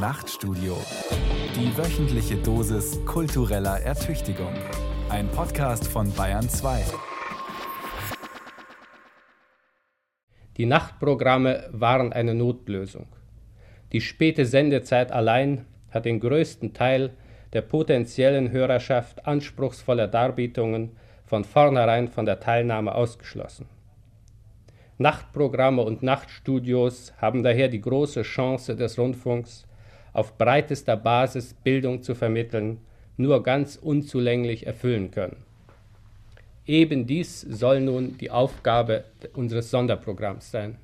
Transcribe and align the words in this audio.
Nachtstudio. 0.00 0.78
Die 1.54 1.76
wöchentliche 1.76 2.36
Dosis 2.36 3.04
kultureller 3.04 3.80
Ertüchtigung. 3.80 4.54
Ein 5.10 5.28
Podcast 5.28 5.86
von 5.86 6.10
Bayern 6.14 6.48
2. 6.48 6.82
Die 10.56 10.64
Nachtprogramme 10.64 11.68
waren 11.72 12.14
eine 12.14 12.34
Notlösung. 12.34 13.08
Die 13.92 14.00
späte 14.00 14.46
Sendezeit 14.46 15.12
allein 15.12 15.66
hat 15.90 16.06
den 16.06 16.18
größten 16.18 16.72
Teil 16.72 17.10
der 17.52 17.60
potenziellen 17.60 18.50
Hörerschaft 18.52 19.26
anspruchsvoller 19.26 20.08
Darbietungen 20.08 20.96
von 21.26 21.44
vornherein 21.44 22.08
von 22.08 22.24
der 22.24 22.40
Teilnahme 22.40 22.94
ausgeschlossen. 22.94 23.66
Nachtprogramme 24.96 25.82
und 25.82 26.02
Nachtstudios 26.02 27.12
haben 27.18 27.42
daher 27.42 27.68
die 27.68 27.82
große 27.82 28.22
Chance 28.22 28.76
des 28.76 28.98
Rundfunks, 28.98 29.66
auf 30.12 30.36
breitester 30.38 30.96
Basis 30.96 31.54
Bildung 31.54 32.02
zu 32.02 32.14
vermitteln, 32.14 32.78
nur 33.16 33.42
ganz 33.42 33.76
unzulänglich 33.76 34.66
erfüllen 34.66 35.10
können. 35.10 35.36
Eben 36.66 37.06
dies 37.06 37.40
soll 37.40 37.80
nun 37.80 38.16
die 38.18 38.30
Aufgabe 38.30 39.04
unseres 39.34 39.70
Sonderprogramms 39.70 40.50
sein. 40.50 40.76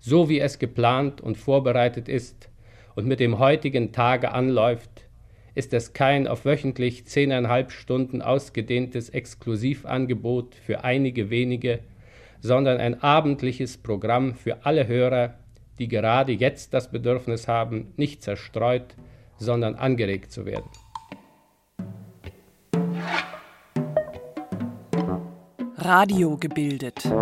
So 0.00 0.28
wie 0.28 0.40
es 0.40 0.58
geplant 0.58 1.20
und 1.20 1.38
vorbereitet 1.38 2.08
ist 2.08 2.48
und 2.96 3.06
mit 3.06 3.20
dem 3.20 3.38
heutigen 3.38 3.92
Tage 3.92 4.32
anläuft, 4.32 5.06
ist 5.54 5.72
es 5.74 5.92
kein 5.92 6.26
auf 6.26 6.44
wöchentlich 6.44 7.06
zehneinhalb 7.06 7.70
Stunden 7.72 8.22
ausgedehntes 8.22 9.10
Exklusivangebot 9.10 10.54
für 10.54 10.82
einige 10.82 11.30
wenige, 11.30 11.80
sondern 12.40 12.78
ein 12.78 13.00
abendliches 13.02 13.76
Programm 13.76 14.34
für 14.34 14.64
alle 14.64 14.88
Hörer, 14.88 15.34
die 15.78 15.88
gerade 15.88 16.32
jetzt 16.32 16.74
das 16.74 16.90
Bedürfnis 16.90 17.48
haben, 17.48 17.92
nicht 17.96 18.22
zerstreut, 18.22 18.94
sondern 19.38 19.74
angeregt 19.74 20.32
zu 20.32 20.46
werden. 20.46 20.70
Radio 25.76 26.36
gebildet. 26.36 27.12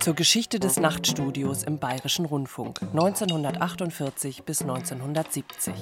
Zur 0.00 0.14
Geschichte 0.14 0.58
des 0.58 0.80
Nachtstudios 0.80 1.62
im 1.62 1.78
Bayerischen 1.78 2.24
Rundfunk 2.24 2.80
1948 2.82 4.42
bis 4.42 4.62
1970. 4.62 5.74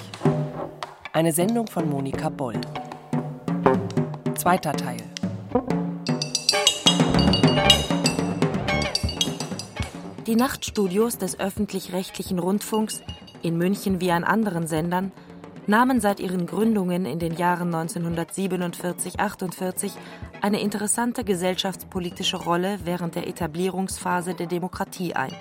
Eine 1.13 1.33
Sendung 1.33 1.67
von 1.67 1.89
Monika 1.89 2.29
Boll. 2.29 2.61
Zweiter 4.35 4.73
Teil. 4.73 5.03
Die 10.27 10.35
Nachtstudios 10.35 11.19
des 11.19 11.39
öffentlich-rechtlichen 11.39 12.41
Rundfunks, 12.41 13.03
in 13.43 13.57
München 13.57 14.01
wie 14.01 14.11
an 14.11 14.25
anderen 14.25 14.67
Sendern, 14.67 15.13
nahmen 15.69 16.01
seit 16.01 16.19
ihren 16.19 16.47
Gründungen 16.47 17.07
in 17.07 17.21
den 17.21 17.37
Jahren 17.37 17.73
1947-48 17.73 19.93
eine 20.43 20.61
interessante 20.61 21.23
gesellschaftspolitische 21.23 22.39
Rolle 22.39 22.81
während 22.83 23.15
der 23.15 23.29
Etablierungsphase 23.29 24.35
der 24.35 24.49
Demokratie 24.49 25.15
ein. 25.15 25.33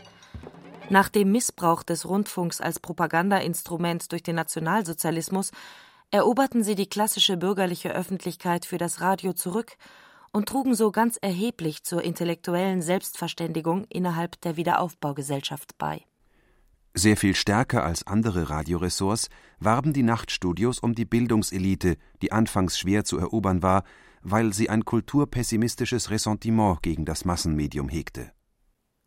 Nach 0.91 1.09
dem 1.09 1.31
Missbrauch 1.31 1.81
des 1.81 2.07
Rundfunks 2.07 2.61
als 2.61 2.79
Propagandainstrument 2.79 4.11
durch 4.11 4.21
den 4.21 4.35
Nationalsozialismus 4.35 5.49
eroberten 6.11 6.63
sie 6.63 6.75
die 6.75 6.85
klassische 6.85 7.37
bürgerliche 7.37 7.91
Öffentlichkeit 7.91 8.67
für 8.67 8.77
das 8.77 9.01
Radio 9.01 9.33
zurück 9.33 9.77
und 10.35 10.49
trugen 10.49 10.75
so 10.75 10.91
ganz 10.91 11.17
erheblich 11.21 11.83
zur 11.83 12.03
intellektuellen 12.03 12.81
Selbstverständigung 12.81 13.85
innerhalb 13.85 14.41
der 14.41 14.57
Wiederaufbaugesellschaft 14.57 15.77
bei. 15.77 16.01
Sehr 16.93 17.15
viel 17.15 17.35
stärker 17.35 17.85
als 17.85 18.05
andere 18.05 18.49
Radioressorts 18.49 19.29
warben 19.59 19.93
die 19.93 20.03
Nachtstudios 20.03 20.79
um 20.79 20.93
die 20.93 21.05
Bildungselite, 21.05 21.95
die 22.21 22.33
anfangs 22.33 22.77
schwer 22.77 23.05
zu 23.05 23.17
erobern 23.17 23.63
war, 23.63 23.85
weil 24.23 24.51
sie 24.51 24.69
ein 24.69 24.83
kulturpessimistisches 24.83 26.09
Ressentiment 26.09 26.81
gegen 26.81 27.05
das 27.05 27.23
Massenmedium 27.23 27.87
hegte. 27.87 28.33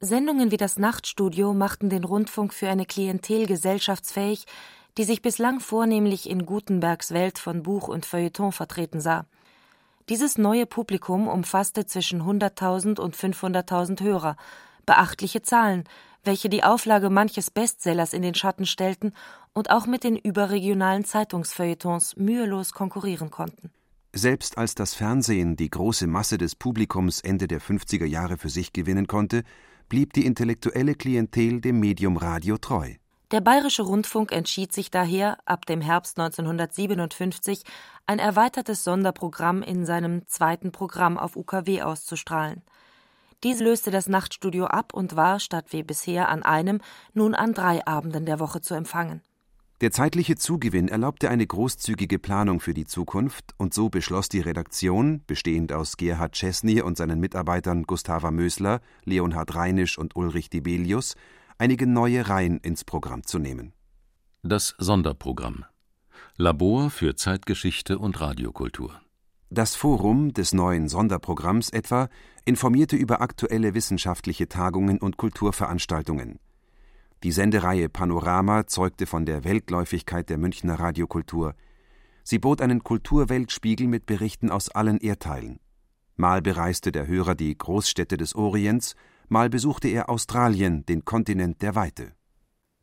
Sendungen 0.00 0.50
wie 0.50 0.56
das 0.56 0.78
Nachtstudio 0.78 1.52
machten 1.52 1.90
den 1.90 2.04
Rundfunk 2.04 2.54
für 2.54 2.70
eine 2.70 2.86
Klientel 2.86 3.46
gesellschaftsfähig, 3.46 4.46
die 4.96 5.04
sich 5.04 5.20
bislang 5.20 5.60
vornehmlich 5.60 6.30
in 6.30 6.46
Gutenbergs 6.46 7.12
Welt 7.12 7.38
von 7.38 7.62
Buch 7.62 7.88
und 7.88 8.06
Feuilleton 8.06 8.52
vertreten 8.52 9.02
sah. 9.02 9.26
Dieses 10.08 10.38
neue 10.38 10.64
Publikum 10.64 11.28
umfasste 11.28 11.84
zwischen 11.84 12.22
100.000 12.22 12.98
und 12.98 13.14
500.000 13.14 14.00
Hörer, 14.02 14.36
beachtliche 14.86 15.42
Zahlen, 15.42 15.84
welche 16.24 16.48
die 16.48 16.64
Auflage 16.64 17.10
manches 17.10 17.50
Bestsellers 17.50 18.14
in 18.14 18.22
den 18.22 18.34
Schatten 18.34 18.64
stellten 18.64 19.12
und 19.52 19.70
auch 19.70 19.86
mit 19.86 20.04
den 20.04 20.16
überregionalen 20.16 21.04
Zeitungsfeuilletons 21.04 22.16
mühelos 22.16 22.72
konkurrieren 22.72 23.30
konnten. 23.30 23.70
Selbst 24.14 24.56
als 24.56 24.74
das 24.74 24.94
Fernsehen 24.94 25.56
die 25.56 25.68
große 25.68 26.06
Masse 26.06 26.38
des 26.38 26.54
Publikums 26.54 27.20
Ende 27.20 27.46
der 27.46 27.60
50er 27.60 28.06
Jahre 28.06 28.38
für 28.38 28.48
sich 28.48 28.72
gewinnen 28.72 29.06
konnte, 29.06 29.42
blieb 29.90 30.14
die 30.14 30.24
intellektuelle 30.24 30.94
Klientel 30.94 31.60
dem 31.60 31.80
Medium 31.80 32.16
Radio 32.16 32.56
treu. 32.56 32.94
Der 33.30 33.42
Bayerische 33.42 33.82
Rundfunk 33.82 34.32
entschied 34.32 34.72
sich 34.72 34.90
daher, 34.90 35.36
ab 35.44 35.66
dem 35.66 35.82
Herbst 35.82 36.18
1957 36.18 37.62
ein 38.06 38.18
erweitertes 38.18 38.84
Sonderprogramm 38.84 39.60
in 39.62 39.84
seinem 39.84 40.26
zweiten 40.26 40.72
Programm 40.72 41.18
auf 41.18 41.36
UKW 41.36 41.82
auszustrahlen. 41.82 42.62
Dies 43.44 43.60
löste 43.60 43.90
das 43.90 44.08
Nachtstudio 44.08 44.64
ab 44.64 44.94
und 44.94 45.14
war, 45.14 45.40
statt 45.40 45.66
wie 45.70 45.82
bisher 45.82 46.30
an 46.30 46.42
einem, 46.42 46.80
nun 47.12 47.34
an 47.34 47.52
drei 47.52 47.86
Abenden 47.86 48.24
der 48.24 48.40
Woche 48.40 48.62
zu 48.62 48.72
empfangen. 48.72 49.20
Der 49.82 49.92
zeitliche 49.92 50.34
Zugewinn 50.34 50.88
erlaubte 50.88 51.28
eine 51.28 51.46
großzügige 51.46 52.18
Planung 52.18 52.60
für 52.60 52.74
die 52.74 52.86
Zukunft, 52.86 53.54
und 53.58 53.74
so 53.74 53.90
beschloss 53.90 54.30
die 54.30 54.40
Redaktion, 54.40 55.22
bestehend 55.26 55.72
aus 55.72 55.98
Gerhard 55.98 56.32
Chesney 56.32 56.80
und 56.80 56.96
seinen 56.96 57.20
Mitarbeitern 57.20 57.84
Gustava 57.84 58.30
Mösler, 58.30 58.80
Leonhard 59.04 59.54
Reinisch 59.54 59.98
und 59.98 60.16
Ulrich 60.16 60.48
Dibelius, 60.50 61.14
einige 61.58 61.86
neue 61.86 62.28
Reihen 62.28 62.58
ins 62.58 62.84
Programm 62.84 63.24
zu 63.24 63.38
nehmen. 63.38 63.72
Das 64.42 64.74
Sonderprogramm 64.78 65.64
Labor 66.36 66.90
für 66.90 67.16
Zeitgeschichte 67.16 67.98
und 67.98 68.20
Radiokultur 68.20 69.00
das 69.50 69.74
Forum 69.74 70.34
des 70.34 70.52
neuen 70.52 70.88
Sonderprogramms 70.88 71.70
etwa 71.70 72.08
informierte 72.44 72.96
über 72.96 73.22
aktuelle 73.22 73.72
wissenschaftliche 73.72 74.46
Tagungen 74.46 74.98
und 74.98 75.16
Kulturveranstaltungen. 75.16 76.38
Die 77.22 77.32
Sendereihe 77.32 77.88
Panorama 77.88 78.66
zeugte 78.66 79.06
von 79.06 79.24
der 79.24 79.44
Weltläufigkeit 79.44 80.28
der 80.28 80.36
Münchner 80.36 80.78
Radiokultur. 80.78 81.54
Sie 82.24 82.38
bot 82.38 82.60
einen 82.60 82.84
Kulturweltspiegel 82.84 83.86
mit 83.86 84.04
Berichten 84.04 84.50
aus 84.50 84.68
allen 84.68 84.98
Erdteilen. 84.98 85.60
Mal 86.16 86.42
bereiste 86.42 86.92
der 86.92 87.06
Hörer 87.06 87.34
die 87.34 87.56
Großstädte 87.56 88.18
des 88.18 88.34
Orients, 88.34 88.96
mal 89.28 89.50
besuchte 89.50 89.88
er 89.88 90.08
Australien, 90.08 90.84
den 90.86 91.04
Kontinent 91.04 91.62
der 91.62 91.74
Weite. 91.74 92.12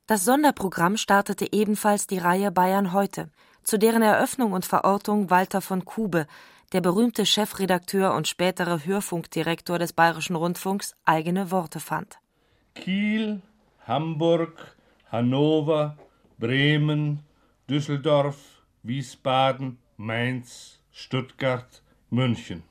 Das 0.07 0.23
Sonderprogramm 0.23 0.97
startete 0.97 1.51
ebenfalls 1.51 2.05
die 2.05 2.19
Reihe 2.19 2.51
Bayern 2.51 2.93
heute, 2.93 3.31
zu 3.63 3.79
deren 3.79 4.03
Eröffnung 4.03 4.53
und 4.53 4.65
Verortung 4.65 5.29
Walter 5.31 5.61
von 5.61 5.83
Kube, 5.83 6.27
der 6.73 6.81
berühmte 6.81 7.25
Chefredakteur 7.25 8.13
und 8.13 8.27
spätere 8.27 8.85
Hörfunkdirektor 8.85 9.79
des 9.79 9.93
Bayerischen 9.93 10.35
Rundfunks, 10.35 10.95
eigene 11.05 11.49
Worte 11.49 11.79
fand. 11.79 12.19
Kiel, 12.75 13.41
Hamburg, 13.87 14.75
Hannover, 15.11 15.97
Bremen, 16.37 17.19
Düsseldorf, 17.69 18.37
Wiesbaden, 18.83 19.77
Mainz, 19.97 20.79
Stuttgart, 20.91 21.81
München. 22.09 22.63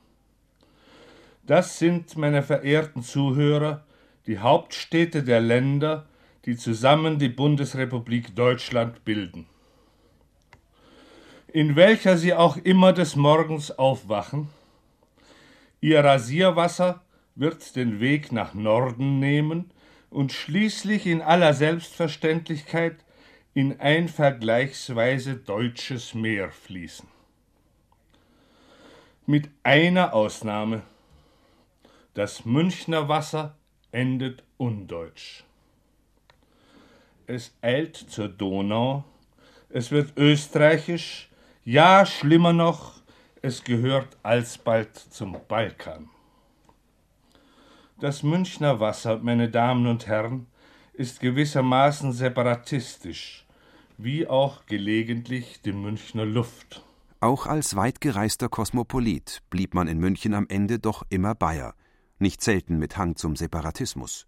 Das 1.45 1.77
sind, 1.77 2.17
meine 2.17 2.41
verehrten 2.41 3.03
Zuhörer, 3.03 3.83
die 4.25 4.39
Hauptstädte 4.39 5.23
der 5.23 5.41
Länder, 5.41 6.07
die 6.45 6.57
zusammen 6.57 7.19
die 7.19 7.29
Bundesrepublik 7.29 8.35
Deutschland 8.35 9.05
bilden. 9.05 9.45
In 11.47 11.75
welcher 11.75 12.17
Sie 12.17 12.33
auch 12.33 12.57
immer 12.57 12.93
des 12.93 13.15
Morgens 13.15 13.71
aufwachen, 13.71 14.49
Ihr 15.81 16.03
Rasierwasser 16.03 17.03
wird 17.35 17.75
den 17.75 17.99
Weg 17.99 18.31
nach 18.31 18.55
Norden 18.55 19.19
nehmen 19.19 19.71
und 20.09 20.31
schließlich 20.31 21.05
in 21.05 21.21
aller 21.21 21.53
Selbstverständlichkeit 21.53 22.95
in 23.53 23.79
ein 23.79 24.07
vergleichsweise 24.07 25.35
deutsches 25.35 26.15
Meer 26.15 26.51
fließen. 26.51 27.07
Mit 29.27 29.49
einer 29.63 30.13
Ausnahme. 30.13 30.81
Das 32.15 32.45
Münchner 32.45 33.09
Wasser 33.09 33.57
endet 33.91 34.41
undeutsch. 34.55 35.43
Es 37.27 37.53
eilt 37.61 37.97
zur 37.97 38.29
Donau, 38.29 39.03
es 39.67 39.91
wird 39.91 40.17
österreichisch, 40.17 41.29
ja 41.65 42.05
schlimmer 42.05 42.53
noch, 42.53 43.01
es 43.41 43.65
gehört 43.65 44.15
alsbald 44.23 44.95
zum 44.95 45.35
Balkan. 45.49 46.07
Das 47.99 48.23
Münchner 48.23 48.79
Wasser, 48.79 49.17
meine 49.17 49.49
Damen 49.49 49.85
und 49.85 50.07
Herren, 50.07 50.47
ist 50.93 51.19
gewissermaßen 51.19 52.13
separatistisch, 52.13 53.45
wie 53.97 54.25
auch 54.25 54.65
gelegentlich 54.67 55.61
die 55.65 55.73
Münchner 55.73 56.25
Luft. 56.25 56.81
Auch 57.19 57.45
als 57.45 57.75
weitgereister 57.75 58.47
Kosmopolit 58.47 59.41
blieb 59.49 59.73
man 59.73 59.89
in 59.89 59.99
München 59.99 60.33
am 60.33 60.45
Ende 60.47 60.79
doch 60.79 61.03
immer 61.09 61.35
Bayer, 61.35 61.75
nicht 62.19 62.41
selten 62.41 62.77
mit 62.77 62.97
Hang 62.97 63.15
zum 63.15 63.35
Separatismus. 63.35 64.27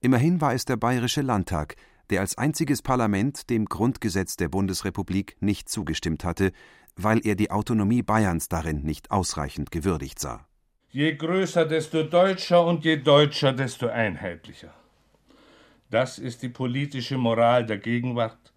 Immerhin 0.00 0.40
war 0.40 0.54
es 0.54 0.64
der 0.64 0.76
Bayerische 0.76 1.22
Landtag, 1.22 1.76
der 2.10 2.20
als 2.20 2.38
einziges 2.38 2.82
Parlament 2.82 3.50
dem 3.50 3.64
Grundgesetz 3.66 4.36
der 4.36 4.48
Bundesrepublik 4.48 5.36
nicht 5.40 5.68
zugestimmt 5.68 6.24
hatte, 6.24 6.52
weil 6.96 7.26
er 7.26 7.34
die 7.34 7.50
Autonomie 7.50 8.02
Bayerns 8.02 8.48
darin 8.48 8.82
nicht 8.82 9.10
ausreichend 9.10 9.70
gewürdigt 9.70 10.18
sah. 10.18 10.46
Je 10.90 11.14
größer, 11.14 11.66
desto 11.66 12.04
deutscher 12.04 12.64
und 12.64 12.84
je 12.84 12.96
deutscher, 12.96 13.52
desto 13.52 13.88
einheitlicher. 13.88 14.72
Das 15.90 16.18
ist 16.18 16.42
die 16.42 16.48
politische 16.48 17.18
Moral 17.18 17.66
der 17.66 17.78
Gegenwart, 17.78 18.52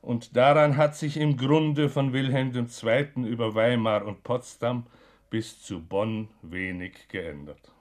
und 0.00 0.36
daran 0.36 0.76
hat 0.76 0.96
sich 0.96 1.16
im 1.16 1.36
Grunde 1.36 1.88
von 1.88 2.12
Wilhelm 2.12 2.52
II. 2.54 3.24
über 3.24 3.54
Weimar 3.54 4.04
und 4.04 4.24
Potsdam 4.24 4.86
bis 5.30 5.62
zu 5.62 5.80
Bonn 5.80 6.28
wenig 6.42 7.08
geändert. 7.08 7.72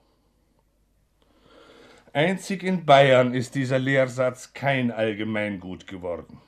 Einzig 2.14 2.64
in 2.64 2.86
Bayern 2.86 3.34
ist 3.34 3.56
dieser 3.56 3.80
Lehrsatz 3.80 4.52
kein 4.54 4.92
Allgemeingut 4.92 5.88
geworden. 5.88 6.42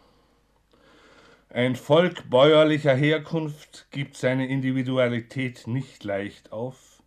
Ein 1.49 1.77
Volk 1.77 2.29
bäuerlicher 2.29 2.93
Herkunft 2.93 3.87
gibt 3.89 4.17
seine 4.17 4.49
Individualität 4.49 5.65
nicht 5.65 6.03
leicht 6.03 6.51
auf 6.51 7.01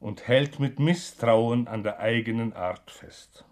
und 0.00 0.26
hält 0.26 0.58
mit 0.58 0.80
Misstrauen 0.80 1.68
an 1.68 1.84
der 1.84 2.00
eigenen 2.00 2.52
Art 2.54 2.90
fest. 2.90 3.44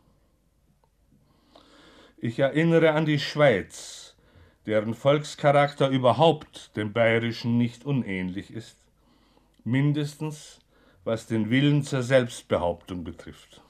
Ich 2.18 2.40
erinnere 2.40 2.90
an 2.90 3.06
die 3.06 3.20
Schweiz, 3.20 4.16
deren 4.66 4.94
Volkscharakter 4.94 5.88
überhaupt 5.90 6.76
dem 6.76 6.92
bayerischen 6.92 7.56
nicht 7.56 7.84
unähnlich 7.84 8.52
ist, 8.52 8.78
mindestens 9.62 10.58
was 11.04 11.28
den 11.28 11.50
Willen 11.50 11.84
zur 11.84 12.02
Selbstbehauptung 12.02 13.04
betrifft. 13.04 13.62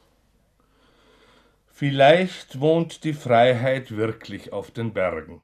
Vielleicht 1.81 2.61
wohnt 2.61 3.05
die 3.05 3.15
Freiheit 3.15 3.97
wirklich 3.97 4.53
auf 4.53 4.71
den 4.71 4.93
Bergen. 4.93 5.41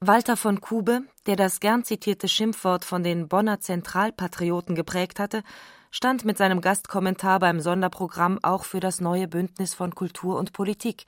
Walter 0.00 0.36
von 0.36 0.60
Kube, 0.60 1.02
der 1.26 1.36
das 1.36 1.60
gern 1.60 1.84
zitierte 1.84 2.26
Schimpfwort 2.26 2.84
von 2.84 3.04
den 3.04 3.28
Bonner 3.28 3.60
Zentralpatrioten 3.60 4.74
geprägt 4.74 5.20
hatte, 5.20 5.44
stand 5.92 6.24
mit 6.24 6.36
seinem 6.36 6.62
Gastkommentar 6.62 7.38
beim 7.38 7.60
Sonderprogramm 7.60 8.40
auch 8.42 8.64
für 8.64 8.80
das 8.80 9.00
neue 9.00 9.28
Bündnis 9.28 9.72
von 9.72 9.94
Kultur 9.94 10.36
und 10.36 10.52
Politik, 10.52 11.04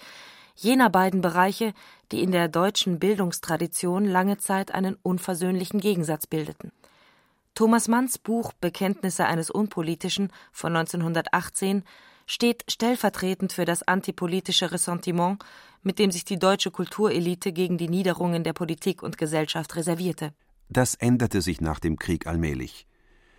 jener 0.55 0.89
beiden 0.89 1.21
Bereiche, 1.21 1.75
die 2.13 2.23
in 2.23 2.31
der 2.31 2.47
deutschen 2.47 3.01
Bildungstradition 3.01 4.05
lange 4.05 4.39
Zeit 4.39 4.73
einen 4.73 4.97
unversöhnlichen 5.03 5.81
Gegensatz 5.81 6.29
bildeten. 6.29 6.71
Thomas 7.57 7.89
Manns 7.89 8.19
Buch 8.19 8.53
Bekenntnisse 8.53 9.25
eines 9.25 9.51
Unpolitischen 9.51 10.33
von 10.53 10.77
1918 10.77 11.83
steht 12.27 12.65
stellvertretend 12.69 13.53
für 13.53 13.65
das 13.65 13.83
antipolitische 13.83 14.73
Ressentiment, 14.73 15.45
mit 15.83 15.99
dem 15.99 16.11
sich 16.11 16.25
die 16.25 16.39
deutsche 16.39 16.71
Kulturelite 16.71 17.53
gegen 17.53 17.79
die 17.79 17.89
Niederungen 17.89 18.45
der 18.45 18.53
Politik 18.53 19.03
und 19.03 19.19
Gesellschaft 19.19 19.77
reservierte. 19.77 20.33
Das 20.69 20.95
änderte 20.95 21.43
sich 21.43 21.61
nach 21.61 21.79
dem 21.79 21.99
Krieg 21.99 22.27
allmählich. 22.27 22.87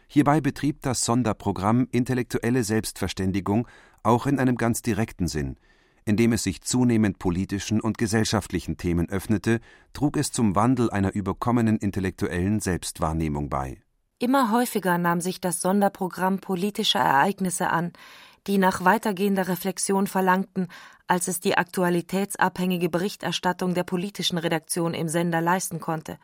Hierbei 0.08 0.40
betrieb 0.42 0.82
das 0.82 1.04
Sonderprogramm 1.04 1.88
intellektuelle 1.92 2.64
Selbstverständigung 2.64 3.68
auch 4.04 4.28
in 4.28 4.40
einem 4.40 4.56
ganz 4.56 4.84
direkten 4.84 5.28
Sinn, 5.28 5.58
indem 6.06 6.34
es 6.34 6.44
sich 6.44 6.62
zunehmend 6.62 7.18
politischen 7.18 7.82
und 7.82 7.98
gesellschaftlichen 7.98 8.78
Themen 8.78 9.10
öffnete, 9.10 9.60
trug 9.94 10.18
es 10.18 10.32
zum 10.32 10.56
Wandel 10.56 10.92
einer 10.92 11.14
überkommenen 11.14 11.78
intellektuellen 11.78 12.60
Selbstwahrnehmung 12.60 13.50
bei. 13.50 13.82
Immer 14.20 14.52
häufiger 14.52 14.98
nahm 14.98 15.20
sich 15.20 15.42
das 15.42 15.60
Sonderprogramm 15.60 16.40
politischer 16.40 17.00
Ereignisse 17.00 17.70
an, 17.70 17.92
die 18.48 18.58
nach 18.58 18.86
weitergehender 18.86 19.48
Reflexion 19.48 20.08
verlangten, 20.08 20.68
als 21.08 21.28
es 21.28 21.40
die 21.40 21.58
aktualitätsabhängige 21.58 22.90
Berichterstattung 22.90 23.74
der 23.74 23.84
politischen 23.84 24.38
Redaktion 24.38 24.94
im 24.94 25.08
Sender 25.08 25.42
leisten 25.42 25.80
konnte. 25.80 26.18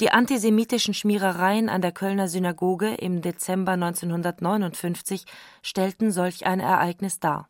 Die 0.00 0.10
antisemitischen 0.10 0.94
Schmierereien 0.94 1.68
an 1.68 1.82
der 1.82 1.92
Kölner 1.92 2.28
Synagoge 2.28 2.94
im 2.94 3.20
Dezember 3.20 3.72
1959 3.72 5.24
stellten 5.62 6.10
solch 6.10 6.46
ein 6.46 6.60
Ereignis 6.60 7.20
dar. 7.20 7.48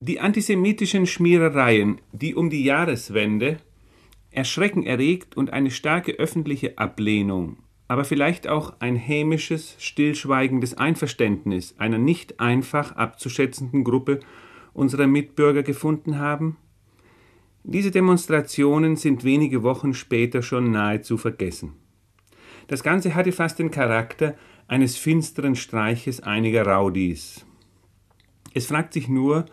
Die 0.00 0.20
antisemitischen 0.20 1.06
Schmierereien, 1.06 2.00
die 2.12 2.34
um 2.34 2.50
die 2.50 2.62
Jahreswende 2.62 3.58
Erschrecken 4.30 4.84
erregt 4.84 5.36
und 5.36 5.52
eine 5.52 5.70
starke 5.70 6.12
öffentliche 6.12 6.76
Ablehnung, 6.76 7.56
aber 7.88 8.04
vielleicht 8.04 8.46
auch 8.46 8.74
ein 8.80 8.96
hämisches, 8.96 9.74
stillschweigendes 9.78 10.74
Einverständnis 10.74 11.74
einer 11.78 11.98
nicht 11.98 12.38
einfach 12.38 12.92
abzuschätzenden 12.92 13.82
Gruppe 13.82 14.20
unserer 14.74 15.06
Mitbürger 15.06 15.62
gefunden 15.62 16.18
haben? 16.18 16.58
Diese 17.64 17.90
Demonstrationen 17.90 18.96
sind 18.96 19.24
wenige 19.24 19.62
Wochen 19.62 19.94
später 19.94 20.42
schon 20.42 20.70
nahezu 20.70 21.16
vergessen. 21.16 21.72
Das 22.68 22.82
Ganze 22.82 23.14
hatte 23.14 23.32
fast 23.32 23.58
den 23.58 23.70
Charakter 23.70 24.34
eines 24.68 24.96
finsteren 24.96 25.56
Streiches 25.56 26.20
einiger 26.20 26.66
Raudis. 26.66 27.46
Es 28.52 28.66
fragt 28.66 28.92
sich 28.92 29.08
nur, 29.08 29.46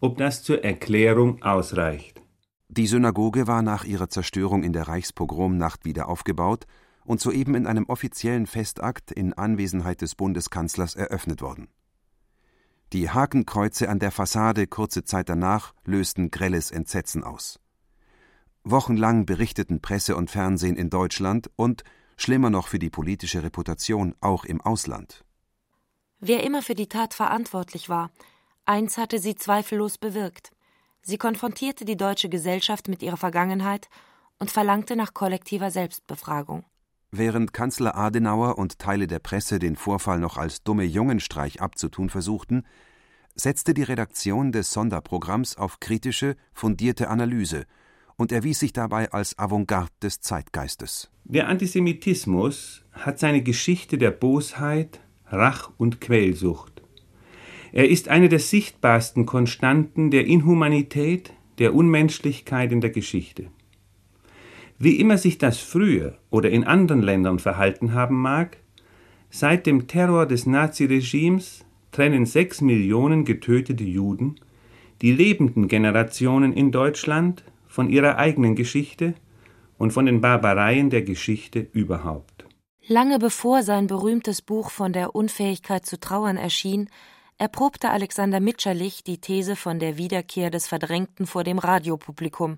ob 0.00 0.18
das 0.18 0.42
zur 0.42 0.62
Erklärung 0.62 1.42
ausreicht. 1.42 2.22
Die 2.68 2.86
Synagoge 2.86 3.46
war 3.46 3.62
nach 3.62 3.84
ihrer 3.84 4.10
Zerstörung 4.10 4.62
in 4.62 4.74
der 4.74 4.88
Reichspogromnacht 4.88 5.86
wieder 5.86 6.08
aufgebaut 6.08 6.66
und 7.08 7.20
soeben 7.20 7.54
in 7.54 7.66
einem 7.66 7.86
offiziellen 7.86 8.46
Festakt 8.46 9.10
in 9.10 9.32
Anwesenheit 9.32 10.02
des 10.02 10.14
Bundeskanzlers 10.14 10.94
eröffnet 10.94 11.42
worden. 11.42 11.68
Die 12.92 13.10
Hakenkreuze 13.10 13.88
an 13.88 13.98
der 13.98 14.12
Fassade 14.12 14.66
kurze 14.66 15.04
Zeit 15.04 15.28
danach 15.28 15.74
lösten 15.84 16.30
grelles 16.30 16.70
Entsetzen 16.70 17.24
aus. 17.24 17.58
Wochenlang 18.62 19.26
berichteten 19.26 19.80
Presse 19.80 20.16
und 20.16 20.30
Fernsehen 20.30 20.76
in 20.76 20.90
Deutschland 20.90 21.50
und, 21.56 21.82
schlimmer 22.16 22.50
noch 22.50 22.68
für 22.68 22.78
die 22.78 22.90
politische 22.90 23.42
Reputation, 23.42 24.14
auch 24.20 24.44
im 24.44 24.60
Ausland. 24.60 25.24
Wer 26.20 26.44
immer 26.44 26.62
für 26.62 26.74
die 26.74 26.88
Tat 26.88 27.14
verantwortlich 27.14 27.88
war, 27.88 28.10
Eins 28.68 28.98
hatte 28.98 29.18
sie 29.18 29.34
zweifellos 29.34 29.96
bewirkt. 29.96 30.50
Sie 31.00 31.16
konfrontierte 31.16 31.86
die 31.86 31.96
deutsche 31.96 32.28
Gesellschaft 32.28 32.86
mit 32.86 33.02
ihrer 33.02 33.16
Vergangenheit 33.16 33.88
und 34.38 34.50
verlangte 34.50 34.94
nach 34.94 35.14
kollektiver 35.14 35.70
Selbstbefragung. 35.70 36.66
Während 37.10 37.54
Kanzler 37.54 37.96
Adenauer 37.96 38.58
und 38.58 38.78
Teile 38.78 39.06
der 39.06 39.18
Presse 39.18 39.58
den 39.58 39.76
Vorfall 39.76 40.18
noch 40.18 40.36
als 40.36 40.62
dumme 40.62 40.84
Jungenstreich 40.84 41.62
abzutun 41.62 42.10
versuchten, 42.10 42.64
setzte 43.34 43.72
die 43.72 43.82
Redaktion 43.82 44.52
des 44.52 44.72
Sonderprogramms 44.72 45.56
auf 45.56 45.80
kritische, 45.80 46.36
fundierte 46.52 47.08
Analyse 47.08 47.64
und 48.16 48.30
erwies 48.30 48.58
sich 48.58 48.74
dabei 48.74 49.10
als 49.10 49.38
Avantgarde 49.38 49.92
des 50.02 50.20
Zeitgeistes. 50.20 51.10
Der 51.24 51.48
Antisemitismus 51.48 52.84
hat 52.92 53.18
seine 53.18 53.42
Geschichte 53.42 53.96
der 53.96 54.10
Bosheit, 54.10 55.00
Rach 55.26 55.70
und 55.78 56.02
Quälsucht. 56.02 56.82
Er 57.72 57.88
ist 57.88 58.08
eine 58.08 58.28
der 58.28 58.40
sichtbarsten 58.40 59.24
Konstanten 59.24 60.10
der 60.10 60.26
Inhumanität, 60.26 61.32
der 61.58 61.74
Unmenschlichkeit 61.74 62.72
in 62.72 62.80
der 62.80 62.90
Geschichte. 62.90 63.50
Wie 64.78 65.00
immer 65.00 65.18
sich 65.18 65.38
das 65.38 65.58
früher 65.58 66.18
oder 66.30 66.50
in 66.50 66.64
anderen 66.64 67.02
Ländern 67.02 67.38
verhalten 67.38 67.94
haben 67.94 68.20
mag, 68.20 68.58
seit 69.30 69.66
dem 69.66 69.88
Terror 69.88 70.26
des 70.26 70.46
Naziregimes 70.46 71.64
trennen 71.90 72.26
sechs 72.26 72.60
Millionen 72.60 73.24
getötete 73.24 73.84
Juden 73.84 74.36
die 75.02 75.12
lebenden 75.12 75.68
Generationen 75.68 76.52
in 76.52 76.72
Deutschland 76.72 77.44
von 77.66 77.88
ihrer 77.88 78.18
eigenen 78.18 78.56
Geschichte 78.56 79.14
und 79.78 79.92
von 79.92 80.06
den 80.06 80.20
Barbareien 80.20 80.90
der 80.90 81.02
Geschichte 81.02 81.68
überhaupt. 81.72 82.46
Lange 82.86 83.18
bevor 83.18 83.62
sein 83.62 83.86
berühmtes 83.86 84.42
Buch 84.42 84.70
von 84.70 84.92
der 84.92 85.14
Unfähigkeit 85.14 85.86
zu 85.86 86.00
trauern 86.00 86.36
erschien, 86.36 86.88
erprobte 87.36 87.90
Alexander 87.90 88.40
Mitscherlich 88.40 89.04
die 89.04 89.18
These 89.18 89.54
von 89.54 89.78
der 89.78 89.98
Wiederkehr 89.98 90.50
des 90.50 90.66
Verdrängten 90.66 91.26
vor 91.26 91.44
dem 91.44 91.58
Radiopublikum 91.58 92.56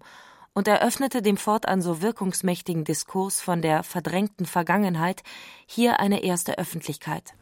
und 0.54 0.69
eröffnete 0.69 1.23
dem 1.23 1.37
fortan 1.37 1.80
so 1.80 2.02
wirkungsmächtigen 2.02 2.85
Diskurs 2.85 3.40
von 3.40 3.62
der 3.62 3.83
verdrängten 3.83 4.47
Vergangenheit 4.47 5.23
hier 5.66 6.00
eine 6.00 6.23
erste 6.23 6.59
Öffentlichkeit. 6.59 7.35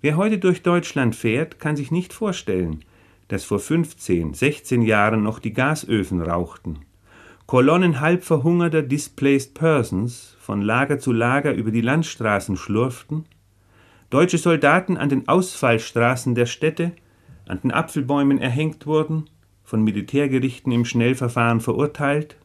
Wer 0.00 0.16
heute 0.16 0.38
durch 0.38 0.62
Deutschland 0.62 1.16
fährt, 1.16 1.58
kann 1.58 1.76
sich 1.76 1.90
nicht 1.90 2.12
vorstellen, 2.12 2.84
dass 3.28 3.44
vor 3.44 3.58
15, 3.58 4.34
16 4.34 4.82
Jahren 4.82 5.22
noch 5.22 5.38
die 5.38 5.52
Gasöfen 5.52 6.22
rauchten, 6.22 6.80
Kolonnen 7.46 8.00
halb 8.00 8.24
verhungerter 8.24 8.82
Displaced 8.82 9.54
Persons 9.54 10.36
von 10.40 10.62
Lager 10.62 10.98
zu 10.98 11.12
Lager 11.12 11.54
über 11.54 11.70
die 11.70 11.80
Landstraßen 11.80 12.56
schlurften. 12.56 13.24
Deutsche 14.10 14.38
Soldaten 14.38 14.96
an 14.96 15.08
den 15.08 15.28
Ausfallstraßen 15.28 16.34
der 16.34 16.46
Städte, 16.46 16.92
an 17.46 17.60
den 17.60 17.70
Apfelbäumen 17.70 18.38
erhängt 18.38 18.86
wurden, 18.86 19.30
von 19.62 19.82
Militärgerichten 19.84 20.72
im 20.72 20.84
Schnellverfahren 20.84 21.60
verurteilt, 21.60 22.36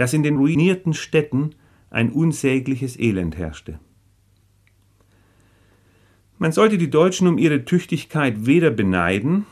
dass 0.00 0.14
in 0.14 0.22
den 0.22 0.38
ruinierten 0.38 0.94
Städten 0.94 1.50
ein 1.90 2.10
unsägliches 2.10 2.98
Elend 2.98 3.36
herrschte. 3.36 3.78
Man 6.38 6.52
sollte 6.52 6.78
die 6.78 6.88
Deutschen 6.88 7.28
um 7.28 7.36
ihre 7.36 7.66
Tüchtigkeit 7.66 8.46
weder 8.46 8.70
beneiden, 8.70 9.44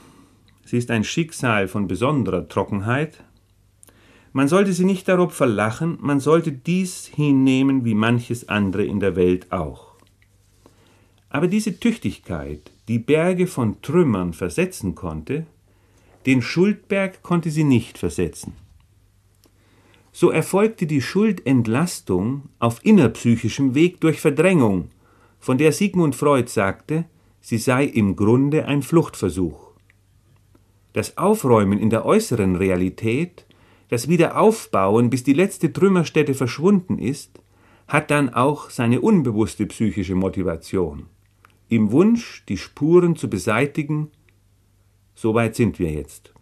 sie 0.65 0.79
ist 0.79 0.91
ein 0.91 1.05
Schicksal 1.05 1.69
von 1.69 1.87
besonderer 1.87 2.49
Trockenheit, 2.49 3.23
man 4.33 4.49
sollte 4.49 4.73
sie 4.73 4.87
nicht 4.87 5.07
darob 5.07 5.33
verlachen, 5.33 5.99
man 6.01 6.19
sollte 6.19 6.51
dies 6.51 7.05
hinnehmen 7.05 7.85
wie 7.85 7.95
manches 7.95 8.49
andere 8.49 8.85
in 8.85 9.01
der 9.01 9.17
Welt 9.17 9.53
auch. 9.53 9.97
Aber 11.29 11.49
diese 11.49 11.79
Tüchtigkeit, 11.79 12.71
die 12.89 12.99
Berge 12.99 13.49
von 13.49 13.83
Trümmern 13.83 14.33
versetzen 14.33 14.95
konnte, 14.95 15.45
den 16.25 16.41
Schuldberg 16.41 17.23
konnte 17.23 17.51
sie 17.51 17.65
nicht 17.65 17.99
versetzen. 17.99 18.55
So 20.21 20.33
erfolgte 20.33 20.89
die 20.89 21.01
Schuldentlastung 21.01 22.49
auf 22.59 22.85
innerpsychischem 22.85 23.77
Weg 23.77 24.01
durch 24.01 24.21
Verdrängung, 24.21 24.91
von 25.39 25.59
der 25.59 25.71
Sigmund 25.71 26.17
Freud 26.17 26.51
sagte, 26.51 27.05
sie 27.41 27.59
sei 27.59 27.85
im 27.85 28.17
Grunde 28.17 28.65
ein 28.65 28.83
Fluchtversuch. 28.83 29.75
Das 30.93 31.19
Aufräumen 31.19 31.79
in 31.79 31.89
der 31.89 32.05
äußeren 32.05 32.57
Realität, 32.57 33.47
das 33.91 34.09
Wiederaufbauen, 34.09 35.09
bis 35.09 35.23
die 35.23 35.35
letzte 35.35 35.73
Trümmerstätte 35.73 36.35
verschwunden 36.35 36.99
ist, 36.99 37.41
hat 37.87 38.11
dann 38.11 38.29
auch 38.29 38.71
seine 38.71 39.01
unbewusste 39.01 39.67
psychische 39.67 40.17
Motivation. 40.17 41.07
Im 41.69 41.93
Wunsch, 41.93 42.43
die 42.49 42.59
Spuren 42.59 43.15
zu 43.15 43.31
beseitigen, 43.31 44.11
so 45.15 45.35
weit 45.35 45.55
sind 45.55 45.79
wir 45.79 45.93
jetzt. 45.93 46.35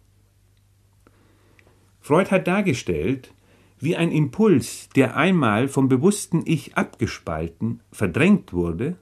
Freud 2.01 2.31
hat 2.31 2.47
dargestellt, 2.47 3.35
wie 3.79 3.95
ein 3.95 4.11
Impuls, 4.11 4.89
der 4.95 5.15
einmal 5.15 5.67
vom 5.67 5.87
bewussten 5.87 6.41
Ich 6.45 6.75
abgespalten, 6.75 7.81
verdrängt 7.91 8.53
wurde, 8.53 8.97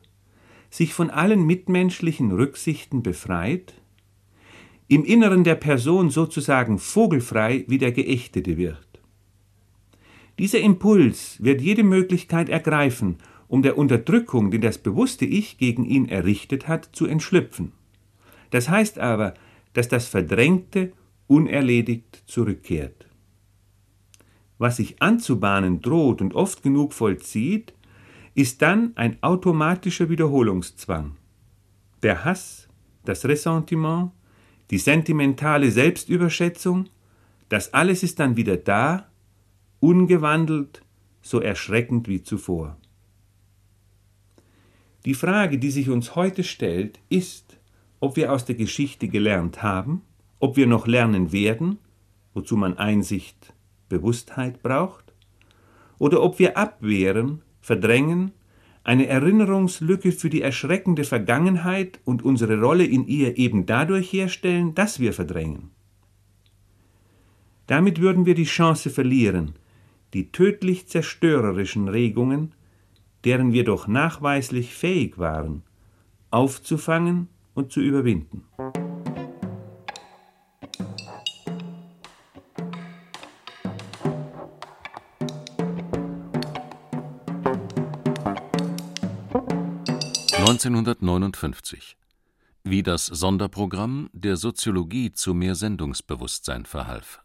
sich 0.70 0.94
von 0.94 1.10
allen 1.10 1.46
mitmenschlichen 1.46 2.32
Rücksichten 2.32 3.02
befreit, 3.02 3.74
im 4.88 5.04
Inneren 5.04 5.44
der 5.44 5.56
Person 5.56 6.10
sozusagen 6.10 6.78
vogelfrei 6.78 7.66
wie 7.68 7.78
der 7.78 7.92
Geächtete 7.92 8.58
wird. 8.58 8.86
Dieser 10.38 10.60
Impuls 10.60 11.42
wird 11.42 11.62
jede 11.62 11.84
Möglichkeit 11.84 12.50
ergreifen, 12.50 13.18
um 13.48 13.62
der 13.62 13.78
Unterdrückung, 13.78 14.52
die 14.52 14.60
das 14.60 14.78
bewusste 14.78 15.26
Ich 15.26 15.58
gegen 15.58 15.86
ihn 15.86 16.10
errichtet 16.10 16.68
hat, 16.68 16.90
zu 16.92 17.06
entschlüpfen. 17.06 17.72
Das 18.50 18.70
heißt 18.70 19.00
aber, 19.00 19.34
dass 19.74 19.88
das 19.88 20.08
Verdrängte 20.08 20.92
unerledigt 21.28 22.24
zurückkehrt 22.28 23.08
was 24.58 24.78
sich 24.78 25.02
anzubahnen 25.02 25.82
droht 25.82 26.22
und 26.22 26.34
oft 26.34 26.64
genug 26.64 26.94
vollzieht, 26.94 27.74
ist 28.34 28.62
dann 28.62 28.92
ein 28.96 29.22
automatischer 29.22 30.10
Wiederholungszwang. 30.10 31.16
Der 32.04 32.26
Hass, 32.26 32.68
das 33.06 33.26
Ressentiment, 33.26 34.12
die 34.72 34.78
sentimentale 34.78 35.72
Selbstüberschätzung, 35.72 36.90
das 37.50 37.74
alles 37.74 38.04
ist 38.04 38.20
dann 38.20 38.36
wieder 38.36 38.58
da, 38.58 39.08
ungewandelt, 39.80 40.82
so 41.22 41.40
erschreckend 41.40 42.08
wie 42.08 42.24
zuvor. 42.24 42.78
Die 45.06 45.14
Frage, 45.14 45.60
die 45.60 45.70
sich 45.70 45.90
uns 45.90 46.16
heute 46.16 46.44
stellt, 46.44 47.00
ist, 47.10 47.58
ob 48.00 48.16
wir 48.16 48.32
aus 48.32 48.46
der 48.46 48.56
Geschichte 48.56 49.08
gelernt 49.08 49.62
haben, 49.62 50.02
ob 50.40 50.58
wir 50.58 50.68
noch 50.68 50.88
lernen 50.88 51.32
werden, 51.32 51.78
wozu 52.34 52.58
man 52.58 52.78
Einsicht 52.78 53.55
Bewusstheit 53.90 54.62
braucht, 54.64 55.14
oder 55.98 56.22
ob 56.22 56.40
wir 56.40 56.58
abwehren, 56.58 57.42
verdrängen, 57.62 58.32
eine 58.84 59.08
Erinnerungslücke 59.08 60.12
für 60.12 60.30
die 60.30 60.42
erschreckende 60.42 61.04
Vergangenheit 61.04 62.00
und 62.06 62.24
unsere 62.24 62.60
Rolle 62.60 62.86
in 62.86 63.08
ihr 63.08 63.38
eben 63.38 63.66
dadurch 63.66 64.14
herstellen, 64.14 64.76
dass 64.76 65.00
wir 65.00 65.12
verdrängen. 65.12 65.72
Damit 67.66 68.00
würden 68.00 68.28
wir 68.28 68.36
die 68.36 68.44
Chance 68.44 68.92
verlieren, 68.92 69.56
die 70.14 70.32
tödlich 70.32 70.88
zerstörerischen 70.88 71.88
Regungen, 71.88 72.54
deren 73.24 73.54
wir 73.54 73.64
doch 73.64 73.88
nachweislich 73.88 74.74
fähig 74.76 75.18
waren, 75.18 75.64
aufzufangen 76.30 77.28
und 77.56 77.72
zu 77.72 77.82
überwinden. 77.82 78.44
1959 90.70 91.98
Wie 92.64 92.82
das 92.82 93.06
Sonderprogramm 93.06 94.10
der 94.14 94.36
Soziologie 94.36 95.12
zu 95.12 95.34
mehr 95.34 95.56
Sendungsbewusstsein 95.56 96.66
verhalf. 96.66 97.22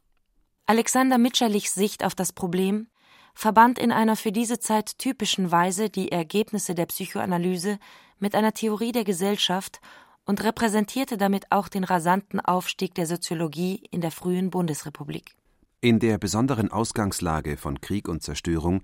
Alexander 0.67 1.19
Mitscherlichs 1.19 1.75
Sicht 1.75 2.05
auf 2.05 2.15
das 2.15 2.33
Problem 2.33 2.89
verband 3.35 3.79
in 3.79 3.93
einer 3.93 4.17
für 4.17 4.33
diese 4.33 4.59
Zeit 4.59 4.99
typischen 4.99 5.51
Weise 5.51 5.89
die 5.89 6.13
Ergebnisse 6.13 6.75
der 6.75 6.87
Psychoanalyse 6.87 7.79
mit 8.19 8.35
einer 8.35 8.53
Theorie 8.53 8.93
der 8.93 9.05
Gesellschaft 9.05 9.81
und 10.27 10.45
repräsentierte 10.45 11.17
damit 11.17 11.47
auch 11.51 11.69
den 11.69 11.85
rasanten 11.85 12.41
Aufstieg 12.41 12.95
der 12.95 13.07
Soziologie 13.07 13.83
in 13.91 14.01
der 14.01 14.11
frühen 14.11 14.51
Bundesrepublik. 14.51 15.35
In 15.81 15.99
der 15.99 16.19
besonderen 16.19 16.71
Ausgangslage 16.71 17.57
von 17.57 17.81
Krieg 17.81 18.07
und 18.09 18.23
Zerstörung 18.23 18.83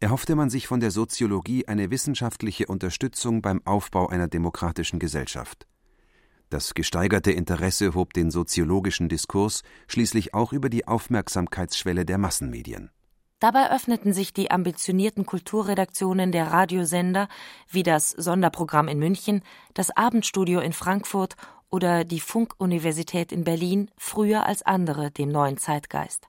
erhoffte 0.00 0.36
man 0.36 0.50
sich 0.50 0.66
von 0.66 0.80
der 0.80 0.90
Soziologie 0.90 1.66
eine 1.66 1.90
wissenschaftliche 1.90 2.66
Unterstützung 2.66 3.42
beim 3.42 3.60
Aufbau 3.66 4.08
einer 4.08 4.28
demokratischen 4.28 4.98
Gesellschaft. 4.98 5.66
Das 6.50 6.72
gesteigerte 6.72 7.30
Interesse 7.30 7.94
hob 7.94 8.14
den 8.14 8.30
soziologischen 8.30 9.08
Diskurs 9.08 9.62
schließlich 9.86 10.32
auch 10.32 10.52
über 10.52 10.70
die 10.70 10.86
Aufmerksamkeitsschwelle 10.88 12.06
der 12.06 12.16
Massenmedien. 12.16 12.90
Dabei 13.40 13.70
öffneten 13.70 14.12
sich 14.12 14.32
die 14.32 14.50
ambitionierten 14.50 15.24
Kulturredaktionen 15.26 16.32
der 16.32 16.48
Radiosender 16.48 17.28
wie 17.70 17.82
das 17.82 18.10
Sonderprogramm 18.10 18.88
in 18.88 18.98
München, 18.98 19.42
das 19.74 19.90
Abendstudio 19.90 20.60
in 20.60 20.72
Frankfurt 20.72 21.36
oder 21.70 22.04
die 22.04 22.18
Funkuniversität 22.18 23.30
in 23.30 23.44
Berlin 23.44 23.90
früher 23.96 24.46
als 24.46 24.62
andere 24.62 25.10
dem 25.10 25.28
neuen 25.28 25.58
Zeitgeist. 25.58 26.26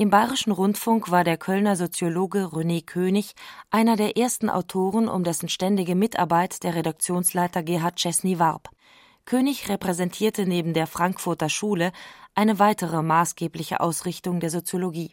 Im 0.00 0.08
Bayerischen 0.08 0.50
Rundfunk 0.50 1.10
war 1.10 1.24
der 1.24 1.36
Kölner 1.36 1.76
Soziologe 1.76 2.44
René 2.44 2.82
König 2.82 3.34
einer 3.70 3.96
der 3.96 4.16
ersten 4.16 4.48
Autoren, 4.48 5.08
um 5.08 5.24
dessen 5.24 5.50
ständige 5.50 5.94
Mitarbeit 5.94 6.62
der 6.62 6.74
Redaktionsleiter 6.74 7.62
Gerhard 7.62 7.96
Czesny 7.96 8.38
warb. 8.38 8.70
König 9.26 9.68
repräsentierte 9.68 10.46
neben 10.46 10.72
der 10.72 10.86
Frankfurter 10.86 11.50
Schule 11.50 11.92
eine 12.34 12.58
weitere 12.58 13.02
maßgebliche 13.02 13.80
Ausrichtung 13.80 14.40
der 14.40 14.48
Soziologie. 14.48 15.12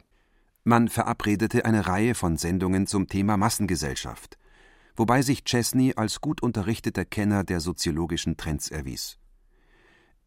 Man 0.63 0.87
verabredete 0.87 1.65
eine 1.65 1.85
Reihe 1.87 2.15
von 2.15 2.37
Sendungen 2.37 2.87
zum 2.87 3.09
Thema 3.09 3.35
Massengesellschaft, 3.35 4.37
wobei 4.95 5.21
sich 5.21 5.43
Chesney 5.43 5.95
als 5.97 6.21
gut 6.21 6.41
unterrichteter 6.41 7.03
Kenner 7.03 7.43
der 7.43 7.59
soziologischen 7.59 8.37
Trends 8.37 8.71
erwies. 8.71 9.17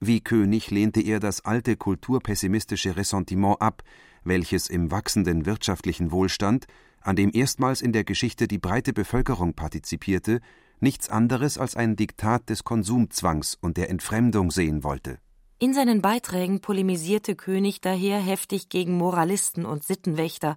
Wie 0.00 0.20
König 0.20 0.70
lehnte 0.70 1.00
er 1.00 1.18
das 1.18 1.46
alte 1.46 1.76
kulturpessimistische 1.76 2.96
Ressentiment 2.96 3.60
ab, 3.62 3.82
welches 4.24 4.68
im 4.68 4.90
wachsenden 4.90 5.46
wirtschaftlichen 5.46 6.12
Wohlstand, 6.12 6.66
an 7.00 7.16
dem 7.16 7.30
erstmals 7.32 7.82
in 7.82 7.92
der 7.92 8.04
Geschichte 8.04 8.46
die 8.48 8.58
breite 8.58 8.92
Bevölkerung 8.92 9.54
partizipierte, 9.54 10.40
nichts 10.80 11.08
anderes 11.08 11.58
als 11.58 11.76
ein 11.76 11.96
Diktat 11.96 12.48
des 12.48 12.64
Konsumzwangs 12.64 13.56
und 13.60 13.76
der 13.76 13.90
Entfremdung 13.90 14.50
sehen 14.50 14.84
wollte. 14.84 15.18
In 15.58 15.74
seinen 15.74 16.00
Beiträgen 16.00 16.60
polemisierte 16.60 17.36
König 17.36 17.80
daher 17.80 18.18
heftig 18.18 18.70
gegen 18.70 18.96
Moralisten 18.96 19.66
und 19.66 19.84
Sittenwächter, 19.84 20.56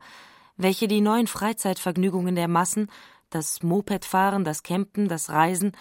welche 0.55 0.87
die 0.87 1.01
neuen 1.01 1.27
Freizeitvergnügungen 1.27 2.35
der 2.35 2.47
Massen, 2.47 2.87
das 3.29 3.63
Mopedfahren, 3.63 4.43
das 4.43 4.63
Campen, 4.63 5.07
das 5.07 5.29
Reisen, 5.29 5.73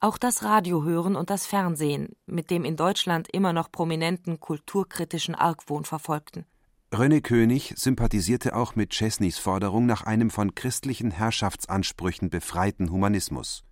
auch 0.00 0.18
das 0.18 0.42
Radio 0.42 0.84
hören 0.84 1.16
und 1.16 1.30
das 1.30 1.46
Fernsehen 1.46 2.16
mit 2.26 2.50
dem 2.50 2.64
in 2.64 2.76
Deutschland 2.76 3.28
immer 3.32 3.52
noch 3.52 3.72
prominenten 3.72 4.40
kulturkritischen 4.40 5.34
Argwohn 5.34 5.84
verfolgten. 5.84 6.44
René 6.92 7.20
König 7.20 7.74
sympathisierte 7.76 8.54
auch 8.54 8.76
mit 8.76 8.90
Chesneys 8.90 9.38
Forderung 9.38 9.86
nach 9.86 10.04
einem 10.04 10.30
von 10.30 10.54
christlichen 10.54 11.10
Herrschaftsansprüchen 11.10 12.30
befreiten 12.30 12.92
Humanismus. 12.92 13.64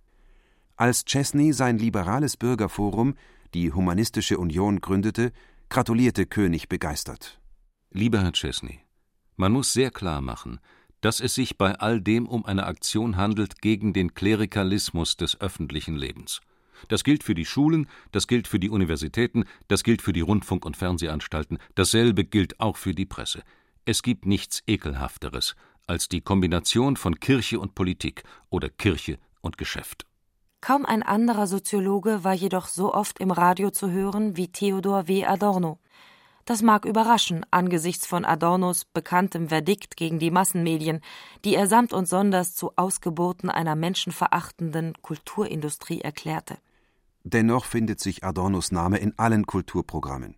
Als 0.75 1.05
Chesney 1.05 1.53
sein 1.53 1.77
liberales 1.77 2.35
Bürgerforum, 2.35 3.15
die 3.53 3.71
Humanistische 3.71 4.37
Union, 4.37 4.81
gründete, 4.81 5.31
gratulierte 5.69 6.25
König 6.25 6.67
begeistert. 6.67 7.39
Lieber 7.89 8.21
Herr 8.21 8.33
Chesney, 8.33 8.81
man 9.37 9.53
muss 9.53 9.71
sehr 9.71 9.91
klar 9.91 10.19
machen, 10.19 10.59
dass 10.99 11.21
es 11.21 11.35
sich 11.35 11.57
bei 11.57 11.73
all 11.75 12.01
dem 12.01 12.27
um 12.27 12.45
eine 12.45 12.65
Aktion 12.65 13.15
handelt 13.15 13.61
gegen 13.61 13.93
den 13.93 14.13
Klerikalismus 14.13 15.15
des 15.15 15.39
öffentlichen 15.39 15.95
Lebens. 15.95 16.41
Das 16.87 17.03
gilt 17.03 17.23
für 17.23 17.35
die 17.35 17.45
Schulen, 17.45 17.87
das 18.11 18.27
gilt 18.27 18.47
für 18.47 18.59
die 18.59 18.69
Universitäten, 18.69 19.45
das 19.67 19.83
gilt 19.83 20.01
für 20.01 20.13
die 20.13 20.21
Rundfunk- 20.21 20.65
und 20.65 20.77
Fernsehanstalten, 20.77 21.57
dasselbe 21.75 22.25
gilt 22.25 22.59
auch 22.59 22.77
für 22.77 22.93
die 22.93 23.05
Presse. 23.05 23.43
Es 23.85 24.01
gibt 24.01 24.25
nichts 24.25 24.63
Ekelhafteres 24.67 25.55
als 25.87 26.09
die 26.09 26.21
Kombination 26.21 26.97
von 26.97 27.19
Kirche 27.19 27.59
und 27.59 27.75
Politik 27.75 28.23
oder 28.49 28.69
Kirche 28.69 29.19
und 29.41 29.57
Geschäft. 29.57 30.05
Kaum 30.61 30.85
ein 30.85 31.03
anderer 31.03 31.45
Soziologe 31.45 32.23
war 32.23 32.33
jedoch 32.33 32.67
so 32.67 32.91
oft 32.93 33.19
im 33.19 33.29
Radio 33.29 33.69
zu 33.69 33.91
hören 33.91 34.35
wie 34.35 34.47
Theodor 34.47 35.07
W. 35.07 35.25
Adorno. 35.25 35.77
Das 36.45 36.61
mag 36.61 36.85
überraschen 36.85 37.43
angesichts 37.49 38.05
von 38.05 38.23
Adornos 38.23 38.85
bekanntem 38.85 39.49
Verdikt 39.49 39.97
gegen 39.97 40.19
die 40.19 40.29
Massenmedien, 40.29 41.01
die 41.43 41.55
er 41.55 41.65
samt 41.65 41.91
und 41.91 42.07
sonders 42.07 42.53
zu 42.53 42.71
Ausgeburten 42.75 43.49
einer 43.49 43.75
menschenverachtenden 43.75 44.93
Kulturindustrie 45.01 46.01
erklärte. 46.01 46.59
Dennoch 47.23 47.65
findet 47.65 47.99
sich 47.99 48.23
Adornos 48.23 48.71
Name 48.71 48.99
in 48.99 49.17
allen 49.17 49.47
Kulturprogrammen. 49.47 50.35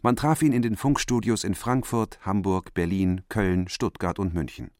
Man 0.00 0.14
traf 0.14 0.42
ihn 0.42 0.52
in 0.52 0.62
den 0.62 0.76
Funkstudios 0.76 1.42
in 1.42 1.56
Frankfurt, 1.56 2.20
Hamburg, 2.24 2.72
Berlin, 2.74 3.22
Köln, 3.28 3.66
Stuttgart 3.66 4.20
und 4.20 4.32
München. 4.32 4.70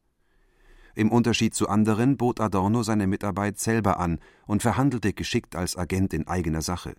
Im 0.95 1.11
Unterschied 1.11 1.53
zu 1.55 1.67
anderen 1.67 2.15
bot 2.15 2.39
Adorno 2.39 2.83
seine 2.83 3.05
Mitarbeit 3.05 3.59
selber 3.59 3.99
an 3.99 4.19
und 4.45 4.61
verhandelte 4.61 5.11
geschickt 5.11 5.57
als 5.57 5.75
Agent 5.75 6.13
in 6.13 6.25
eigener 6.25 6.61
Sache. 6.61 6.95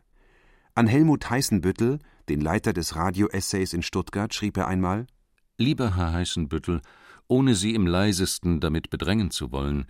An 0.78 0.86
Helmut 0.86 1.28
Heißenbüttel, 1.28 1.98
den 2.28 2.40
Leiter 2.40 2.72
des 2.72 2.94
Radio-Essays 2.94 3.72
in 3.72 3.82
Stuttgart, 3.82 4.32
schrieb 4.32 4.56
er 4.56 4.68
einmal: 4.68 5.08
Lieber 5.56 5.96
Herr 5.96 6.12
Heißenbüttel, 6.12 6.82
ohne 7.26 7.56
Sie 7.56 7.74
im 7.74 7.84
leisesten 7.84 8.60
damit 8.60 8.88
bedrängen 8.88 9.32
zu 9.32 9.50
wollen, 9.50 9.86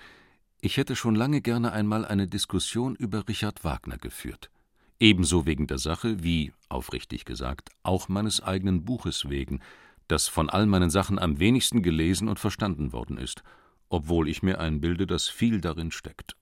ich 0.62 0.78
hätte 0.78 0.96
schon 0.96 1.14
lange 1.14 1.42
gerne 1.42 1.72
einmal 1.72 2.06
eine 2.06 2.26
Diskussion 2.26 2.94
über 2.94 3.28
Richard 3.28 3.64
Wagner 3.64 3.98
geführt. 3.98 4.50
Ebenso 4.98 5.44
wegen 5.44 5.66
der 5.66 5.76
Sache 5.76 6.24
wie, 6.24 6.54
aufrichtig 6.70 7.26
gesagt, 7.26 7.68
auch 7.82 8.08
meines 8.08 8.42
eigenen 8.42 8.86
Buches 8.86 9.28
wegen, 9.28 9.60
das 10.06 10.26
von 10.26 10.48
all 10.48 10.64
meinen 10.64 10.88
Sachen 10.88 11.18
am 11.18 11.38
wenigsten 11.38 11.82
gelesen 11.82 12.30
und 12.30 12.38
verstanden 12.38 12.94
worden 12.94 13.18
ist, 13.18 13.42
obwohl 13.90 14.26
ich 14.26 14.42
mir 14.42 14.58
einbilde, 14.58 15.06
dass 15.06 15.28
viel 15.28 15.60
darin 15.60 15.90
steckt. 15.90 16.34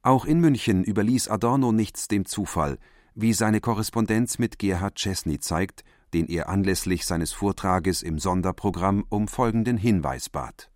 Auch 0.00 0.24
in 0.24 0.40
München 0.40 0.82
überließ 0.82 1.28
Adorno 1.28 1.72
nichts 1.72 2.08
dem 2.08 2.24
Zufall, 2.24 2.78
wie 3.16 3.32
seine 3.32 3.60
Korrespondenz 3.60 4.38
mit 4.38 4.58
Gerhard 4.58 4.96
Chesney 4.96 5.40
zeigt, 5.40 5.84
den 6.12 6.26
er 6.26 6.50
anlässlich 6.50 7.06
seines 7.06 7.32
Vortrages 7.32 8.02
im 8.02 8.18
Sonderprogramm 8.18 9.04
um 9.08 9.26
folgenden 9.26 9.78
Hinweis 9.78 10.28
bat. 10.28 10.70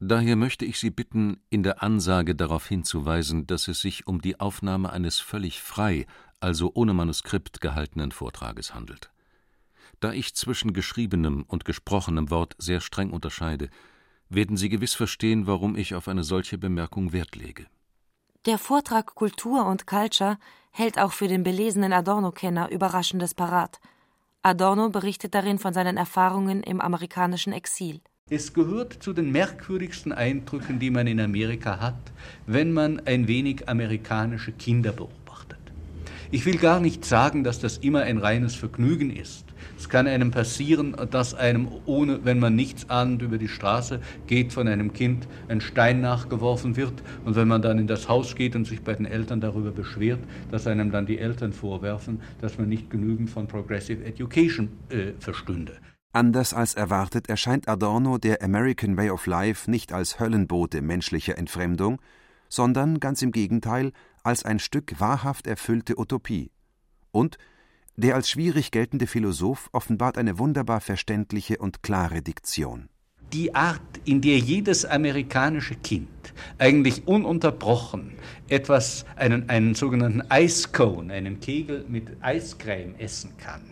Daher 0.00 0.34
möchte 0.34 0.64
ich 0.64 0.80
Sie 0.80 0.90
bitten, 0.90 1.36
in 1.50 1.62
der 1.62 1.82
Ansage 1.82 2.34
darauf 2.34 2.66
hinzuweisen, 2.66 3.46
dass 3.46 3.68
es 3.68 3.82
sich 3.82 4.06
um 4.06 4.20
die 4.22 4.40
Aufnahme 4.40 4.90
eines 4.90 5.20
völlig 5.20 5.60
frei, 5.60 6.06
also 6.40 6.72
ohne 6.74 6.94
Manuskript 6.94 7.60
gehaltenen 7.60 8.10
Vortrages 8.10 8.74
handelt. 8.74 9.12
Da 10.00 10.12
ich 10.12 10.34
zwischen 10.34 10.72
geschriebenem 10.72 11.44
und 11.46 11.64
gesprochenem 11.66 12.30
Wort 12.30 12.56
sehr 12.58 12.80
streng 12.80 13.10
unterscheide, 13.10 13.68
werden 14.30 14.56
Sie 14.56 14.70
gewiss 14.70 14.94
verstehen, 14.94 15.46
warum 15.46 15.76
ich 15.76 15.94
auf 15.94 16.08
eine 16.08 16.24
solche 16.24 16.56
Bemerkung 16.56 17.12
Wert 17.12 17.36
lege. 17.36 17.66
Der 18.44 18.58
Vortrag 18.58 19.14
Kultur 19.14 19.66
und 19.66 19.86
Culture 19.86 20.36
hält 20.72 20.98
auch 20.98 21.12
für 21.12 21.28
den 21.28 21.44
belesenen 21.44 21.92
Adorno-Kenner 21.92 22.72
Überraschendes 22.72 23.34
parat. 23.34 23.78
Adorno 24.42 24.88
berichtet 24.88 25.36
darin 25.36 25.60
von 25.60 25.72
seinen 25.72 25.96
Erfahrungen 25.96 26.64
im 26.64 26.80
amerikanischen 26.80 27.52
Exil. 27.52 28.00
Es 28.28 28.52
gehört 28.52 28.94
zu 29.00 29.12
den 29.12 29.30
merkwürdigsten 29.30 30.12
Eindrücken, 30.12 30.80
die 30.80 30.90
man 30.90 31.06
in 31.06 31.20
Amerika 31.20 31.78
hat, 31.78 32.02
wenn 32.46 32.72
man 32.72 32.98
ein 33.06 33.28
wenig 33.28 33.68
amerikanische 33.68 34.50
Kinder 34.50 34.90
beobachtet. 34.90 35.60
Ich 36.32 36.44
will 36.44 36.58
gar 36.58 36.80
nicht 36.80 37.04
sagen, 37.04 37.44
dass 37.44 37.60
das 37.60 37.78
immer 37.78 38.00
ein 38.00 38.18
reines 38.18 38.56
Vergnügen 38.56 39.14
ist. 39.14 39.51
Es 39.82 39.88
kann 39.88 40.06
einem 40.06 40.30
passieren, 40.30 40.94
dass 41.10 41.34
einem, 41.34 41.66
ohne, 41.86 42.24
wenn 42.24 42.38
man 42.38 42.54
nichts 42.54 42.88
ahnend 42.88 43.20
über 43.20 43.36
die 43.36 43.48
Straße 43.48 43.98
geht, 44.28 44.52
von 44.52 44.68
einem 44.68 44.92
Kind 44.92 45.26
ein 45.48 45.60
Stein 45.60 46.00
nachgeworfen 46.00 46.76
wird. 46.76 47.02
Und 47.24 47.34
wenn 47.34 47.48
man 47.48 47.62
dann 47.62 47.80
in 47.80 47.88
das 47.88 48.08
Haus 48.08 48.36
geht 48.36 48.54
und 48.54 48.64
sich 48.64 48.82
bei 48.82 48.94
den 48.94 49.06
Eltern 49.06 49.40
darüber 49.40 49.72
beschwert, 49.72 50.20
dass 50.52 50.68
einem 50.68 50.92
dann 50.92 51.06
die 51.06 51.18
Eltern 51.18 51.52
vorwerfen, 51.52 52.20
dass 52.40 52.58
man 52.58 52.68
nicht 52.68 52.90
genügend 52.90 53.28
von 53.28 53.48
Progressive 53.48 54.04
Education 54.04 54.68
äh, 54.88 55.14
verstünde. 55.18 55.72
Anders 56.12 56.54
als 56.54 56.74
erwartet 56.74 57.28
erscheint 57.28 57.66
Adorno 57.66 58.18
der 58.18 58.40
American 58.40 58.96
Way 58.96 59.10
of 59.10 59.26
Life 59.26 59.68
nicht 59.68 59.92
als 59.92 60.20
Höllenbote 60.20 60.80
menschlicher 60.80 61.36
Entfremdung, 61.36 62.00
sondern 62.48 63.00
ganz 63.00 63.20
im 63.20 63.32
Gegenteil 63.32 63.90
als 64.22 64.44
ein 64.44 64.60
Stück 64.60 65.00
wahrhaft 65.00 65.48
erfüllte 65.48 65.98
Utopie. 65.98 66.52
Und 67.10 67.36
der 67.96 68.14
als 68.14 68.30
schwierig 68.30 68.70
geltende 68.70 69.06
Philosoph 69.06 69.68
offenbart 69.72 70.18
eine 70.18 70.38
wunderbar 70.38 70.80
verständliche 70.80 71.58
und 71.58 71.82
klare 71.82 72.22
Diktion. 72.22 72.88
Die 73.32 73.54
Art, 73.54 73.80
in 74.04 74.20
der 74.20 74.38
jedes 74.38 74.84
amerikanische 74.84 75.74
Kind 75.74 76.08
eigentlich 76.58 77.06
ununterbrochen 77.06 78.12
etwas, 78.48 79.06
einen, 79.16 79.48
einen 79.48 79.74
sogenannten 79.74 80.22
Ice 80.30 80.68
Cone, 80.70 81.12
einen 81.12 81.40
Kegel 81.40 81.86
mit 81.88 82.08
Eiscreme 82.20 82.94
essen 82.98 83.36
kann, 83.38 83.62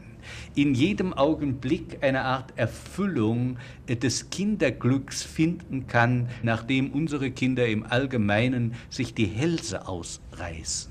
in 0.54 0.74
jedem 0.74 1.12
Augenblick 1.12 2.02
eine 2.02 2.22
Art 2.22 2.56
Erfüllung 2.56 3.58
des 3.86 4.30
Kinderglücks 4.30 5.22
finden 5.22 5.86
kann, 5.86 6.28
nachdem 6.42 6.92
unsere 6.92 7.30
Kinder 7.30 7.66
im 7.66 7.84
Allgemeinen 7.84 8.74
sich 8.88 9.12
die 9.14 9.26
Hälse 9.26 9.86
ausreißen 9.86 10.89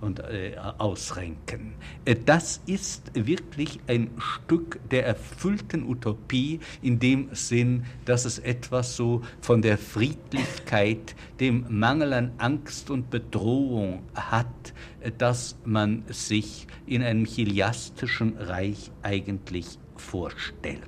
und 0.00 0.20
äh, 0.20 0.56
ausrenken. 0.78 1.74
Äh, 2.04 2.16
das 2.24 2.60
ist 2.66 3.10
wirklich 3.14 3.80
ein 3.86 4.10
Stück 4.18 4.78
der 4.90 5.06
erfüllten 5.06 5.88
Utopie 5.88 6.60
in 6.82 6.98
dem 6.98 7.28
Sinn, 7.32 7.84
dass 8.04 8.24
es 8.24 8.38
etwas 8.38 8.96
so 8.96 9.22
von 9.40 9.62
der 9.62 9.78
Friedlichkeit, 9.78 11.14
dem 11.40 11.66
Mangel 11.68 12.12
an 12.12 12.32
Angst 12.38 12.90
und 12.90 13.10
Bedrohung 13.10 14.02
hat, 14.14 14.74
äh, 15.00 15.10
dass 15.16 15.56
man 15.64 16.04
sich 16.08 16.66
in 16.86 17.02
einem 17.02 17.24
chiliastischen 17.24 18.36
Reich 18.36 18.90
eigentlich 19.02 19.78
vorstellt. 19.96 20.80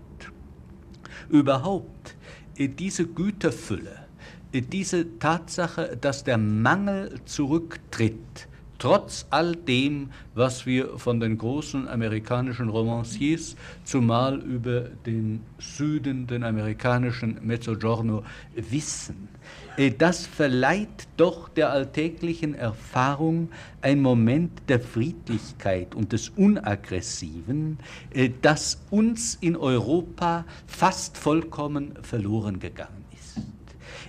Überhaupt 1.31 2.17
äh, 2.57 2.69
diese 2.69 3.07
Güterfülle, 3.07 4.09
diese 4.53 5.19
Tatsache, 5.19 5.99
dass 6.01 6.25
der 6.25 6.39
Mangel 6.39 7.21
zurücktritt, 7.27 8.49
trotz 8.79 9.27
all 9.31 9.55
dem, 9.55 10.11
was 10.35 10.65
wir 10.65 10.99
von 10.99 11.21
den 11.21 11.37
großen 11.37 11.89
amerikanischen 11.89 12.69
Romanciers, 12.69 13.57
zumal 13.85 14.39
über 14.41 14.83
den 15.05 15.41
Süden, 15.59 16.27
den 16.27 16.45
amerikanischen 16.45 17.39
Mezzogiorno, 17.43 18.23
wissen. 18.55 19.29
Äh, 19.77 19.93
das 19.97 20.27
verleiht 20.27 21.09
doch 21.17 21.49
der 21.49 21.71
alltäglichen 21.71 22.55
Erfahrung 22.55 23.49
ein 23.81 24.01
Moment 24.01 24.63
der 24.69 24.81
Friedlichkeit 24.81 25.95
und 25.95 26.13
des 26.13 26.31
Unaggressiven, 26.31 27.79
äh, 28.13 28.31
das 28.43 28.81
uns 28.91 29.37
in 29.41 29.57
Europa 29.57 30.45
fast 30.67 31.17
vollkommen 31.17 31.95
verloren 32.03 32.59
gegangen 32.59 33.05
ist. 33.13 33.41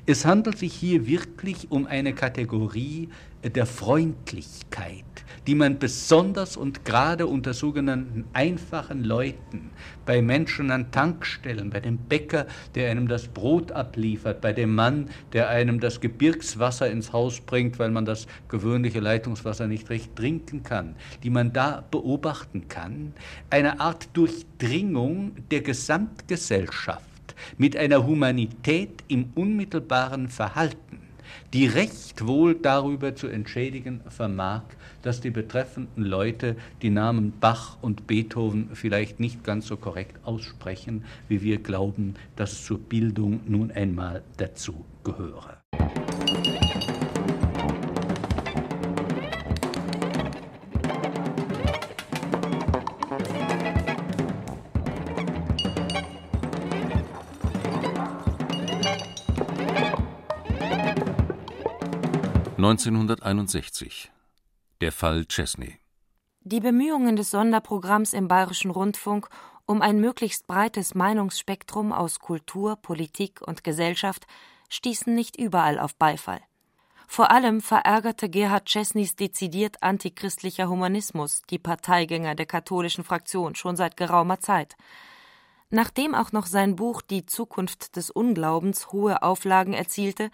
Es 0.06 0.26
handelt 0.26 0.58
sich 0.58 0.74
hier 0.74 1.06
wirklich 1.06 1.72
um 1.72 1.86
eine 1.86 2.14
Kategorie 2.14 3.10
der 3.44 3.66
Freundlichkeit, 3.66 5.06
die 5.48 5.56
man 5.56 5.80
besonders 5.80 6.58
und 6.58 6.84
gerade 6.84 7.26
unter 7.26 7.54
sogenannten 7.54 8.26
einfachen 8.34 9.04
Leuten, 9.04 9.72
bei 10.06 10.22
Menschen 10.22 10.72
an 10.72 10.92
Tankstellen, 10.92 11.70
bei 11.70 11.80
dem 11.80 11.98
Bäcker, 11.98 12.48
der 12.76 12.92
einem 12.92 13.08
das 13.08 13.28
Brot 13.28 13.72
abliefert, 13.72 14.42
bei 14.42 14.52
dem 14.52 14.76
Mann, 14.76 15.10
der 15.34 15.50
einem 15.50 15.80
das 15.80 16.02
Gebirgswasser 16.02 16.92
ins 16.92 17.14
Haus 17.14 17.40
bringt, 17.40 17.80
weil 17.80 17.92
man 17.92 18.06
das 18.06 18.28
gewöhnliche 18.50 19.00
Leitungswasser 19.00 19.68
nicht 19.68 19.90
recht 19.90 20.16
trinken 20.16 20.64
kann, 20.64 20.96
die 21.24 21.30
man 21.30 21.54
da 21.54 21.84
beobachten 21.90 22.68
kann, 22.68 23.14
eine 23.50 23.80
Art 23.80 24.10
Durchdringung 24.14 25.32
der 25.50 25.62
Gesamtgesellschaft 25.62 27.06
mit 27.58 27.78
einer 27.78 28.06
Humanität 28.06 29.04
im 29.08 29.32
unmittelbaren 29.36 30.28
Verhalten 30.28 31.09
die 31.54 31.66
recht 31.66 32.28
wohl 32.28 32.56
darüber 32.56 33.16
zu 33.16 33.28
entschädigen 33.28 34.02
vermag, 34.10 34.62
dass 35.02 35.22
die 35.22 35.32
betreffenden 35.32 36.04
Leute 36.04 36.56
die 36.82 36.90
Namen 36.90 37.34
Bach 37.40 37.78
und 37.82 38.08
Beethoven 38.08 38.70
vielleicht 38.74 39.20
nicht 39.20 39.44
ganz 39.44 39.68
so 39.68 39.78
korrekt 39.78 40.18
aussprechen, 40.24 41.06
wie 41.28 41.42
wir 41.42 41.60
glauben, 41.60 42.16
dass 42.36 42.52
es 42.52 42.66
zur 42.66 42.80
Bildung 42.80 43.42
nun 43.48 43.72
einmal 43.72 44.22
dazu 44.38 44.86
gehöre. 45.04 45.58
1961 62.60 64.12
Der 64.82 64.92
Fall 64.92 65.26
Chesney 65.28 65.80
Die 66.42 66.60
Bemühungen 66.60 67.16
des 67.16 67.32
Sonderprogramms 67.32 68.12
im 68.12 68.28
Bayerischen 68.28 68.70
Rundfunk 68.70 69.30
um 69.66 69.82
ein 69.82 70.02
möglichst 70.02 70.46
breites 70.46 70.94
Meinungsspektrum 70.94 71.94
aus 71.94 72.20
Kultur, 72.20 72.76
Politik 72.76 73.40
und 73.42 73.64
Gesellschaft 73.64 74.28
stießen 74.68 75.16
nicht 75.16 75.40
überall 75.40 75.80
auf 75.80 75.96
Beifall. 75.96 76.42
Vor 77.08 77.32
allem 77.32 77.62
verärgerte 77.62 78.30
Gerhard 78.30 78.66
Chesneys 78.68 79.16
dezidiert 79.16 79.82
antichristlicher 79.82 80.68
Humanismus 80.68 81.44
die 81.50 81.60
Parteigänger 81.60 82.36
der 82.36 82.46
katholischen 82.46 83.06
Fraktion 83.06 83.56
schon 83.56 83.78
seit 83.78 83.96
geraumer 83.96 84.42
Zeit. 84.42 84.76
Nachdem 85.70 86.14
auch 86.14 86.34
noch 86.34 86.46
sein 86.46 86.76
Buch 86.76 87.02
Die 87.04 87.26
Zukunft 87.26 87.96
des 87.96 88.12
Unglaubens 88.12 88.92
hohe 88.92 89.24
Auflagen 89.24 89.74
erzielte, 89.74 90.30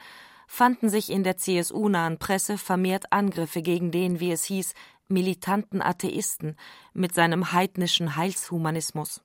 fanden 0.48 0.90
sich 0.90 1.12
in 1.12 1.24
der 1.24 1.38
CSU-nahen 1.38 2.18
Presse 2.18 2.58
vermehrt 2.58 3.12
Angriffe 3.12 3.62
gegen 3.62 3.92
den, 3.92 4.20
wie 4.20 4.32
es 4.32 4.44
hieß, 4.46 4.74
militanten 5.08 5.82
Atheisten 5.82 6.56
mit 6.94 7.14
seinem 7.14 7.52
heidnischen 7.52 8.16
Heilshumanismus. 8.16 9.22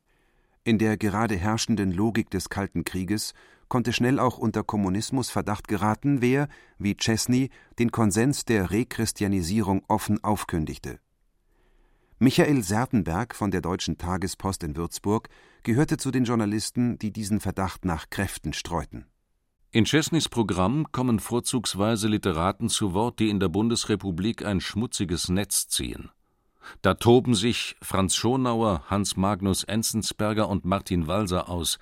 In 0.64 0.78
der 0.78 0.96
gerade 0.96 1.37
herrschenden 1.37 1.90
Logik 1.90 2.30
des 2.30 2.48
Kalten 2.50 2.85
Krieges 2.85 3.33
konnte 3.68 3.92
schnell 3.92 4.18
auch 4.18 4.37
unter 4.37 4.62
Kommunismus 4.62 5.30
Verdacht 5.30 5.68
geraten, 5.68 6.20
wer, 6.20 6.48
wie 6.78 6.96
Chesney, 6.96 7.50
den 7.78 7.90
Konsens 7.90 8.44
der 8.44 8.70
Rechristianisierung 8.70 9.83
offen 9.88 10.22
aufkündigte. 10.22 10.98
Michael 12.18 12.62
Sertenberg 12.62 13.35
von 13.35 13.50
der 13.50 13.62
Deutschen 13.62 13.96
Tagespost 13.96 14.62
in 14.62 14.76
Würzburg 14.76 15.30
gehörte 15.62 15.96
zu 15.96 16.11
den 16.11 16.24
Journalisten, 16.24 16.98
die 16.98 17.12
diesen 17.12 17.40
Verdacht 17.40 17.87
nach 17.87 18.11
Kräften 18.11 18.52
streuten. 18.52 19.06
In 19.72 19.85
Chesneys 19.85 20.28
Programm 20.28 20.90
kommen 20.90 21.20
vorzugsweise 21.20 22.09
Literaten 22.09 22.68
zu 22.68 22.92
Wort, 22.92 23.20
die 23.20 23.30
in 23.30 23.38
der 23.38 23.48
Bundesrepublik 23.48 24.44
ein 24.44 24.61
schmutziges 24.61 25.28
Netz 25.28 25.68
ziehen. 25.68 26.11
Da 26.83 26.94
toben 26.94 27.37
sich 27.37 27.76
Franz 27.80 28.16
Schonauer, 28.16 28.83
Hans 28.88 29.16
Magnus 29.16 29.62
Enzensberger 29.62 30.48
und 30.48 30.64
Martin 30.64 31.06
Walser 31.06 31.48
aus, 31.48 31.78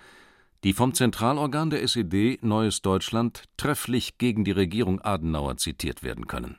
die 0.65 0.75
vom 0.75 0.93
Zentralorgan 0.93 1.71
der 1.71 1.83
SED 1.83 2.41
Neues 2.43 2.83
Deutschland 2.83 3.45
trefflich 3.57 4.19
gegen 4.19 4.45
die 4.45 4.53
Regierung 4.53 5.01
Adenauer 5.01 5.57
zitiert 5.57 6.03
werden 6.03 6.27
können. 6.27 6.59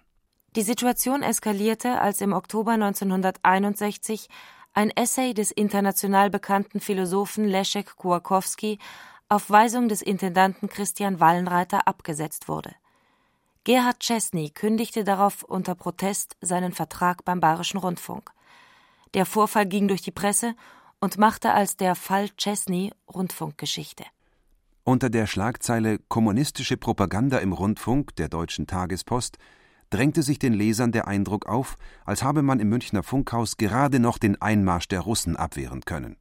Die 0.56 0.64
Situation 0.64 1.22
eskalierte, 1.22 2.02
als 2.02 2.22
im 2.22 2.34
Oktober 2.34 2.72
1961 2.72 4.30
ein 4.74 4.90
Essay 4.90 5.36
des 5.36 5.52
international 5.52 6.32
bekannten 6.32 6.80
Philosophen 6.80 7.46
Leszek 7.46 7.98
Kouakowski 7.98 8.80
auf 9.30 9.50
Weisung 9.52 9.88
des 9.88 10.02
Intendanten 10.02 10.68
Christian 10.70 11.20
Wallenreiter 11.20 11.88
abgesetzt 11.88 12.48
wurde. 12.48 12.72
Gerhard 13.64 14.00
Chesney 14.00 14.50
kündigte 14.50 15.04
darauf 15.04 15.44
unter 15.44 15.76
Protest 15.76 16.36
seinen 16.42 16.72
Vertrag 16.72 17.24
beim 17.24 17.40
Bayerischen 17.40 17.78
Rundfunk. 17.78 18.32
Der 19.14 19.28
Vorfall 19.28 19.68
ging 19.68 19.88
durch 19.88 20.02
die 20.02 20.12
Presse 20.12 20.56
und 21.00 21.18
machte 21.18 21.54
als 21.54 21.78
der 21.78 21.96
Fall 21.96 22.30
Chesney 22.38 22.92
Rundfunkgeschichte. 23.14 24.04
Unter 24.84 25.12
der 25.12 25.28
Schlagzeile 25.28 26.00
Kommunistische 26.08 26.78
Propaganda 26.78 27.38
im 27.38 27.54
Rundfunk 27.54 28.16
der 28.16 28.30
Deutschen 28.30 28.66
Tagespost 28.66 29.38
drängte 29.92 30.24
sich 30.24 30.40
den 30.40 30.54
Lesern 30.54 30.92
der 30.92 31.08
Eindruck 31.08 31.46
auf, 31.46 31.76
als 32.06 32.24
habe 32.24 32.42
man 32.42 32.60
im 32.60 32.70
Münchner 32.70 33.04
Funkhaus 33.04 33.58
gerade 33.58 34.00
noch 34.00 34.18
den 34.18 34.42
Einmarsch 34.42 34.88
der 34.88 35.02
Russen 35.02 35.36
abwehren 35.36 35.82
können. 35.82 36.18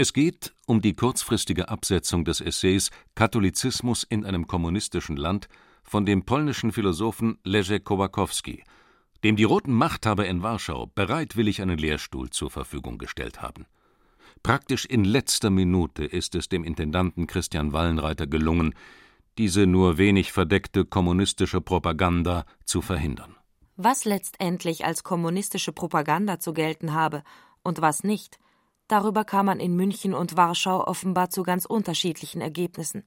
Es 0.00 0.12
geht 0.12 0.54
um 0.66 0.80
die 0.80 0.94
kurzfristige 0.94 1.70
Absetzung 1.70 2.24
des 2.24 2.40
Essays 2.40 2.92
Katholizismus 3.16 4.04
in 4.04 4.24
einem 4.24 4.46
kommunistischen 4.46 5.16
Land 5.16 5.48
von 5.82 6.06
dem 6.06 6.24
polnischen 6.24 6.70
Philosophen 6.70 7.40
Leszek 7.42 7.84
Kowakowski, 7.84 8.62
dem 9.24 9.34
die 9.34 9.42
roten 9.42 9.72
Machthaber 9.72 10.24
in 10.26 10.40
Warschau 10.40 10.86
bereitwillig 10.94 11.60
einen 11.62 11.78
Lehrstuhl 11.78 12.30
zur 12.30 12.48
Verfügung 12.48 12.98
gestellt 12.98 13.42
haben. 13.42 13.66
Praktisch 14.44 14.84
in 14.84 15.02
letzter 15.02 15.50
Minute 15.50 16.04
ist 16.04 16.36
es 16.36 16.48
dem 16.48 16.62
Intendanten 16.62 17.26
Christian 17.26 17.72
Wallenreiter 17.72 18.28
gelungen, 18.28 18.76
diese 19.36 19.66
nur 19.66 19.98
wenig 19.98 20.30
verdeckte 20.30 20.84
kommunistische 20.84 21.60
Propaganda 21.60 22.44
zu 22.64 22.82
verhindern. 22.82 23.34
Was 23.74 24.04
letztendlich 24.04 24.84
als 24.84 25.02
kommunistische 25.02 25.72
Propaganda 25.72 26.38
zu 26.38 26.52
gelten 26.52 26.94
habe 26.94 27.24
und 27.64 27.80
was 27.80 28.04
nicht, 28.04 28.38
darüber 28.88 29.24
kam 29.24 29.46
man 29.46 29.60
in 29.60 29.76
München 29.76 30.14
und 30.14 30.36
Warschau 30.36 30.86
offenbar 30.86 31.30
zu 31.30 31.42
ganz 31.42 31.64
unterschiedlichen 31.64 32.40
Ergebnissen. 32.40 33.04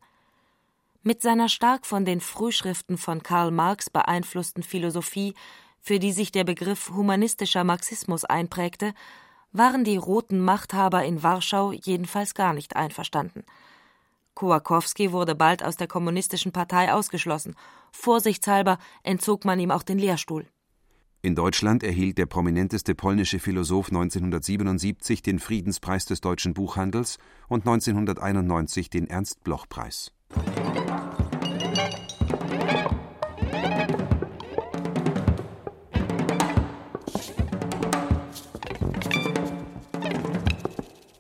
Mit 1.04 1.22
seiner 1.22 1.50
stark 1.50 1.86
von 1.86 2.06
den 2.06 2.22
Frühschriften 2.22 2.98
von 2.98 3.24
Karl 3.24 3.52
Marx 3.52 3.90
beeinflussten 3.90 4.64
Philosophie, 4.64 5.34
für 5.82 5.98
die 5.98 6.12
sich 6.12 6.32
der 6.32 6.44
Begriff 6.44 6.92
humanistischer 6.92 7.64
Marxismus 7.64 8.24
einprägte, 8.24 8.94
waren 9.52 9.84
die 9.84 9.98
roten 9.98 10.40
Machthaber 10.40 11.04
in 11.04 11.24
Warschau 11.24 11.72
jedenfalls 11.72 12.36
gar 12.36 12.54
nicht 12.54 12.76
einverstanden. 12.76 13.44
Kołakowski 14.36 15.12
wurde 15.12 15.36
bald 15.36 15.64
aus 15.64 15.76
der 15.76 15.88
kommunistischen 15.88 16.52
Partei 16.52 16.94
ausgeschlossen. 16.94 17.56
Vorsichtshalber 17.92 18.78
entzog 19.04 19.44
man 19.44 19.60
ihm 19.60 19.72
auch 19.72 19.84
den 19.84 20.00
Lehrstuhl. 20.00 20.46
In 21.24 21.36
Deutschland 21.36 21.84
erhielt 21.84 22.18
der 22.18 22.26
prominenteste 22.26 22.96
polnische 22.96 23.38
Philosoph 23.38 23.90
1977 23.90 25.22
den 25.22 25.38
Friedenspreis 25.38 26.06
des 26.06 26.20
deutschen 26.20 26.56
Buchhandels 26.56 27.20
und 27.48 27.60
1991 27.68 28.90
den 28.90 29.06
Ernst-Bloch-Preis. 29.06 30.14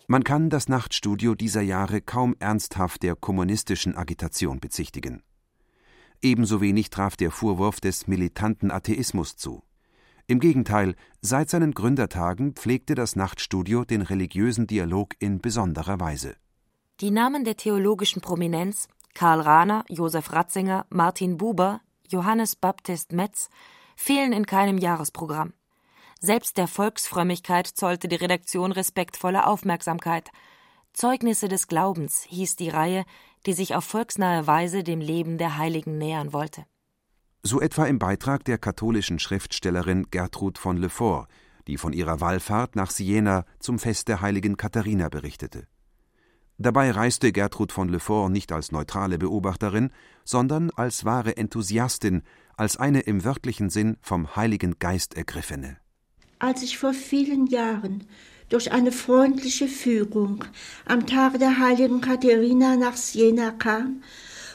Man 0.07 0.23
kann 0.23 0.49
das 0.49 0.67
Nachtstudio 0.67 1.35
dieser 1.35 1.61
Jahre 1.61 2.01
kaum 2.01 2.35
ernsthaft 2.39 3.03
der 3.03 3.15
kommunistischen 3.15 3.95
Agitation 3.95 4.59
bezichtigen. 4.59 5.21
Ebenso 6.23 6.59
wenig 6.59 6.89
traf 6.89 7.15
der 7.15 7.29
Vorwurf 7.29 7.79
des 7.79 8.07
militanten 8.07 8.71
Atheismus 8.71 9.35
zu. 9.35 9.61
Im 10.31 10.39
Gegenteil, 10.39 10.95
seit 11.19 11.49
seinen 11.49 11.73
Gründertagen 11.73 12.53
pflegte 12.53 12.95
das 12.95 13.17
Nachtstudio 13.17 13.83
den 13.83 14.01
religiösen 14.01 14.65
Dialog 14.65 15.13
in 15.19 15.41
besonderer 15.41 15.99
Weise. 15.99 16.37
Die 17.01 17.11
Namen 17.11 17.43
der 17.43 17.57
theologischen 17.57 18.21
Prominenz 18.21 18.87
Karl 19.13 19.41
Rahner, 19.41 19.83
Josef 19.89 20.31
Ratzinger, 20.31 20.85
Martin 20.89 21.37
Buber, 21.37 21.81
Johannes 22.07 22.55
Baptist 22.55 23.11
Metz 23.11 23.49
fehlen 23.97 24.31
in 24.31 24.45
keinem 24.45 24.77
Jahresprogramm. 24.77 25.51
Selbst 26.21 26.57
der 26.57 26.69
Volksfrömmigkeit 26.69 27.67
zollte 27.67 28.07
die 28.07 28.15
Redaktion 28.15 28.71
respektvolle 28.71 29.45
Aufmerksamkeit. 29.45 30.31
Zeugnisse 30.93 31.49
des 31.49 31.67
Glaubens 31.67 32.23
hieß 32.29 32.55
die 32.55 32.69
Reihe, 32.69 33.03
die 33.45 33.51
sich 33.51 33.75
auf 33.75 33.83
volksnahe 33.83 34.47
Weise 34.47 34.85
dem 34.85 35.01
Leben 35.01 35.37
der 35.37 35.57
Heiligen 35.57 35.97
nähern 35.97 36.31
wollte. 36.31 36.63
So 37.43 37.59
etwa 37.59 37.85
im 37.85 37.99
Beitrag 37.99 38.45
der 38.45 38.57
katholischen 38.57 39.19
Schriftstellerin 39.19 40.07
Gertrud 40.11 40.57
von 40.57 40.77
Lefort, 40.77 41.27
die 41.67 41.77
von 41.77 41.93
ihrer 41.93 42.21
Wallfahrt 42.21 42.75
nach 42.75 42.91
Siena 42.91 43.45
zum 43.59 43.79
Fest 43.79 44.07
der 44.07 44.21
heiligen 44.21 44.57
Katharina 44.57 45.09
berichtete. 45.09 45.67
Dabei 46.57 46.91
reiste 46.91 47.31
Gertrud 47.31 47.71
von 47.71 47.89
Lefort 47.89 48.31
nicht 48.31 48.51
als 48.51 48.71
neutrale 48.71 49.17
Beobachterin, 49.17 49.89
sondern 50.23 50.69
als 50.71 51.05
wahre 51.05 51.35
Enthusiastin, 51.37 52.21
als 52.55 52.77
eine 52.77 53.01
im 53.01 53.23
wörtlichen 53.23 53.69
Sinn 53.71 53.97
vom 54.01 54.35
Heiligen 54.35 54.77
Geist 54.77 55.15
ergriffene 55.15 55.77
als 56.41 56.63
ich 56.63 56.77
vor 56.77 56.93
vielen 56.93 57.47
Jahren 57.47 58.03
durch 58.49 58.71
eine 58.71 58.91
freundliche 58.91 59.67
Führung 59.67 60.43
am 60.85 61.05
Tage 61.05 61.37
der 61.37 61.59
heiligen 61.59 62.01
Katharina 62.01 62.75
nach 62.75 62.97
Siena 62.97 63.51
kam, 63.51 64.03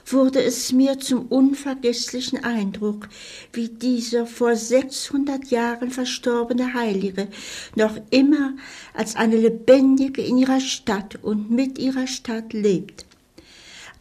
wurde 0.07 0.43
es 0.43 0.73
mir 0.73 0.99
zum 0.99 1.27
unvergesslichen 1.27 2.45
Eindruck, 2.45 3.09
wie 3.53 3.69
dieser 3.69 4.27
vor 4.27 4.55
600 4.55 5.47
Jahren 5.47 5.91
verstorbene 5.91 6.75
Heilige 6.75 7.29
noch 7.75 7.97
immer 8.11 8.55
als 8.95 9.17
eine 9.17 9.37
Lebendige 9.37 10.23
in 10.23 10.39
ihrer 10.39 10.61
Stadt 10.61 11.19
und 11.23 11.51
mit 11.51 11.79
ihrer 11.79 12.07
Stadt 12.07 12.53
lebt. 12.53 13.05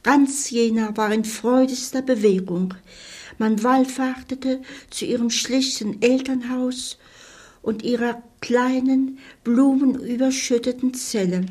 Ganz 0.04 0.52
Jena 0.52 0.96
war 0.96 1.12
in 1.12 1.26
freudester 1.26 2.04
Bewegung. 2.04 2.76
Man 3.40 3.64
wallfahrtete 3.64 4.62
zu 4.92 5.06
ihrem 5.06 5.32
schlichten 5.32 6.02
Elternhaus 6.02 7.00
und 7.64 7.82
ihrer 7.84 8.22
kleinen, 8.40 9.18
blumenüberschütteten 9.44 10.94
Zelle. 10.94 11.46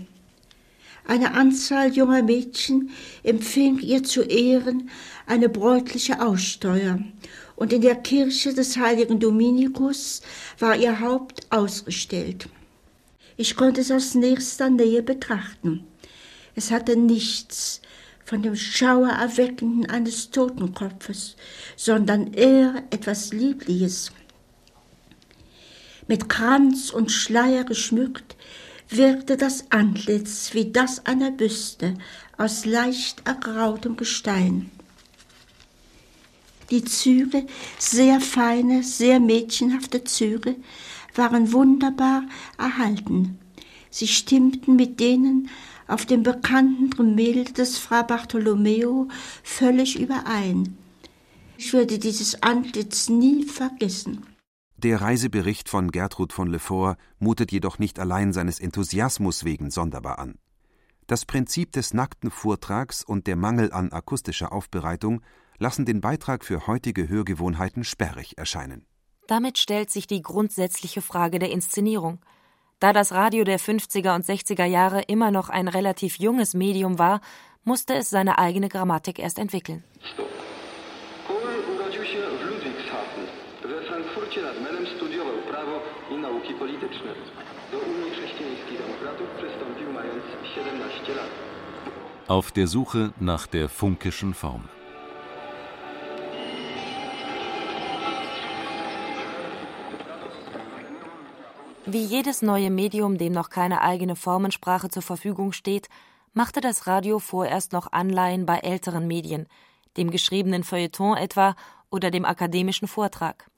Eine 1.06 1.34
Anzahl 1.34 1.92
junger 1.92 2.22
Mädchen 2.22 2.90
empfing 3.22 3.78
ihr 3.78 4.02
zu 4.02 4.22
Ehren 4.22 4.88
eine 5.26 5.48
bräutliche 5.48 6.24
Aussteuer, 6.24 6.98
und 7.56 7.72
in 7.72 7.82
der 7.82 7.96
Kirche 7.96 8.52
des 8.52 8.76
heiligen 8.76 9.20
Dominikus 9.20 10.22
war 10.58 10.74
ihr 10.76 11.00
Haupt 11.00 11.46
ausgestellt. 11.50 12.48
Ich 13.36 13.54
konnte 13.54 13.82
es 13.82 13.90
aus 13.90 14.14
nächster 14.14 14.70
Nähe 14.70 15.02
betrachten. 15.02 15.84
Es 16.54 16.70
hatte 16.70 16.96
nichts 16.96 17.80
von 18.24 18.42
dem 18.42 18.56
Schauererweckenden 18.56 19.88
eines 19.90 20.30
Totenkopfes, 20.30 21.36
sondern 21.76 22.32
eher 22.32 22.82
etwas 22.90 23.32
Liebliches 23.32 24.10
mit 26.06 26.28
Kranz 26.28 26.90
und 26.90 27.10
Schleier 27.10 27.64
geschmückt, 27.64 28.36
wirkte 28.88 29.36
das 29.36 29.70
Antlitz 29.70 30.54
wie 30.54 30.70
das 30.70 31.06
einer 31.06 31.30
Büste 31.30 31.94
aus 32.36 32.64
leicht 32.64 33.22
ergrautem 33.26 33.96
Gestein. 33.96 34.70
Die 36.70 36.84
Züge, 36.84 37.46
sehr 37.78 38.20
feine, 38.20 38.82
sehr 38.82 39.20
mädchenhafte 39.20 40.04
Züge, 40.04 40.56
waren 41.14 41.52
wunderbar 41.52 42.24
erhalten. 42.58 43.38
Sie 43.90 44.08
stimmten 44.08 44.74
mit 44.76 44.98
denen 44.98 45.50
auf 45.86 46.06
dem 46.06 46.22
bekannten 46.22 46.90
Gemälde 46.90 47.52
des 47.52 47.78
Fra 47.78 48.02
Bartolomeo 48.02 49.08
völlig 49.42 49.98
überein. 49.98 50.76
Ich 51.58 51.72
würde 51.72 51.98
dieses 51.98 52.42
Antlitz 52.42 53.08
nie 53.08 53.44
vergessen. 53.44 54.33
Der 54.84 55.00
Reisebericht 55.00 55.70
von 55.70 55.90
Gertrud 55.90 56.34
von 56.34 56.46
Lefort 56.46 56.98
mutet 57.18 57.50
jedoch 57.52 57.78
nicht 57.78 57.98
allein 57.98 58.34
seines 58.34 58.60
Enthusiasmus 58.60 59.42
wegen 59.42 59.70
sonderbar 59.70 60.18
an. 60.18 60.34
Das 61.06 61.24
Prinzip 61.24 61.72
des 61.72 61.94
nackten 61.94 62.30
Vortrags 62.30 63.02
und 63.02 63.26
der 63.26 63.36
Mangel 63.36 63.72
an 63.72 63.92
akustischer 63.92 64.52
Aufbereitung 64.52 65.22
lassen 65.56 65.86
den 65.86 66.02
Beitrag 66.02 66.44
für 66.44 66.66
heutige 66.66 67.08
Hörgewohnheiten 67.08 67.82
sperrig 67.82 68.36
erscheinen. 68.36 68.84
Damit 69.26 69.56
stellt 69.56 69.90
sich 69.90 70.06
die 70.06 70.20
grundsätzliche 70.20 71.00
Frage 71.00 71.38
der 71.38 71.50
Inszenierung. 71.50 72.18
Da 72.78 72.92
das 72.92 73.12
Radio 73.12 73.44
der 73.44 73.58
50er 73.58 74.14
und 74.14 74.26
60er 74.26 74.66
Jahre 74.66 75.00
immer 75.00 75.30
noch 75.30 75.48
ein 75.48 75.68
relativ 75.68 76.18
junges 76.18 76.52
Medium 76.52 76.98
war, 76.98 77.22
musste 77.62 77.94
es 77.94 78.10
seine 78.10 78.36
eigene 78.36 78.68
Grammatik 78.68 79.18
erst 79.18 79.38
entwickeln. 79.38 79.82
Auf 92.26 92.50
der 92.50 92.66
Suche 92.66 93.12
nach 93.20 93.46
der 93.46 93.68
funkischen 93.68 94.34
Form. 94.34 94.68
Wie 101.86 102.02
jedes 102.02 102.42
neue 102.42 102.70
Medium, 102.70 103.18
dem 103.18 103.32
noch 103.32 103.50
keine 103.50 103.82
eigene 103.82 104.16
Formensprache 104.16 104.88
zur 104.88 105.02
Verfügung 105.02 105.52
steht, 105.52 105.88
machte 106.32 106.60
das 106.60 106.88
Radio 106.88 107.20
vorerst 107.20 107.72
noch 107.72 107.92
Anleihen 107.92 108.46
bei 108.46 108.58
älteren 108.58 109.06
Medien, 109.06 109.46
dem 109.96 110.10
geschriebenen 110.10 110.64
Feuilleton 110.64 111.16
etwa 111.16 111.54
oder 111.90 112.10
dem 112.10 112.24
akademischen 112.24 112.88
Vortrag. 112.88 113.48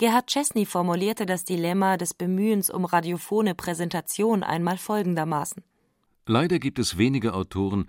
Gerhard 0.00 0.28
Chesney 0.28 0.64
formulierte 0.64 1.26
das 1.26 1.44
Dilemma 1.44 1.98
des 1.98 2.14
Bemühens 2.14 2.70
um 2.70 2.86
radiophone 2.86 3.54
Präsentation 3.54 4.42
einmal 4.42 4.78
folgendermaßen 4.78 5.62
Leider 6.24 6.58
gibt 6.58 6.78
es 6.78 6.96
wenige 6.96 7.34
Autoren, 7.34 7.86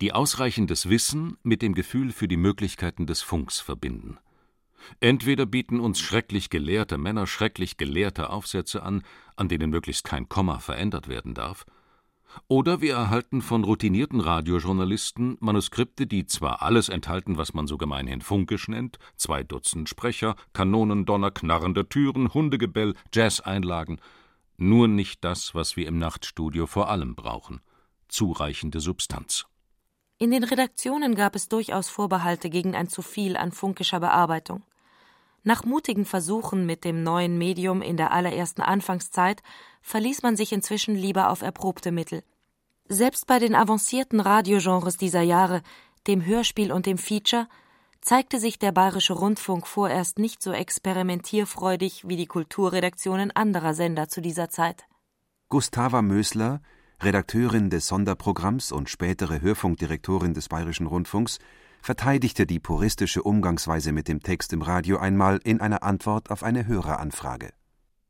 die 0.00 0.12
ausreichendes 0.12 0.88
Wissen 0.88 1.36
mit 1.44 1.62
dem 1.62 1.76
Gefühl 1.76 2.10
für 2.10 2.26
die 2.26 2.36
Möglichkeiten 2.36 3.06
des 3.06 3.22
Funks 3.22 3.60
verbinden. 3.60 4.18
Entweder 4.98 5.46
bieten 5.46 5.78
uns 5.78 6.00
schrecklich 6.00 6.50
gelehrte 6.50 6.98
Männer 6.98 7.28
schrecklich 7.28 7.76
gelehrte 7.76 8.30
Aufsätze 8.30 8.82
an, 8.82 9.04
an 9.36 9.48
denen 9.48 9.70
möglichst 9.70 10.02
kein 10.02 10.28
Komma 10.28 10.58
verändert 10.58 11.06
werden 11.06 11.32
darf, 11.32 11.64
oder 12.48 12.80
wir 12.80 12.94
erhalten 12.94 13.42
von 13.42 13.64
routinierten 13.64 14.20
Radiojournalisten 14.20 15.36
Manuskripte, 15.40 16.06
die 16.06 16.26
zwar 16.26 16.62
alles 16.62 16.88
enthalten, 16.88 17.36
was 17.36 17.54
man 17.54 17.66
so 17.66 17.78
gemeinhin 17.78 18.20
funkisch 18.20 18.68
nennt, 18.68 18.98
zwei 19.16 19.42
Dutzend 19.42 19.88
Sprecher, 19.88 20.36
Kanonendonner, 20.52 21.30
knarrende 21.30 21.88
Türen, 21.88 22.32
Hundegebell, 22.32 22.94
Jazzeinlagen, 23.12 24.00
nur 24.56 24.88
nicht 24.88 25.24
das, 25.24 25.54
was 25.54 25.76
wir 25.76 25.86
im 25.86 25.98
Nachtstudio 25.98 26.66
vor 26.66 26.88
allem 26.88 27.14
brauchen 27.14 27.60
zureichende 28.12 28.80
Substanz. 28.80 29.46
In 30.18 30.30
den 30.30 30.44
Redaktionen 30.44 31.16
gab 31.16 31.34
es 31.34 31.48
durchaus 31.48 31.88
Vorbehalte 31.88 32.48
gegen 32.50 32.76
ein 32.76 32.88
zu 32.88 33.02
viel 33.02 33.36
an 33.36 33.50
funkischer 33.50 33.98
Bearbeitung. 33.98 34.62
Nach 35.42 35.64
mutigen 35.64 36.04
Versuchen 36.04 36.64
mit 36.66 36.84
dem 36.84 37.02
neuen 37.02 37.36
Medium 37.36 37.82
in 37.82 37.96
der 37.96 38.12
allerersten 38.12 38.62
Anfangszeit 38.62 39.42
verließ 39.82 40.22
man 40.22 40.36
sich 40.36 40.52
inzwischen 40.52 40.94
lieber 40.94 41.30
auf 41.30 41.42
erprobte 41.42 41.92
Mittel. 41.92 42.22
Selbst 42.88 43.26
bei 43.26 43.38
den 43.38 43.54
avancierten 43.54 44.20
Radiogenres 44.20 44.96
dieser 44.96 45.22
Jahre, 45.22 45.62
dem 46.06 46.24
Hörspiel 46.24 46.72
und 46.72 46.86
dem 46.86 46.98
Feature, 46.98 47.48
zeigte 48.00 48.40
sich 48.40 48.58
der 48.58 48.72
Bayerische 48.72 49.12
Rundfunk 49.12 49.66
vorerst 49.66 50.18
nicht 50.18 50.42
so 50.42 50.52
experimentierfreudig 50.52 52.08
wie 52.08 52.16
die 52.16 52.26
Kulturredaktionen 52.26 53.30
anderer 53.30 53.74
Sender 53.74 54.08
zu 54.08 54.20
dieser 54.20 54.48
Zeit. 54.50 54.84
Gustava 55.48 56.02
Mösler, 56.02 56.60
Redakteurin 57.00 57.70
des 57.70 57.86
Sonderprogramms 57.86 58.72
und 58.72 58.88
spätere 58.88 59.40
Hörfunkdirektorin 59.40 60.34
des 60.34 60.48
Bayerischen 60.48 60.86
Rundfunks, 60.86 61.38
verteidigte 61.80 62.46
die 62.46 62.60
puristische 62.60 63.22
Umgangsweise 63.22 63.92
mit 63.92 64.08
dem 64.08 64.22
Text 64.22 64.52
im 64.52 64.62
Radio 64.62 64.98
einmal 64.98 65.40
in 65.44 65.60
einer 65.60 65.82
Antwort 65.82 66.30
auf 66.30 66.42
eine 66.42 66.66
Höreranfrage. 66.66 67.52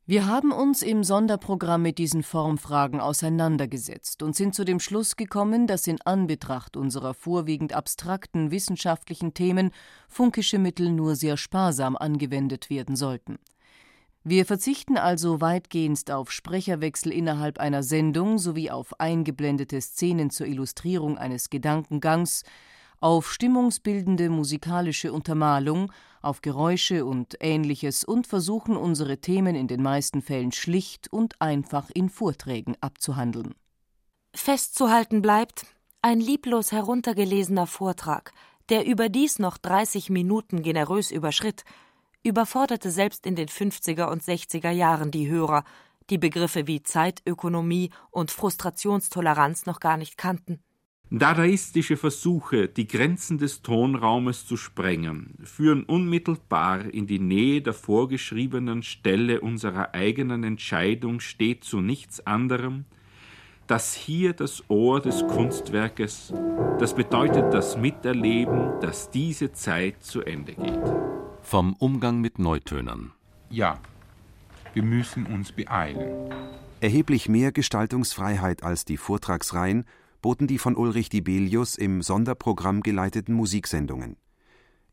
Wir 0.05 0.27
haben 0.27 0.51
uns 0.51 0.81
im 0.81 1.05
Sonderprogramm 1.05 1.81
mit 1.81 1.97
diesen 1.97 2.23
Formfragen 2.23 2.99
auseinandergesetzt 2.99 4.21
und 4.21 4.35
sind 4.35 4.53
zu 4.53 4.65
dem 4.65 4.81
Schluss 4.81 5.15
gekommen, 5.15 5.65
dass 5.65 5.87
in 5.87 6.01
Anbetracht 6.01 6.75
unserer 6.75 7.13
vorwiegend 7.13 7.71
abstrakten 7.71 8.51
wissenschaftlichen 8.51 9.33
Themen 9.33 9.71
funkische 10.09 10.59
Mittel 10.59 10.91
nur 10.91 11.15
sehr 11.15 11.37
sparsam 11.37 11.95
angewendet 11.95 12.69
werden 12.69 12.97
sollten. 12.97 13.39
Wir 14.25 14.45
verzichten 14.45 14.97
also 14.97 15.39
weitgehend 15.39 16.11
auf 16.11 16.33
Sprecherwechsel 16.33 17.13
innerhalb 17.13 17.57
einer 17.57 17.81
Sendung 17.81 18.39
sowie 18.39 18.71
auf 18.71 18.99
eingeblendete 18.99 19.79
Szenen 19.79 20.31
zur 20.31 20.47
Illustrierung 20.47 21.17
eines 21.17 21.49
Gedankengangs, 21.49 22.43
auf 22.99 23.31
stimmungsbildende 23.31 24.29
musikalische 24.29 25.13
Untermalung, 25.13 25.93
auf 26.23 26.41
Geräusche 26.41 27.05
und 27.05 27.37
ähnliches 27.39 28.03
und 28.03 28.27
versuchen 28.27 28.77
unsere 28.77 29.17
Themen 29.19 29.55
in 29.55 29.67
den 29.67 29.81
meisten 29.81 30.21
Fällen 30.21 30.51
schlicht 30.51 31.11
und 31.11 31.41
einfach 31.41 31.89
in 31.93 32.09
Vorträgen 32.09 32.75
abzuhandeln. 32.81 33.55
Festzuhalten 34.35 35.21
bleibt 35.21 35.65
ein 36.01 36.19
lieblos 36.19 36.71
heruntergelesener 36.71 37.67
Vortrag, 37.67 38.33
der 38.69 38.85
überdies 38.85 39.39
noch 39.39 39.57
30 39.57 40.09
Minuten 40.09 40.63
generös 40.63 41.11
überschritt, 41.11 41.63
überforderte 42.23 42.89
selbst 42.89 43.25
in 43.25 43.35
den 43.35 43.47
50er 43.47 44.09
und 44.09 44.23
60er 44.23 44.71
Jahren 44.71 45.11
die 45.11 45.29
Hörer, 45.29 45.63
die 46.09 46.17
Begriffe 46.17 46.67
wie 46.67 46.83
Zeitökonomie 46.83 47.91
und 48.11 48.31
Frustrationstoleranz 48.31 49.65
noch 49.65 49.79
gar 49.79 49.97
nicht 49.97 50.17
kannten. 50.17 50.63
Dadaistische 51.15 51.95
Versuche, 51.95 52.67
die 52.67 52.87
Grenzen 52.87 53.37
des 53.37 53.61
Tonraumes 53.61 54.47
zu 54.47 54.57
sprengen, 54.57 55.35
führen 55.43 55.83
unmittelbar 55.83 56.85
in 56.91 57.05
die 57.05 57.19
Nähe 57.19 57.61
der 57.61 57.73
vorgeschriebenen 57.73 58.81
Stelle 58.81 59.41
unserer 59.41 59.93
eigenen 59.93 60.43
Entscheidung 60.43 61.19
steht 61.19 61.65
zu 61.65 61.81
nichts 61.81 62.25
anderem, 62.25 62.85
dass 63.67 63.93
hier 63.93 64.33
das 64.33 64.67
Ohr 64.71 65.01
des 65.01 65.23
Kunstwerkes, 65.27 66.33
das 66.79 66.95
bedeutet 66.95 67.53
das 67.53 67.77
Miterleben, 67.77 68.71
dass 68.81 69.11
diese 69.11 69.53
Zeit 69.53 70.03
zu 70.03 70.23
Ende 70.23 70.55
geht. 70.55 70.93
Vom 71.43 71.73
Umgang 71.73 72.21
mit 72.21 72.39
Neutönern. 72.39 73.11
Ja, 73.51 73.77
wir 74.73 74.81
müssen 74.81 75.27
uns 75.27 75.51
beeilen. 75.51 76.33
Erheblich 76.81 77.29
mehr 77.29 77.51
Gestaltungsfreiheit 77.51 78.63
als 78.63 78.83
die 78.83 78.97
Vortragsreihen 78.97 79.85
boten 80.23 80.47
die 80.47 80.57
von 80.57 80.75
Ulrich 80.75 81.09
Dibelius 81.09 81.75
im 81.75 82.01
Sonderprogramm 82.01 82.81
geleiteten 82.81 83.35
Musiksendungen. 83.35 84.15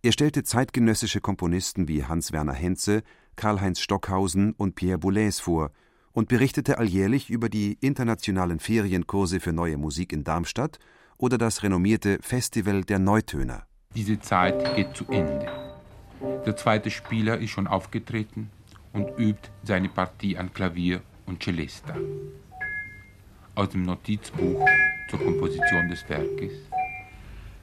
Er 0.03 0.13
stellte 0.13 0.43
zeitgenössische 0.43 1.21
Komponisten 1.21 1.87
wie 1.87 2.05
Hans-Werner 2.05 2.53
Henze, 2.53 3.03
Karl-Heinz 3.37 3.81
Stockhausen 3.81 4.53
und 4.53 4.75
Pierre 4.75 4.99
Boulez 4.99 5.39
vor 5.39 5.71
und 6.13 6.29
berichtete 6.29 6.79
alljährlich 6.79 7.31
über 7.31 7.49
die 7.49 7.79
internationalen 7.81 8.59
Ferienkurse 8.59 9.39
für 9.39 9.53
neue 9.53 9.77
Musik 9.77 10.13
in 10.13 10.25
Darmstadt 10.25 10.81
oder 11.17 11.39
das 11.39 11.63
renommierte 11.63 12.19
Festival 12.21 12.83
der 12.83 12.99
Neutöner. 12.99 13.67
Diese 13.95 14.19
Zeit 14.19 14.75
geht 14.75 14.97
zu 14.97 15.05
Ende. 15.07 15.47
Der 16.45 16.57
zweite 16.57 16.91
Spieler 16.91 17.39
ist 17.39 17.51
schon 17.51 17.69
aufgetreten 17.69 18.51
und 18.93 19.09
übt 19.17 19.49
seine 19.63 19.91
Partie 19.91 20.37
an 20.37 20.53
Klavier 20.53 21.03
und 21.27 21.41
Celesta. 21.41 21.95
Aus 23.55 23.69
dem 23.69 23.83
Notizbuch 23.83 24.67
zur 25.11 25.19
Komposition 25.19 25.89
des 25.89 26.09
Werkes. 26.09 26.53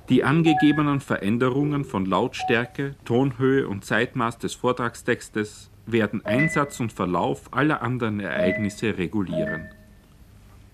Die 0.09 0.23
angegebenen 0.23 0.99
Veränderungen 0.99 1.83
von 1.83 2.05
Lautstärke, 2.05 2.95
Tonhöhe 3.05 3.67
und 3.67 3.85
Zeitmaß 3.85 4.37
des 4.37 4.53
Vortragstextes 4.53 5.69
werden 5.85 6.25
Einsatz 6.25 6.79
und 6.79 6.93
Verlauf 6.93 7.53
aller 7.53 7.81
anderen 7.81 8.19
Ereignisse 8.19 8.97
regulieren. 8.97 9.69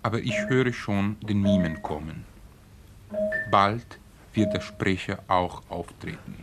Aber 0.02 0.20
ich 0.20 0.36
höre 0.48 0.72
schon 0.72 1.16
den 1.20 1.40
Mimen 1.40 1.82
kommen. 1.82 2.24
Bald 3.50 3.98
wird 4.34 4.52
der 4.52 4.60
Sprecher 4.60 5.20
auch 5.28 5.62
auftreten. 5.68 6.36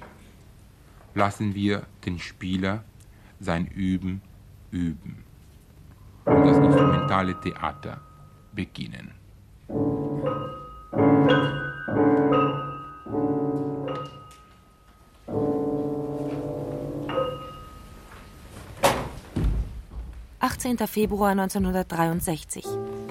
Lassen 1.14 1.54
wir 1.56 1.84
den 2.06 2.20
Spieler 2.20 2.84
sein 3.40 3.68
Üben 3.68 4.22
üben. 4.72 5.24
Und 6.26 6.46
das 6.46 6.58
instrumentale 6.58 7.40
Theater 7.40 8.02
beginnen. 8.54 9.12
18. 20.64 20.88
Februar 20.88 21.32
1963. 21.32 22.66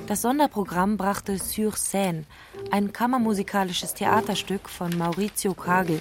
Das 0.06 0.22
Sonderprogramm 0.22 0.96
brachte 0.96 1.36
Sur 1.36 1.72
Seine, 1.76 2.24
ein 2.70 2.92
kammermusikalisches 2.92 3.94
Theaterstück 3.94 4.68
von 4.68 4.96
Maurizio 4.96 5.54
Kagel, 5.54 6.00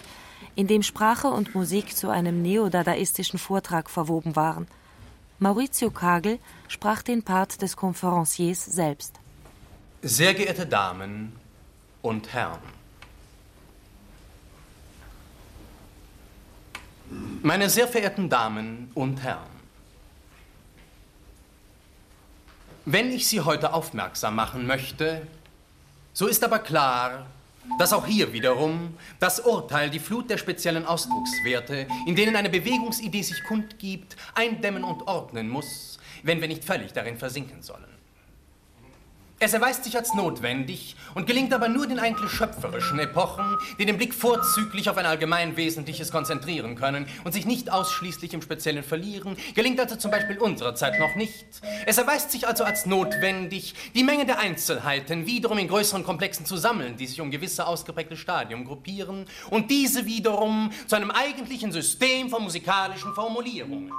in 0.56 0.68
dem 0.68 0.84
Sprache 0.84 1.28
und 1.28 1.56
Musik 1.56 1.96
zu 1.96 2.10
einem 2.10 2.42
neodadaistischen 2.42 3.40
Vortrag 3.40 3.90
verwoben 3.90 4.36
waren. 4.36 4.68
Maurizio 5.40 5.90
Kagel 5.90 6.38
sprach 6.68 7.02
den 7.02 7.24
Part 7.24 7.62
des 7.62 7.76
Conferenciers 7.76 8.66
selbst. 8.66 9.20
Sehr 10.02 10.34
geehrte 10.34 10.66
Damen 10.66 11.34
und 12.02 12.32
Herren, 12.32 12.60
meine 17.42 17.70
sehr 17.70 17.88
verehrten 17.88 18.30
Damen 18.30 18.92
und 18.94 19.22
Herren, 19.22 19.60
Wenn 22.92 23.12
ich 23.12 23.28
Sie 23.28 23.42
heute 23.42 23.74
aufmerksam 23.74 24.34
machen 24.34 24.66
möchte, 24.66 25.22
so 26.12 26.26
ist 26.26 26.44
aber 26.44 26.58
klar, 26.58 27.28
dass 27.78 27.94
auch 27.94 28.08
hier 28.08 28.34
wiederum 28.34 28.98
das 29.20 29.42
Urteil 29.42 29.92
die 29.92 30.00
Flut 30.00 30.28
der 30.28 30.40
speziellen 30.40 30.88
Ausdruckswerte, 30.88 31.86
in 32.08 32.16
denen 32.16 32.36
eine 32.36 32.50
Bewegungsidee 32.50 33.22
sich 33.22 33.44
kundgibt, 33.44 34.18
eindämmen 34.34 34.84
und 34.84 35.04
ordnen 35.04 35.50
muss, 35.50 36.00
wenn 36.24 36.42
wir 36.42 36.48
nicht 36.48 36.64
völlig 36.64 36.92
darin 36.92 37.20
versinken 37.20 37.62
sollen. 37.62 37.89
Es 39.42 39.54
erweist 39.54 39.86
sich 39.86 39.96
als 39.96 40.14
notwendig 40.14 40.98
und 41.16 41.26
gelingt 41.26 41.54
aber 41.54 41.70
nur 41.70 41.88
den 41.88 41.98
eigentlich 41.98 42.30
schöpferischen 42.30 43.00
Epochen, 43.00 43.58
die 43.80 43.86
den 43.86 43.96
Blick 43.96 44.14
vorzüglich 44.14 44.90
auf 44.90 44.98
ein 44.98 45.06
allgemein 45.06 45.56
Wesentliches 45.56 46.12
konzentrieren 46.12 46.76
können 46.76 47.08
und 47.24 47.32
sich 47.32 47.46
nicht 47.46 47.72
ausschließlich 47.72 48.34
im 48.34 48.42
Speziellen 48.42 48.84
verlieren, 48.84 49.38
gelingt 49.56 49.80
also 49.80 49.96
zum 49.96 50.12
Beispiel 50.12 50.38
unserer 50.40 50.76
Zeit 50.76 51.00
noch 51.00 51.16
nicht. 51.16 51.46
Es 51.86 51.98
erweist 51.98 52.32
sich 52.32 52.50
also 52.50 52.66
als 52.66 52.86
notwendig, 52.86 53.76
die 53.96 54.04
Menge 54.04 54.26
der 54.26 54.40
Einzelheiten 54.40 55.26
wiederum 55.26 55.58
in 55.58 55.70
größeren 55.70 56.04
Komplexen 56.04 56.46
zu 56.46 56.58
sammeln, 56.58 56.98
die 56.98 57.08
sich 57.08 57.22
um 57.22 57.32
gewisse 57.32 57.66
ausgeprägte 57.66 58.18
Stadien 58.18 58.66
gruppieren 58.66 59.26
und 59.52 59.72
diese 59.72 60.06
wiederum 60.06 60.70
zu 60.86 60.98
einem 60.98 61.12
eigentlichen 61.12 61.72
System 61.72 62.30
von 62.30 62.44
musikalischen 62.44 63.14
Formulierungen. 63.14 63.90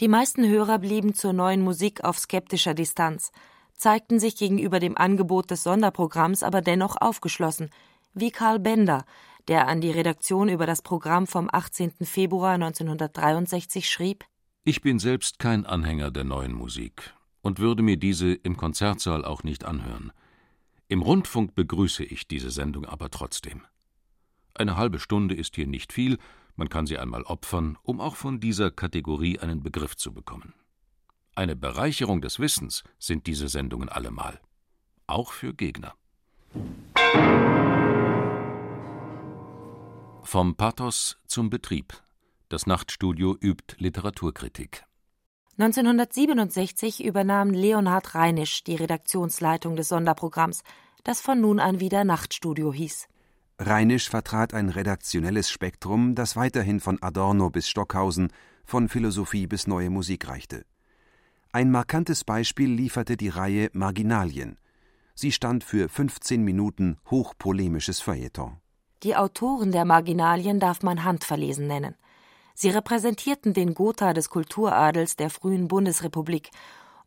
Die 0.00 0.08
meisten 0.08 0.48
Hörer 0.48 0.78
blieben 0.78 1.14
zur 1.14 1.34
neuen 1.34 1.60
Musik 1.60 2.04
auf 2.04 2.18
skeptischer 2.18 2.72
Distanz, 2.72 3.32
zeigten 3.74 4.18
sich 4.18 4.34
gegenüber 4.34 4.80
dem 4.80 4.96
Angebot 4.96 5.50
des 5.50 5.62
Sonderprogramms 5.62 6.42
aber 6.42 6.62
dennoch 6.62 6.96
aufgeschlossen, 6.98 7.68
wie 8.14 8.30
Karl 8.30 8.58
Bender, 8.60 9.04
der 9.46 9.68
an 9.68 9.82
die 9.82 9.90
Redaktion 9.90 10.48
über 10.48 10.64
das 10.64 10.80
Programm 10.80 11.26
vom 11.26 11.50
18. 11.52 11.92
Februar 12.04 12.54
1963 12.54 13.90
schrieb: 13.90 14.24
Ich 14.64 14.80
bin 14.80 14.98
selbst 14.98 15.38
kein 15.38 15.66
Anhänger 15.66 16.10
der 16.10 16.24
neuen 16.24 16.54
Musik 16.54 17.12
und 17.42 17.58
würde 17.58 17.82
mir 17.82 17.98
diese 17.98 18.32
im 18.32 18.56
Konzertsaal 18.56 19.22
auch 19.22 19.42
nicht 19.42 19.66
anhören. 19.66 20.12
Im 20.88 21.02
Rundfunk 21.02 21.54
begrüße 21.54 22.04
ich 22.04 22.26
diese 22.26 22.50
Sendung 22.50 22.86
aber 22.86 23.10
trotzdem. 23.10 23.66
Eine 24.54 24.78
halbe 24.78 24.98
Stunde 24.98 25.34
ist 25.34 25.56
hier 25.56 25.66
nicht 25.66 25.92
viel, 25.92 26.16
man 26.60 26.68
kann 26.68 26.86
sie 26.86 26.98
einmal 26.98 27.22
opfern, 27.22 27.78
um 27.82 28.02
auch 28.02 28.16
von 28.16 28.38
dieser 28.38 28.70
Kategorie 28.70 29.38
einen 29.38 29.62
Begriff 29.62 29.96
zu 29.96 30.12
bekommen. 30.12 30.52
Eine 31.34 31.56
Bereicherung 31.56 32.20
des 32.20 32.38
Wissens 32.38 32.84
sind 32.98 33.26
diese 33.26 33.48
Sendungen 33.48 33.88
allemal. 33.88 34.38
Auch 35.06 35.32
für 35.32 35.54
Gegner. 35.54 35.94
Vom 40.22 40.54
Pathos 40.54 41.16
zum 41.26 41.48
Betrieb. 41.48 41.94
Das 42.50 42.66
Nachtstudio 42.66 43.38
übt 43.40 43.76
Literaturkritik. 43.78 44.84
1967 45.56 47.02
übernahm 47.02 47.52
Leonhard 47.52 48.14
Reinisch 48.14 48.64
die 48.64 48.76
Redaktionsleitung 48.76 49.76
des 49.76 49.88
Sonderprogramms, 49.88 50.62
das 51.04 51.22
von 51.22 51.40
nun 51.40 51.58
an 51.58 51.80
wieder 51.80 52.04
Nachtstudio 52.04 52.70
hieß. 52.70 53.08
Reinisch 53.62 54.08
vertrat 54.08 54.54
ein 54.54 54.70
redaktionelles 54.70 55.50
Spektrum, 55.50 56.14
das 56.14 56.34
weiterhin 56.34 56.80
von 56.80 56.96
Adorno 57.02 57.50
bis 57.50 57.68
Stockhausen, 57.68 58.32
von 58.64 58.88
Philosophie 58.88 59.46
bis 59.46 59.66
neue 59.66 59.90
Musik 59.90 60.28
reichte. 60.28 60.64
Ein 61.52 61.70
markantes 61.70 62.24
Beispiel 62.24 62.70
lieferte 62.70 63.18
die 63.18 63.28
Reihe 63.28 63.68
Marginalien. 63.74 64.56
Sie 65.14 65.30
stand 65.30 65.62
für 65.62 65.90
15 65.90 66.42
Minuten 66.42 66.96
hochpolemisches 67.10 68.00
Feuilleton. 68.00 68.56
Die 69.02 69.14
Autoren 69.14 69.72
der 69.72 69.84
Marginalien 69.84 70.58
darf 70.58 70.82
man 70.82 71.04
handverlesen 71.04 71.66
nennen. 71.66 71.96
Sie 72.54 72.70
repräsentierten 72.70 73.52
den 73.52 73.74
Gotha 73.74 74.14
des 74.14 74.30
Kulturadels 74.30 75.16
der 75.16 75.28
frühen 75.28 75.68
Bundesrepublik, 75.68 76.48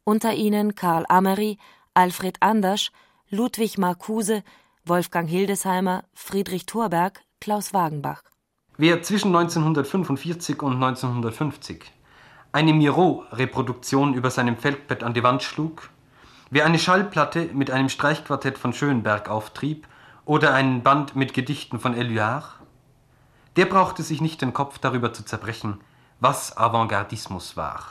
unter 0.03 0.35
ihnen 0.35 0.75
Karl 0.75 1.05
Amery, 1.09 1.57
Alfred 1.95 2.37
Andersch, 2.41 2.91
Ludwig 3.31 3.79
Marcuse, 3.79 4.43
Wolfgang 4.85 5.29
Hildesheimer, 5.29 6.03
Friedrich 6.13 6.65
Thorberg, 6.65 7.21
Klaus 7.39 7.73
Wagenbach. 7.73 8.21
Wer 8.75 9.01
zwischen 9.01 9.33
1945 9.33 10.61
und 10.61 10.73
1950 10.73 11.85
eine 12.51 12.73
Miro-Reproduktion 12.73 14.13
über 14.13 14.29
seinem 14.29 14.57
Feldbett 14.57 15.03
an 15.03 15.13
die 15.13 15.23
Wand 15.23 15.41
schlug, 15.41 15.89
wer 16.49 16.65
eine 16.65 16.79
Schallplatte 16.79 17.49
mit 17.53 17.71
einem 17.71 17.87
Streichquartett 17.87 18.57
von 18.57 18.73
Schönberg 18.73 19.29
auftrieb 19.29 19.87
oder 20.25 20.53
einen 20.53 20.83
Band 20.83 21.15
mit 21.15 21.33
Gedichten 21.33 21.79
von 21.79 21.95
Éluard, 21.95 22.43
der 23.55 23.67
brauchte 23.67 24.03
sich 24.03 24.19
nicht 24.19 24.41
den 24.41 24.51
Kopf 24.51 24.79
darüber 24.79 25.13
zu 25.13 25.23
zerbrechen, 25.23 25.79
was 26.19 26.57
Avantgardismus 26.57 27.55
war. 27.55 27.85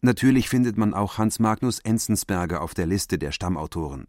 Natürlich 0.00 0.48
findet 0.48 0.78
man 0.78 0.94
auch 0.94 1.18
Hans 1.18 1.38
Magnus 1.38 1.80
Enzensberger 1.80 2.62
auf 2.62 2.72
der 2.72 2.86
Liste 2.86 3.18
der 3.18 3.32
Stammautoren. 3.32 4.06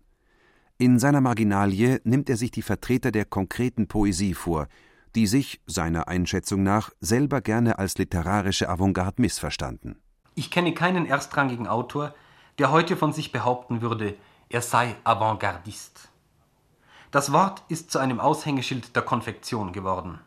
In 0.82 0.98
seiner 0.98 1.20
Marginalie 1.20 2.00
nimmt 2.06 2.30
er 2.30 2.38
sich 2.38 2.52
die 2.52 2.62
Vertreter 2.62 3.12
der 3.12 3.26
konkreten 3.26 3.90
Poesie 3.90 4.34
vor, 4.34 4.70
die 5.14 5.28
sich, 5.28 5.60
seiner 5.66 6.08
Einschätzung 6.08 6.64
nach, 6.64 6.92
selber 7.02 7.42
gerne 7.42 7.78
als 7.78 7.98
literarische 7.98 8.70
Avantgarde 8.70 9.22
missverstanden. 9.22 10.02
Ich 10.36 10.50
kenne 10.50 10.74
keinen 10.74 11.06
erstrangigen 11.06 11.68
Autor, 11.68 12.16
der 12.60 12.72
heute 12.72 12.96
von 12.96 13.12
sich 13.12 13.34
behaupten 13.34 13.82
würde, 13.82 14.16
er 14.48 14.62
sei 14.62 14.96
Avantgardist. 15.04 16.08
Das 17.12 17.34
Wort 17.34 17.62
ist 17.68 17.92
zu 17.92 18.00
einem 18.00 18.22
Aushängeschild 18.22 18.96
der 18.96 19.04
Konfektion 19.04 19.74
geworden. 19.74 20.20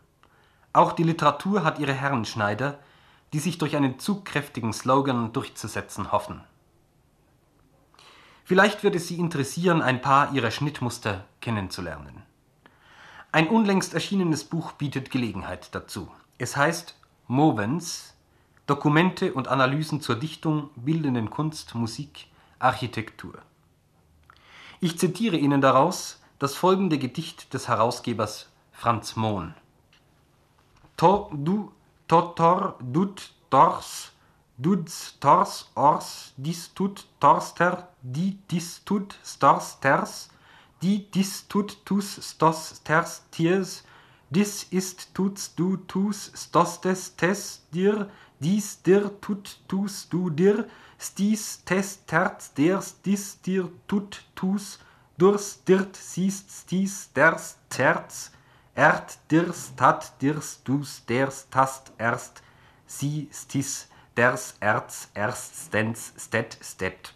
Auch 0.74 0.92
die 0.92 1.04
Literatur 1.04 1.64
hat 1.64 1.78
ihre 1.78 1.94
Herrenschneider, 1.94 2.78
die 3.32 3.38
sich 3.38 3.56
durch 3.56 3.74
einen 3.74 3.98
zugkräftigen 3.98 4.74
Slogan 4.74 5.32
durchzusetzen 5.32 6.12
hoffen. 6.12 6.42
Vielleicht 8.44 8.82
würde 8.82 8.98
Sie 8.98 9.18
interessieren, 9.18 9.82
ein 9.82 10.00
paar 10.00 10.32
Ihrer 10.32 10.50
Schnittmuster 10.50 11.24
kennenzulernen. 11.40 12.22
Ein 13.30 13.48
unlängst 13.48 13.94
erschienenes 13.94 14.44
Buch 14.44 14.72
bietet 14.72 15.10
Gelegenheit 15.10 15.74
dazu. 15.74 16.10
Es 16.38 16.56
heißt 16.56 16.96
Movens 17.28 18.12
Dokumente 18.66 19.34
und 19.34 19.48
Analysen 19.48 20.00
zur 20.00 20.14
Dichtung, 20.16 20.70
bildenden 20.76 21.30
Kunst, 21.30 21.74
Musik, 21.74 22.28
Architektur. 22.58 23.34
Ich 24.80 24.98
zitiere 24.98 25.36
Ihnen 25.36 25.60
daraus 25.60 26.20
das 26.38 26.54
folgende 26.54 26.98
Gedicht 26.98 27.54
des 27.54 27.68
Herausgebers 27.68 28.50
Franz 28.72 29.16
Mohn. 29.16 29.54
To 30.96 31.30
du 31.34 31.72
totor 32.06 32.78
dut 32.80 33.32
dors 33.50 34.11
duds 34.58 35.16
tors 35.20 35.70
ors 35.74 36.32
dis 36.36 36.68
tut 36.74 37.06
torster 37.20 37.74
di 38.02 38.38
dis 38.48 38.80
tut 38.84 39.18
stors 39.22 39.78
ters 39.80 40.28
di 40.82 41.06
dis 41.12 41.32
tut 41.48 41.78
tus 41.86 42.08
stos 42.30 42.80
ters 42.84 43.22
tiers 43.30 43.82
dis 44.32 44.66
ist 44.70 45.14
tuts 45.14 45.54
du 45.54 45.76
tus 45.92 46.30
stostes 46.34 47.02
tes 47.20 47.42
dir 47.72 48.08
dies 48.40 48.68
dir 48.82 49.04
tut 49.20 49.60
tus 49.68 50.08
du 50.10 50.30
dir 50.30 50.64
stis 50.98 51.44
tes 51.68 51.88
terz 52.10 52.50
ders 52.58 52.88
dis 53.04 53.24
dir 53.44 53.68
tut 53.86 54.24
tus 54.34 54.78
durs 55.18 55.46
dirt 55.68 55.94
siest 56.10 56.50
stis 56.60 56.94
ders 57.14 57.46
terz 57.68 58.30
ert 58.74 59.18
dirs 59.30 59.62
tat 59.76 60.12
dirs 60.20 60.50
dus 60.66 60.90
ders 61.06 61.46
tast 61.54 61.92
erst 61.98 62.42
si 62.86 63.28
stis 63.30 63.72
ders 64.16 64.56
erz 64.60 65.10
erst 65.14 65.66
stens 65.66 66.12
stet 66.18 66.58
stet. 66.62 67.14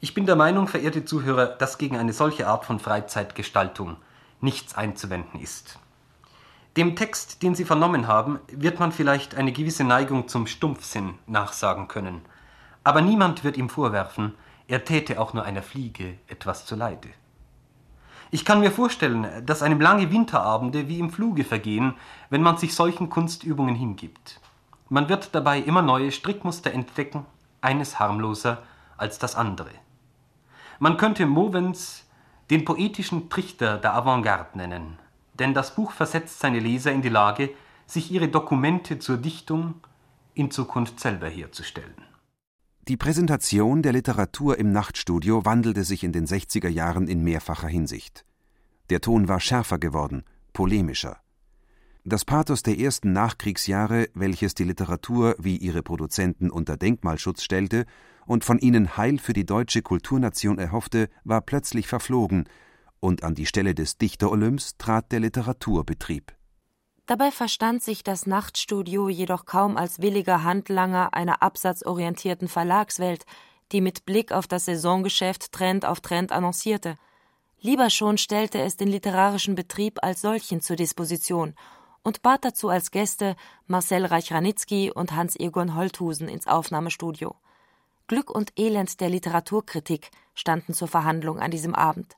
Ich 0.00 0.14
bin 0.14 0.26
der 0.26 0.36
Meinung, 0.36 0.68
verehrte 0.68 1.04
Zuhörer, 1.04 1.46
dass 1.46 1.78
gegen 1.78 1.96
eine 1.96 2.12
solche 2.12 2.46
Art 2.46 2.64
von 2.64 2.78
Freizeitgestaltung 2.78 3.96
nichts 4.40 4.76
einzuwenden 4.76 5.40
ist. 5.40 5.78
Dem 6.76 6.94
Text, 6.94 7.42
den 7.42 7.56
Sie 7.56 7.64
vernommen 7.64 8.06
haben, 8.06 8.38
wird 8.46 8.78
man 8.78 8.92
vielleicht 8.92 9.34
eine 9.34 9.50
gewisse 9.50 9.82
Neigung 9.82 10.28
zum 10.28 10.46
Stumpfsinn 10.46 11.14
nachsagen 11.26 11.88
können. 11.88 12.20
Aber 12.84 13.00
niemand 13.00 13.42
wird 13.42 13.56
ihm 13.56 13.68
vorwerfen, 13.68 14.34
er 14.68 14.84
täte 14.84 15.20
auch 15.20 15.32
nur 15.32 15.44
einer 15.44 15.62
Fliege 15.62 16.18
etwas 16.28 16.66
zuleide. 16.66 17.08
Ich 18.30 18.44
kann 18.44 18.60
mir 18.60 18.70
vorstellen, 18.70 19.26
dass 19.46 19.62
einem 19.62 19.80
lange 19.80 20.12
Winterabende 20.12 20.86
wie 20.86 20.98
im 20.98 21.10
Fluge 21.10 21.42
vergehen, 21.42 21.94
wenn 22.28 22.42
man 22.42 22.58
sich 22.58 22.74
solchen 22.74 23.08
Kunstübungen 23.08 23.74
hingibt. 23.74 24.40
Man 24.88 25.08
wird 25.08 25.34
dabei 25.34 25.60
immer 25.60 25.82
neue 25.82 26.12
Strickmuster 26.12 26.72
entdecken, 26.72 27.26
eines 27.60 27.98
harmloser 27.98 28.62
als 28.96 29.18
das 29.18 29.34
andere. 29.34 29.70
Man 30.78 30.96
könnte 30.96 31.26
Movens 31.26 32.04
den 32.50 32.64
poetischen 32.64 33.28
Trichter 33.28 33.78
der 33.78 33.94
Avantgarde 33.94 34.56
nennen, 34.56 34.98
denn 35.34 35.54
das 35.54 35.74
Buch 35.74 35.92
versetzt 35.92 36.40
seine 36.40 36.60
Leser 36.60 36.92
in 36.92 37.02
die 37.02 37.08
Lage, 37.08 37.50
sich 37.86 38.10
ihre 38.10 38.28
Dokumente 38.28 38.98
zur 38.98 39.18
Dichtung 39.18 39.74
in 40.34 40.50
Zukunft 40.50 41.00
selber 41.00 41.28
herzustellen. 41.28 41.94
Die 42.86 42.96
Präsentation 42.96 43.82
der 43.82 43.92
Literatur 43.92 44.58
im 44.58 44.72
Nachtstudio 44.72 45.44
wandelte 45.44 45.84
sich 45.84 46.04
in 46.04 46.12
den 46.12 46.26
60er 46.26 46.68
Jahren 46.68 47.06
in 47.06 47.22
mehrfacher 47.22 47.68
Hinsicht. 47.68 48.24
Der 48.88 49.02
Ton 49.02 49.28
war 49.28 49.40
schärfer 49.40 49.78
geworden, 49.78 50.24
polemischer. 50.54 51.18
Das 52.10 52.24
Pathos 52.24 52.62
der 52.62 52.78
ersten 52.78 53.12
Nachkriegsjahre, 53.12 54.08
welches 54.14 54.54
die 54.54 54.64
Literatur 54.64 55.36
wie 55.38 55.58
ihre 55.58 55.82
Produzenten 55.82 56.50
unter 56.50 56.78
Denkmalschutz 56.78 57.42
stellte 57.42 57.84
und 58.24 58.46
von 58.46 58.58
ihnen 58.58 58.96
Heil 58.96 59.18
für 59.18 59.34
die 59.34 59.44
deutsche 59.44 59.82
Kulturnation 59.82 60.58
erhoffte, 60.58 61.10
war 61.24 61.42
plötzlich 61.42 61.86
verflogen, 61.86 62.48
und 63.00 63.24
an 63.24 63.34
die 63.34 63.44
Stelle 63.44 63.74
des 63.74 63.98
Dichter-Olymps 63.98 64.78
trat 64.78 65.12
der 65.12 65.20
Literaturbetrieb. 65.20 66.32
Dabei 67.04 67.30
verstand 67.30 67.82
sich 67.82 68.02
das 68.04 68.26
Nachtstudio 68.26 69.10
jedoch 69.10 69.44
kaum 69.44 69.76
als 69.76 70.00
williger 70.00 70.44
Handlanger 70.44 71.12
einer 71.12 71.42
absatzorientierten 71.42 72.48
Verlagswelt, 72.48 73.26
die 73.70 73.82
mit 73.82 74.06
Blick 74.06 74.32
auf 74.32 74.46
das 74.46 74.64
Saisongeschäft 74.64 75.52
Trend 75.52 75.84
auf 75.84 76.00
Trend 76.00 76.32
annoncierte. 76.32 76.96
Lieber 77.60 77.90
schon 77.90 78.16
stellte 78.16 78.60
es 78.60 78.78
den 78.78 78.88
literarischen 78.88 79.56
Betrieb 79.56 79.98
als 80.02 80.22
solchen 80.22 80.62
zur 80.62 80.76
Disposition 80.76 81.54
und 82.02 82.22
bat 82.22 82.44
dazu 82.44 82.68
als 82.68 82.90
Gäste 82.90 83.36
Marcel 83.66 84.04
Reich-Ranitzky 84.04 84.90
und 84.90 85.14
Hans-Egon 85.14 85.74
Holthusen 85.74 86.28
ins 86.28 86.46
Aufnahmestudio. 86.46 87.34
Glück 88.06 88.30
und 88.30 88.52
Elend 88.58 89.00
der 89.00 89.10
Literaturkritik 89.10 90.10
standen 90.34 90.72
zur 90.72 90.88
Verhandlung 90.88 91.38
an 91.38 91.50
diesem 91.50 91.74
Abend. 91.74 92.16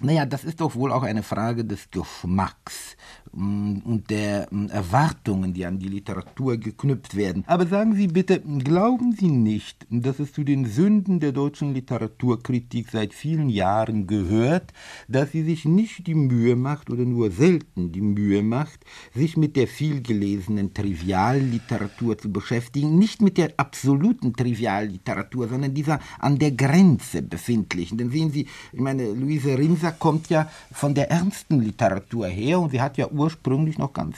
Naja, 0.00 0.24
das 0.24 0.44
ist 0.44 0.60
doch 0.60 0.74
wohl 0.74 0.92
auch 0.92 1.02
eine 1.02 1.22
Frage 1.22 1.64
des 1.64 1.90
Geschmacks 1.90 2.96
und 3.32 4.04
der 4.10 4.48
mm, 4.50 4.66
Erwartungen, 4.66 5.54
die 5.54 5.64
an 5.64 5.78
die 5.78 5.88
Literatur 5.88 6.56
geknüpft 6.56 7.16
werden. 7.16 7.44
Aber 7.46 7.66
sagen 7.66 7.94
Sie 7.94 8.08
bitte, 8.08 8.40
glauben 8.40 9.12
Sie 9.12 9.28
nicht, 9.28 9.86
dass 9.88 10.18
es 10.18 10.32
zu 10.32 10.44
den 10.44 10.64
Sünden 10.66 11.20
der 11.20 11.32
deutschen 11.32 11.72
Literaturkritik 11.74 12.88
seit 12.90 13.14
vielen 13.14 13.48
Jahren 13.48 14.06
gehört, 14.06 14.72
dass 15.08 15.32
sie 15.32 15.42
sich 15.42 15.64
nicht 15.64 16.06
die 16.06 16.14
Mühe 16.14 16.56
macht 16.56 16.90
oder 16.90 17.04
nur 17.04 17.30
selten 17.30 17.92
die 17.92 18.00
Mühe 18.00 18.42
macht, 18.42 18.80
sich 19.14 19.36
mit 19.36 19.56
der 19.56 19.68
vielgelesenen 19.68 20.74
Trivialliteratur 20.74 22.18
zu 22.18 22.32
beschäftigen, 22.32 22.98
nicht 22.98 23.22
mit 23.22 23.38
der 23.38 23.52
absoluten 23.56 24.34
Trivialliteratur, 24.34 25.48
sondern 25.48 25.74
dieser 25.74 26.00
an 26.18 26.38
der 26.38 26.52
Grenze 26.52 27.22
befindlichen. 27.22 27.98
Denn 27.98 28.10
sehen 28.10 28.30
Sie, 28.30 28.46
ich 28.72 28.80
meine, 28.80 29.12
Luise 29.12 29.56
Rinser 29.56 29.92
kommt 29.92 30.30
ja 30.30 30.50
von 30.72 30.94
der 30.94 31.10
ernsten 31.10 31.60
Literatur 31.60 32.26
her 32.26 32.60
und 32.60 32.70
sie 32.70 32.80
hat 32.80 32.96
ja 32.96 33.08
ursprünglich 33.20 33.78
noch 33.78 33.92
ganz 33.92 34.16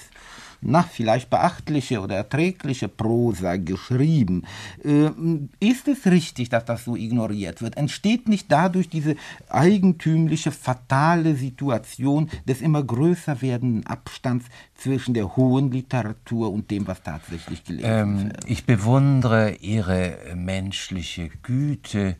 na, 0.62 0.82
vielleicht 0.82 1.28
beachtliche 1.28 2.00
oder 2.00 2.16
erträgliche 2.16 2.88
Prosa 2.88 3.57
geschrieben. 3.57 4.44
Äh, 4.84 5.11
ist 5.59 5.88
es 5.88 6.07
richtig, 6.07 6.50
dass 6.50 6.64
das 6.64 6.84
so 6.84 6.94
ignoriert 6.94 7.62
wird? 7.62 7.76
Entsteht 7.76 8.28
nicht 8.28 8.50
dadurch 8.50 8.88
diese 8.88 9.16
eigentümliche, 9.48 10.53
fatale 10.53 11.34
Situation 11.34 12.30
des 12.46 12.61
immer 12.61 12.82
größer 12.82 13.42
werdenden 13.42 13.86
Abstands 13.86 14.46
zwischen 14.76 15.14
der 15.14 15.36
hohen 15.36 15.72
Literatur 15.72 16.53
und 16.53 16.70
dem, 16.70 16.86
was 16.86 17.03
tatsächlich 17.03 17.64
gelesen 17.64 17.90
ähm, 17.90 18.24
wird? 18.24 18.44
Ich 18.46 18.64
bewundere 18.64 19.57
Ihre 19.57 20.16
menschliche 20.36 21.30
Güte 21.42 22.16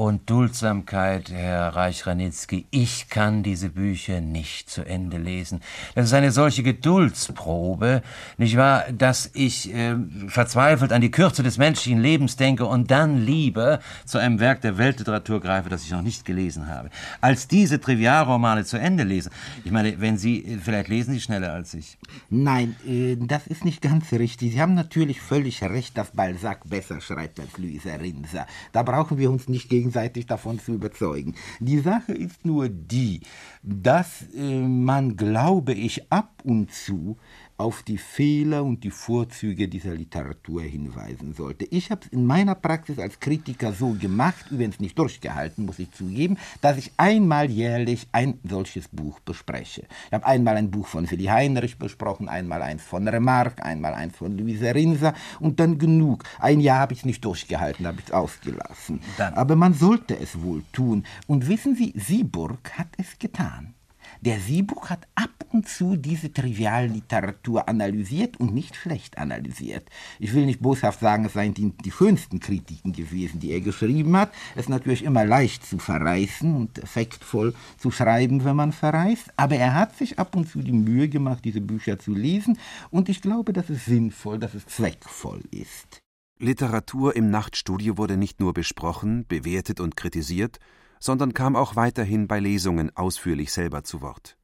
und 0.00 0.30
Duldsamkeit, 0.30 1.30
Herr 1.30 1.76
Reich-Ranitzky. 1.76 2.64
Ich 2.70 3.10
kann 3.10 3.42
diese 3.42 3.68
Bücher 3.68 4.22
nicht 4.22 4.70
zu 4.70 4.82
Ende 4.82 5.18
lesen. 5.18 5.60
Das 5.94 6.06
ist 6.06 6.14
eine 6.14 6.32
solche 6.32 6.62
Geduldsprobe, 6.62 8.00
nicht 8.38 8.56
wahr, 8.56 8.84
dass 8.96 9.30
ich 9.34 9.74
äh, 9.74 9.96
verzweifelt 10.26 10.92
an 10.92 11.02
die 11.02 11.10
Kürze 11.10 11.42
des 11.42 11.58
menschlichen 11.58 12.00
Lebens 12.00 12.36
denke 12.36 12.64
und 12.64 12.90
dann 12.90 13.26
lieber 13.26 13.80
zu 14.06 14.16
einem 14.16 14.40
Werk 14.40 14.62
der 14.62 14.78
Weltliteratur 14.78 15.38
greife, 15.38 15.68
das 15.68 15.84
ich 15.84 15.90
noch 15.90 16.00
nicht 16.00 16.24
gelesen 16.24 16.68
habe, 16.68 16.88
als 17.20 17.46
diese 17.46 17.78
Trivialromane 17.78 18.64
zu 18.64 18.78
Ende 18.78 19.04
lese. 19.04 19.28
Ich 19.66 19.70
meine, 19.70 20.00
wenn 20.00 20.16
Sie, 20.16 20.58
vielleicht 20.64 20.88
lesen 20.88 21.12
Sie 21.12 21.20
schneller 21.20 21.52
als 21.52 21.74
ich. 21.74 21.98
Nein, 22.30 22.74
äh, 22.86 23.18
das 23.20 23.46
ist 23.46 23.66
nicht 23.66 23.82
ganz 23.82 24.10
richtig. 24.12 24.52
Sie 24.52 24.62
haben 24.62 24.72
natürlich 24.72 25.20
völlig 25.20 25.62
recht, 25.62 25.98
dass 25.98 26.12
Balzac 26.12 26.66
besser 26.70 27.02
schreibt 27.02 27.38
als 27.38 27.58
Luisa 27.58 27.94
Rinser. 27.96 28.46
Da 28.72 28.82
brauchen 28.82 29.18
wir 29.18 29.30
uns 29.30 29.46
nicht 29.46 29.68
gegen 29.68 29.89
gegenseitig 29.90 30.26
davon 30.26 30.58
zu 30.58 30.72
überzeugen. 30.72 31.34
Die 31.58 31.80
Sache 31.80 32.12
ist 32.12 32.44
nur 32.44 32.68
die, 32.68 33.20
dass 33.62 34.22
äh, 34.34 34.60
man, 34.60 35.16
glaube 35.16 35.72
ich, 35.72 36.10
ab 36.12 36.42
und 36.44 36.72
zu 36.72 37.16
auf 37.60 37.82
die 37.82 37.98
Fehler 37.98 38.64
und 38.64 38.84
die 38.84 38.90
Vorzüge 38.90 39.68
dieser 39.68 39.94
Literatur 39.94 40.62
hinweisen 40.62 41.34
sollte. 41.34 41.66
Ich 41.66 41.90
habe 41.90 42.00
es 42.06 42.08
in 42.10 42.24
meiner 42.24 42.54
Praxis 42.54 42.98
als 42.98 43.20
Kritiker 43.20 43.74
so 43.74 43.90
gemacht, 44.00 44.46
übrigens 44.50 44.80
nicht 44.80 44.98
durchgehalten, 44.98 45.66
muss 45.66 45.78
ich 45.78 45.92
zugeben, 45.92 46.38
dass 46.62 46.78
ich 46.78 46.90
einmal 46.96 47.50
jährlich 47.50 48.08
ein 48.12 48.40
solches 48.48 48.88
Buch 48.88 49.20
bespreche. 49.20 49.82
Ich 50.06 50.12
habe 50.14 50.24
einmal 50.24 50.56
ein 50.56 50.70
Buch 50.70 50.86
von 50.86 51.10
Willi 51.10 51.26
Heinrich 51.26 51.76
besprochen, 51.78 52.30
einmal 52.30 52.62
eins 52.62 52.82
von 52.82 53.06
Remarque, 53.06 53.62
einmal 53.62 53.92
eins 53.92 54.16
von 54.16 54.38
Luise 54.38 54.74
Rinser 54.74 55.12
und 55.38 55.60
dann 55.60 55.76
genug. 55.76 56.24
Ein 56.38 56.60
Jahr 56.60 56.78
habe 56.78 56.94
ich 56.94 57.00
es 57.00 57.04
nicht 57.04 57.22
durchgehalten, 57.26 57.86
habe 57.86 57.98
ich 58.00 58.06
es 58.06 58.12
ausgelassen. 58.12 59.00
Dann. 59.18 59.34
Aber 59.34 59.54
man 59.54 59.74
sollte 59.74 60.18
es 60.18 60.40
wohl 60.40 60.62
tun. 60.72 61.04
Und 61.26 61.46
wissen 61.46 61.76
Sie, 61.76 61.92
Sieburg 61.94 62.78
hat 62.78 62.88
es 62.96 63.18
getan. 63.18 63.74
Der 64.22 64.38
Siebuch 64.38 64.90
hat 64.90 65.08
ab 65.14 65.30
und 65.50 65.66
zu 65.66 65.96
diese 65.96 66.30
Trivialliteratur 66.30 67.66
analysiert 67.70 68.38
und 68.38 68.52
nicht 68.52 68.76
schlecht 68.76 69.16
analysiert. 69.16 69.88
Ich 70.18 70.34
will 70.34 70.44
nicht 70.44 70.60
boshaft 70.60 71.00
sagen, 71.00 71.24
es 71.24 71.32
seien 71.32 71.54
die, 71.54 71.70
die 71.70 71.90
schönsten 71.90 72.38
Kritiken 72.38 72.92
gewesen, 72.92 73.40
die 73.40 73.50
er 73.50 73.62
geschrieben 73.62 74.14
hat. 74.18 74.30
Es 74.54 74.62
ist 74.62 74.68
natürlich 74.68 75.04
immer 75.04 75.24
leicht 75.24 75.64
zu 75.64 75.78
verreißen 75.78 76.54
und 76.54 76.78
effektvoll 76.78 77.54
zu 77.78 77.90
schreiben, 77.90 78.44
wenn 78.44 78.56
man 78.56 78.72
verreist. 78.72 79.32
Aber 79.38 79.56
er 79.56 79.72
hat 79.72 79.96
sich 79.96 80.18
ab 80.18 80.36
und 80.36 80.46
zu 80.46 80.60
die 80.60 80.72
Mühe 80.72 81.08
gemacht, 81.08 81.42
diese 81.42 81.62
Bücher 81.62 81.98
zu 81.98 82.12
lesen. 82.12 82.58
Und 82.90 83.08
ich 83.08 83.22
glaube, 83.22 83.54
dass 83.54 83.70
es 83.70 83.86
sinnvoll, 83.86 84.38
dass 84.38 84.52
es 84.52 84.66
zweckvoll 84.66 85.40
ist. 85.50 86.02
Literatur 86.38 87.16
im 87.16 87.30
Nachtstudio 87.30 87.96
wurde 87.96 88.18
nicht 88.18 88.38
nur 88.38 88.52
besprochen, 88.52 89.24
bewertet 89.28 89.80
und 89.80 89.96
kritisiert, 89.96 90.58
sondern 91.00 91.34
kam 91.34 91.56
auch 91.56 91.74
weiterhin 91.74 92.28
bei 92.28 92.38
Lesungen 92.38 92.94
ausführlich 92.96 93.52
selber 93.52 93.82
zu 93.82 94.00
Wort. 94.02 94.36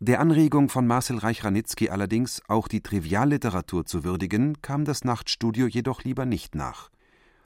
Der 0.00 0.18
Anregung 0.18 0.68
von 0.68 0.86
Marcel 0.86 1.18
Reich-Ranitzky 1.18 1.88
allerdings, 1.88 2.42
auch 2.48 2.66
die 2.66 2.80
Trivialliteratur 2.80 3.86
zu 3.86 4.02
würdigen, 4.02 4.60
kam 4.60 4.84
das 4.84 5.04
Nachtstudio 5.04 5.68
jedoch 5.68 6.02
lieber 6.02 6.26
nicht 6.26 6.56
nach. 6.56 6.90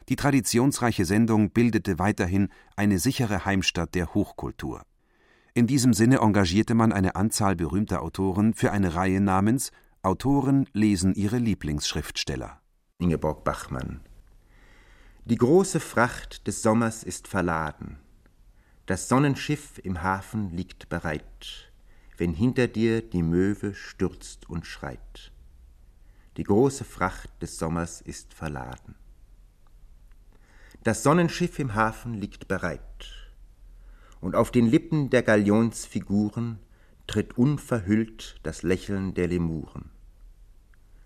Die 0.08 0.16
traditionsreiche 0.16 1.04
Sendung 1.04 1.50
bildete 1.50 1.98
weiterhin 1.98 2.48
eine 2.74 2.98
sichere 2.98 3.44
Heimstatt 3.44 3.94
der 3.94 4.14
Hochkultur. 4.14 4.82
In 5.52 5.66
diesem 5.66 5.92
Sinne 5.92 6.20
engagierte 6.20 6.74
man 6.74 6.92
eine 6.92 7.14
Anzahl 7.14 7.56
berühmter 7.56 8.00
Autoren 8.00 8.54
für 8.54 8.72
eine 8.72 8.94
Reihe 8.94 9.20
namens 9.20 9.70
Autoren 10.02 10.66
lesen 10.72 11.14
ihre 11.14 11.38
Lieblingsschriftsteller. 11.38 12.60
Ingeborg 12.98 13.44
Bachmann 13.44 14.00
Die 15.24 15.36
große 15.36 15.80
Fracht 15.80 16.46
des 16.46 16.62
Sommers 16.62 17.02
ist 17.02 17.26
verladen. 17.26 17.98
Das 18.86 19.08
Sonnenschiff 19.08 19.80
im 19.82 20.04
Hafen 20.04 20.50
liegt 20.50 20.88
bereit, 20.88 21.72
wenn 22.18 22.32
hinter 22.32 22.68
dir 22.68 23.02
die 23.02 23.24
Möwe 23.24 23.74
stürzt 23.74 24.48
und 24.48 24.64
schreit. 24.64 25.32
Die 26.36 26.44
große 26.44 26.84
Fracht 26.84 27.30
des 27.42 27.58
Sommers 27.58 28.00
ist 28.00 28.32
verladen. 28.32 28.94
Das 30.84 31.02
Sonnenschiff 31.02 31.58
im 31.58 31.74
Hafen 31.74 32.14
liegt 32.14 32.46
bereit, 32.46 33.28
und 34.20 34.36
auf 34.36 34.52
den 34.52 34.66
Lippen 34.66 35.10
der 35.10 35.24
Galionsfiguren 35.24 36.60
tritt 37.08 37.36
unverhüllt 37.36 38.38
das 38.44 38.62
Lächeln 38.62 39.14
der 39.14 39.26
Lemuren. 39.26 39.90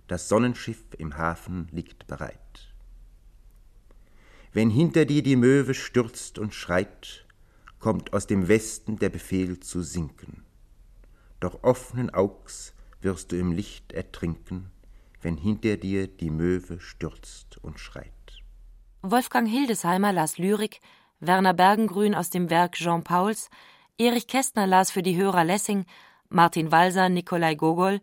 Das 0.07 0.29
Sonnenschiff 0.29 0.85
im 0.99 1.17
Hafen 1.17 1.67
liegt 1.73 2.07
bereit. 2.07 2.75
Wenn 4.53 4.69
hinter 4.69 5.07
dir 5.07 5.23
die 5.23 5.37
Möwe 5.37 5.73
stürzt 5.73 6.39
und 6.39 6.53
schreit, 6.53 7.25
kommt 7.81 8.13
aus 8.13 8.27
dem 8.27 8.47
Westen 8.49 8.99
der 8.99 9.09
Befehl 9.09 9.59
zu 9.59 9.83
sinken. 9.83 10.45
Doch 11.41 11.63
offenen 11.65 12.11
Augs 12.11 12.75
wirst 13.01 13.33
du 13.33 13.39
im 13.39 13.53
Licht 13.53 13.93
ertrinken, 13.93 14.71
wenn 15.23 15.37
hinter 15.37 15.77
dir 15.77 16.07
die 16.07 16.31
Möwe 16.31 16.79
stürzt 16.81 17.59
und 17.63 17.81
schreit. 17.81 18.13
Wolfgang 19.03 19.49
Hildesheimer 19.49 20.13
las 20.13 20.39
Lyrik, 20.39 20.81
Werner 21.21 21.55
Bergengrün 21.55 22.15
aus 22.15 22.31
dem 22.31 22.51
Werk 22.51 22.73
Jean 22.73 23.03
Pauls, 23.03 23.49
Erich 23.99 24.27
Kästner 24.27 24.67
las 24.67 24.91
für 24.91 25.03
die 25.03 25.17
Hörer 25.17 25.45
Lessing, 25.45 25.87
Martin 26.29 26.71
Walser 26.71 27.09
Nikolai 27.09 27.55
Gogol 27.55 28.01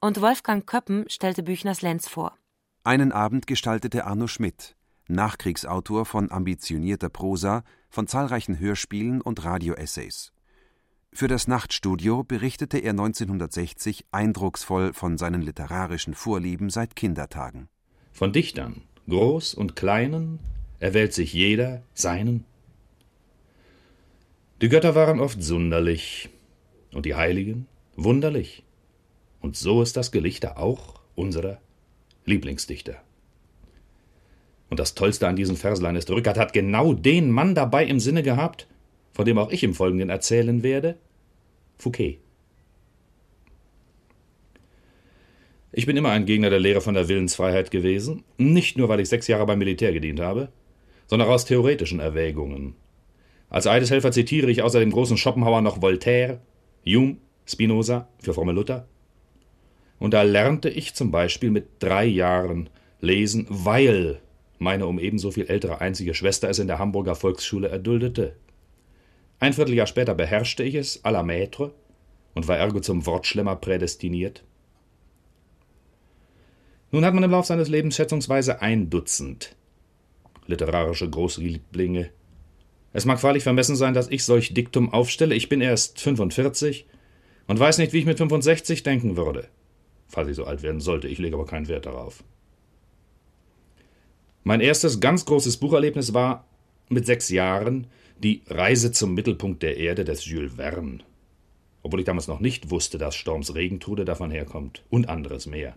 und 0.00 0.20
Wolfgang 0.20 0.66
Köppen 0.66 1.08
stellte 1.08 1.42
Büchners 1.42 1.82
Lenz 1.82 2.08
vor. 2.08 2.36
Einen 2.82 3.12
Abend 3.12 3.46
gestaltete 3.46 4.06
Arno 4.06 4.26
Schmidt, 4.26 4.76
Nachkriegsautor 5.08 6.04
von 6.04 6.30
ambitionierter 6.30 7.08
Prosa, 7.08 7.62
von 7.90 8.06
zahlreichen 8.06 8.58
Hörspielen 8.58 9.20
und 9.20 9.44
Radioessays. 9.44 10.32
Für 11.12 11.26
das 11.26 11.48
Nachtstudio 11.48 12.22
berichtete 12.22 12.78
er 12.78 12.90
1960 12.90 14.06
eindrucksvoll 14.12 14.92
von 14.92 15.18
seinen 15.18 15.42
literarischen 15.42 16.14
Vorlieben 16.14 16.70
seit 16.70 16.94
Kindertagen. 16.94 17.68
Von 18.12 18.32
Dichtern, 18.32 18.82
groß 19.08 19.54
und 19.54 19.74
kleinen, 19.74 20.38
erwählt 20.78 21.12
sich 21.12 21.32
jeder 21.32 21.82
seinen. 21.94 22.44
Die 24.62 24.68
Götter 24.68 24.94
waren 24.94 25.20
oft 25.20 25.42
sunderlich 25.42 26.30
und 26.92 27.06
die 27.06 27.16
Heiligen 27.16 27.66
wunderlich. 27.96 28.62
Und 29.40 29.56
so 29.56 29.82
ist 29.82 29.96
das 29.96 30.12
Gelichter 30.12 30.58
auch 30.58 31.00
unserer 31.14 31.60
Lieblingsdichter. 32.24 33.02
Und 34.70 34.78
das 34.78 34.94
Tollste 34.94 35.26
an 35.26 35.36
diesen 35.36 35.56
Verslein 35.56 35.96
ist, 35.96 36.10
Rückert 36.10 36.38
hat 36.38 36.52
genau 36.52 36.94
den 36.94 37.30
Mann 37.30 37.54
dabei 37.54 37.84
im 37.84 38.00
Sinne 38.00 38.22
gehabt, 38.22 38.68
von 39.12 39.24
dem 39.24 39.36
auch 39.36 39.50
ich 39.50 39.64
im 39.64 39.74
Folgenden 39.74 40.08
erzählen 40.08 40.62
werde, 40.62 40.96
Fouquet. 41.76 42.18
Ich 45.72 45.86
bin 45.86 45.96
immer 45.96 46.10
ein 46.10 46.26
Gegner 46.26 46.50
der 46.50 46.60
Lehre 46.60 46.80
von 46.80 46.94
der 46.94 47.08
Willensfreiheit 47.08 47.70
gewesen, 47.70 48.24
nicht 48.38 48.76
nur, 48.76 48.88
weil 48.88 49.00
ich 49.00 49.08
sechs 49.08 49.26
Jahre 49.28 49.46
beim 49.46 49.58
Militär 49.58 49.92
gedient 49.92 50.20
habe, 50.20 50.48
sondern 51.06 51.28
aus 51.28 51.44
theoretischen 51.44 52.00
Erwägungen. 52.00 52.74
Als 53.48 53.66
Eideshelfer 53.66 54.12
zitiere 54.12 54.50
ich 54.50 54.62
außer 54.62 54.78
dem 54.78 54.92
großen 54.92 55.16
Schopenhauer 55.16 55.60
noch 55.60 55.82
Voltaire, 55.82 56.40
Hume, 56.84 57.16
Spinoza 57.46 58.08
für 58.20 58.34
fromme 58.34 58.52
Luther. 58.52 58.86
Und 59.98 60.14
da 60.14 60.22
lernte 60.22 60.70
ich 60.70 60.94
zum 60.94 61.10
Beispiel 61.10 61.50
mit 61.50 61.66
drei 61.80 62.04
Jahren 62.04 62.70
lesen, 63.00 63.46
weil 63.48 64.20
meine 64.60 64.86
um 64.86 65.00
ebenso 65.00 65.32
viel 65.32 65.46
ältere 65.46 65.80
einzige 65.80 66.14
Schwester 66.14 66.48
es 66.48 66.60
in 66.60 66.68
der 66.68 66.78
Hamburger 66.78 67.16
Volksschule 67.16 67.68
erduldete. 67.68 68.36
Ein 69.40 69.54
Vierteljahr 69.54 69.88
später 69.88 70.14
beherrschte 70.14 70.62
ich 70.62 70.76
es 70.76 71.04
à 71.04 71.10
la 71.10 71.22
Maître 71.22 71.72
und 72.34 72.46
war 72.46 72.58
ergo 72.58 72.78
zum 72.78 73.04
Wortschlemmer 73.06 73.56
prädestiniert. 73.56 74.44
Nun 76.92 77.04
hat 77.04 77.14
man 77.14 77.24
im 77.24 77.30
Lauf 77.32 77.46
seines 77.46 77.68
Lebens 77.68 77.96
schätzungsweise 77.96 78.62
ein 78.62 78.90
Dutzend 78.90 79.56
literarische 80.50 81.08
Großlieblinge. 81.08 82.10
Es 82.92 83.06
mag 83.06 83.22
wahrlich 83.22 83.44
vermessen 83.44 83.76
sein, 83.76 83.94
dass 83.94 84.10
ich 84.10 84.24
solch 84.24 84.52
Diktum 84.52 84.92
aufstelle. 84.92 85.34
Ich 85.34 85.48
bin 85.48 85.60
erst 85.60 86.00
45 86.00 86.86
und 87.46 87.58
weiß 87.58 87.78
nicht, 87.78 87.92
wie 87.92 87.98
ich 88.00 88.06
mit 88.06 88.18
65 88.18 88.82
denken 88.82 89.16
würde. 89.16 89.48
Falls 90.08 90.28
ich 90.28 90.36
so 90.36 90.44
alt 90.44 90.62
werden 90.62 90.80
sollte, 90.80 91.08
ich 91.08 91.18
lege 91.18 91.36
aber 91.36 91.46
keinen 91.46 91.68
Wert 91.68 91.86
darauf. 91.86 92.22
Mein 94.42 94.60
erstes 94.60 95.00
ganz 95.00 95.26
großes 95.26 95.58
Bucherlebnis 95.58 96.14
war 96.14 96.46
mit 96.88 97.04
sechs 97.04 97.28
Jahren 97.28 97.86
die 98.18 98.42
Reise 98.48 98.90
zum 98.90 99.14
Mittelpunkt 99.14 99.62
der 99.62 99.76
Erde 99.76 100.04
des 100.04 100.24
Jules 100.24 100.54
Verne. 100.54 101.00
Obwohl 101.82 102.00
ich 102.00 102.06
damals 102.06 102.26
noch 102.26 102.40
nicht 102.40 102.70
wusste, 102.70 102.96
dass 102.96 103.16
Storms 103.16 103.54
Regentrude 103.54 104.04
davon 104.04 104.30
herkommt 104.30 104.82
und 104.88 105.08
anderes 105.08 105.46
mehr. 105.46 105.76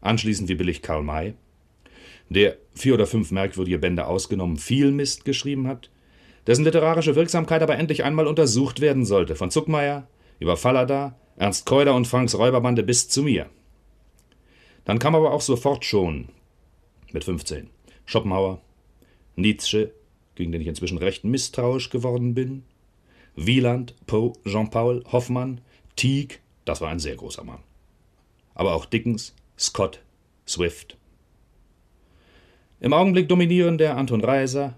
Anschließend 0.00 0.48
wie 0.48 0.56
billig 0.56 0.82
Karl 0.82 1.02
May, 1.02 1.34
der 2.28 2.56
vier 2.74 2.94
oder 2.94 3.06
fünf 3.06 3.30
merkwürdige 3.30 3.78
Bände 3.78 4.06
ausgenommen 4.06 4.56
viel 4.56 4.90
Mist 4.90 5.24
geschrieben 5.24 5.68
hat, 5.68 5.90
dessen 6.48 6.64
literarische 6.64 7.14
Wirksamkeit 7.14 7.62
aber 7.62 7.76
endlich 7.76 8.02
einmal 8.02 8.26
untersucht 8.26 8.80
werden 8.80 9.04
sollte, 9.04 9.36
von 9.36 9.50
Zuckmeier 9.52 10.08
über 10.40 10.56
Fallada, 10.56 11.18
Ernst 11.36 11.66
Keuder 11.66 11.94
und 11.94 12.06
Franks 12.06 12.36
Räuberbande 12.36 12.82
bis 12.82 13.08
zu 13.08 13.22
mir. 13.22 13.46
Dann 14.84 14.98
kam 14.98 15.14
aber 15.14 15.32
auch 15.32 15.40
sofort 15.40 15.84
schon, 15.84 16.28
mit 17.12 17.24
15, 17.24 17.70
Schopenhauer, 18.04 18.60
Nietzsche, 19.36 19.92
gegen 20.34 20.52
den 20.52 20.60
ich 20.60 20.66
inzwischen 20.66 20.98
recht 20.98 21.24
misstrauisch 21.24 21.90
geworden 21.90 22.34
bin, 22.34 22.64
Wieland, 23.34 23.94
Poe, 24.06 24.32
Jean-Paul, 24.44 25.04
Hoffmann, 25.12 25.60
Tieck, 25.96 26.40
das 26.64 26.80
war 26.80 26.88
ein 26.90 26.98
sehr 26.98 27.16
großer 27.16 27.44
Mann. 27.44 27.60
Aber 28.54 28.74
auch 28.74 28.86
Dickens, 28.86 29.34
Scott, 29.58 30.00
Swift. 30.46 30.96
Im 32.80 32.92
Augenblick 32.92 33.28
dominieren 33.28 33.78
der 33.78 33.96
Anton 33.96 34.22
Reiser, 34.22 34.74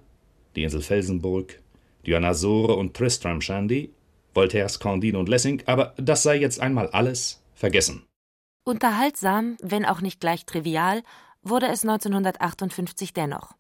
die 0.57 0.65
Insel 0.65 0.83
Felsenburg, 0.83 1.61
Dionasore 2.07 2.75
und 2.75 2.95
Tristram 2.95 3.41
Shandy, 3.41 3.93
Voltaires 4.35 4.79
Candide 4.79 5.19
und 5.19 5.29
Lessing, 5.29 5.63
aber 5.67 5.95
das 5.97 6.23
sei 6.23 6.37
jetzt 6.37 6.61
einmal 6.61 6.89
alles 6.89 7.43
vergessen. 7.55 8.05
Unterhaltsam, 8.65 9.57
wenn 9.63 9.85
auch 9.85 10.01
nicht 10.01 10.21
gleich 10.21 10.45
trivial, 10.45 11.03
wurde 11.49 11.69
es 11.69 11.83
1958 11.83 13.13
dennoch. 13.13 13.55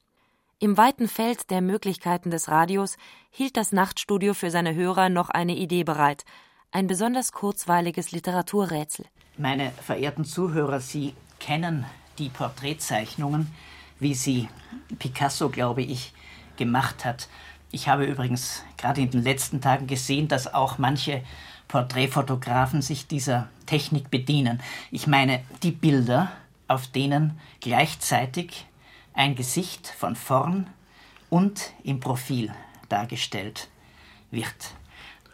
Im 0.58 0.76
weiten 0.76 1.08
Feld 1.08 1.50
der 1.50 1.60
Möglichkeiten 1.60 2.30
des 2.30 2.48
Radios 2.48 2.96
hielt 3.30 3.56
das 3.56 3.72
Nachtstudio 3.72 4.34
für 4.34 4.50
seine 4.50 4.74
Hörer 4.74 5.08
noch 5.08 5.30
eine 5.30 5.54
Idee 5.54 5.84
bereit, 5.84 6.24
ein 6.72 6.86
besonders 6.86 7.32
kurzweiliges 7.32 8.10
Literaturrätsel. 8.10 9.06
Meine 9.36 9.70
verehrten 9.70 10.24
Zuhörer, 10.24 10.80
Sie 10.80 11.14
kennen 11.38 11.86
die 12.18 12.28
Porträtzeichnungen, 12.28 13.52
wie 14.00 14.14
sie 14.14 14.48
Picasso, 14.98 15.48
glaube 15.48 15.82
ich, 15.82 16.12
gemacht 16.56 17.04
hat. 17.04 17.28
Ich 17.70 17.88
habe 17.88 18.04
übrigens 18.04 18.64
gerade 18.76 19.00
in 19.00 19.10
den 19.10 19.22
letzten 19.22 19.60
Tagen 19.60 19.86
gesehen, 19.86 20.28
dass 20.28 20.52
auch 20.52 20.78
manche 20.78 21.22
Porträtfotografen 21.68 22.82
sich 22.82 23.06
dieser 23.06 23.48
Technik 23.66 24.10
bedienen. 24.10 24.60
Ich 24.90 25.06
meine 25.06 25.42
die 25.62 25.72
Bilder, 25.72 26.32
auf 26.68 26.86
denen 26.86 27.38
gleichzeitig 27.60 28.66
ein 29.14 29.34
Gesicht 29.34 29.88
von 29.88 30.14
vorn 30.14 30.68
und 31.30 31.72
im 31.82 32.00
Profil 32.00 32.52
dargestellt 32.88 33.68
wird. 34.30 34.72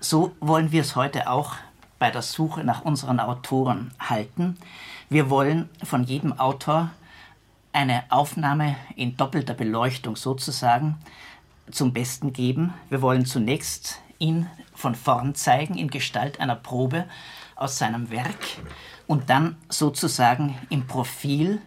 So 0.00 0.34
wollen 0.40 0.72
wir 0.72 0.80
es 0.80 0.96
heute 0.96 1.28
auch 1.28 1.54
bei 1.98 2.10
der 2.10 2.22
Suche 2.22 2.64
nach 2.64 2.82
unseren 2.82 3.20
Autoren 3.20 3.92
halten. 3.98 4.56
Wir 5.08 5.30
wollen 5.30 5.68
von 5.82 6.04
jedem 6.04 6.38
Autor 6.38 6.90
eine 7.72 8.04
Aufnahme 8.10 8.76
in 8.96 9.16
doppelter 9.16 9.54
Beleuchtung 9.54 10.16
sozusagen 10.16 10.96
zum 11.70 11.92
Besten 11.92 12.32
geben. 12.32 12.74
Wir 12.88 13.02
wollen 13.02 13.26
zunächst 13.26 14.00
ihn 14.18 14.48
von 14.74 14.94
vorn 14.94 15.34
zeigen 15.34 15.76
in 15.76 15.88
Gestalt 15.88 16.40
einer 16.40 16.56
Probe 16.56 17.06
aus 17.56 17.78
seinem 17.78 18.10
Werk 18.10 18.38
und 19.06 19.30
dann 19.30 19.56
sozusagen 19.68 20.56
im 20.70 20.86
Profil 20.86 21.60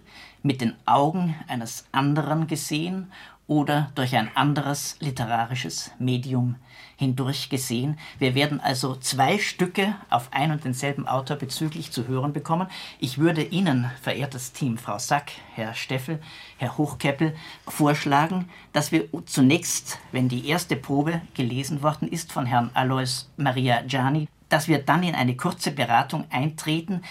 mit 0.43 0.61
den 0.61 0.75
Augen 0.85 1.35
eines 1.47 1.85
anderen 1.91 2.47
gesehen 2.47 3.11
oder 3.47 3.91
durch 3.95 4.15
ein 4.15 4.29
anderes 4.35 4.97
literarisches 4.99 5.91
Medium 5.99 6.55
hindurch 6.97 7.49
gesehen. 7.49 7.97
Wir 8.19 8.35
werden 8.35 8.59
also 8.59 8.95
zwei 8.95 9.37
Stücke 9.39 9.95
auf 10.09 10.29
ein 10.31 10.51
und 10.51 10.65
denselben 10.65 11.07
Autor 11.07 11.37
bezüglich 11.37 11.91
zu 11.91 12.07
hören 12.07 12.33
bekommen. 12.33 12.67
Ich 12.99 13.17
würde 13.17 13.43
Ihnen, 13.43 13.89
verehrtes 14.01 14.51
Team, 14.51 14.77
Frau 14.77 14.97
Sack, 14.97 15.31
Herr 15.53 15.73
Steffel, 15.73 16.19
Herr 16.57 16.77
Hochkeppel, 16.77 17.35
vorschlagen, 17.67 18.49
dass 18.73 18.91
wir 18.91 19.07
zunächst, 19.25 19.99
wenn 20.11 20.27
die 20.27 20.47
erste 20.47 20.75
Probe 20.75 21.21
gelesen 21.33 21.81
worden 21.83 22.07
ist 22.07 22.31
von 22.31 22.45
Herrn 22.45 22.71
Alois 22.73 23.29
Maria 23.37 23.81
Gianni, 23.83 24.27
dass 24.49 24.67
wir 24.67 24.79
dann 24.79 25.03
in 25.03 25.15
eine 25.15 25.35
kurze 25.35 25.71
Beratung 25.71 26.25
eintreten 26.29 27.01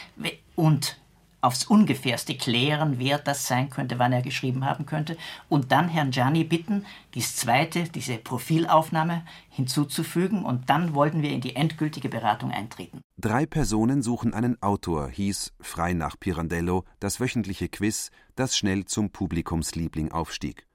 und 0.54 0.98
aufs 1.46 1.64
Ungefährste 1.64 2.36
klären, 2.36 2.98
wer 2.98 3.18
das 3.18 3.46
sein 3.46 3.70
könnte, 3.70 3.98
wann 3.98 4.12
er 4.12 4.22
geschrieben 4.22 4.64
haben 4.64 4.84
könnte, 4.84 5.16
und 5.48 5.70
dann 5.70 5.88
Herrn 5.88 6.10
Gianni 6.10 6.42
bitten, 6.42 6.84
dies 7.14 7.36
zweite, 7.36 7.84
diese 7.84 8.16
Profilaufnahme 8.16 9.22
hinzuzufügen, 9.50 10.44
und 10.44 10.68
dann 10.68 10.94
wollten 10.94 11.22
wir 11.22 11.30
in 11.30 11.40
die 11.40 11.54
endgültige 11.54 12.08
Beratung 12.08 12.50
eintreten. 12.50 13.00
Drei 13.16 13.46
Personen 13.46 14.02
suchen 14.02 14.34
einen 14.34 14.60
Autor, 14.60 15.08
hieß, 15.08 15.52
frei 15.60 15.92
nach 15.92 16.18
Pirandello, 16.18 16.84
das 16.98 17.20
wöchentliche 17.20 17.68
Quiz, 17.68 18.10
das 18.34 18.56
schnell 18.56 18.84
zum 18.84 19.10
Publikumsliebling 19.10 20.10
aufstieg. 20.10 20.66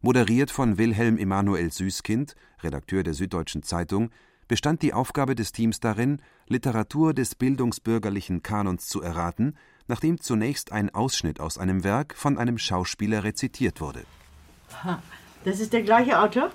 Moderiert 0.00 0.50
von 0.50 0.76
Wilhelm 0.78 1.18
Emanuel 1.18 1.70
Süßkind, 1.70 2.34
Redakteur 2.62 3.02
der 3.02 3.14
Süddeutschen 3.14 3.62
Zeitung, 3.62 4.10
bestand 4.50 4.82
die 4.82 4.92
Aufgabe 4.92 5.36
des 5.36 5.52
Teams 5.52 5.78
darin, 5.78 6.20
Literatur 6.48 7.14
des 7.14 7.36
bildungsbürgerlichen 7.36 8.42
Kanons 8.42 8.88
zu 8.88 9.00
erraten, 9.00 9.56
nachdem 9.86 10.20
zunächst 10.20 10.72
ein 10.72 10.92
Ausschnitt 10.92 11.38
aus 11.38 11.56
einem 11.56 11.84
Werk 11.84 12.16
von 12.16 12.36
einem 12.36 12.58
Schauspieler 12.58 13.22
rezitiert 13.22 13.80
wurde. 13.80 14.02
Das 15.44 15.60
ist 15.60 15.72
der 15.72 15.82
gleiche 15.82 16.18
Autor? 16.20 16.50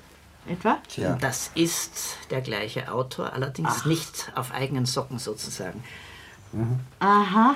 Etwa? 0.46 0.78
Tja. 0.89 1.18
Das 1.22 1.52
ist 1.56 2.18
der 2.32 2.41
gleiche 2.41 2.91
Autor, 2.91 3.32
allerdings 3.32 3.70
Ach. 3.72 3.86
nicht 3.86 4.30
auf 4.36 4.52
eigenen 4.52 4.86
Socken 4.86 5.18
sozusagen. 5.18 5.82
Mhm. 6.52 6.82
Aha. 7.00 7.56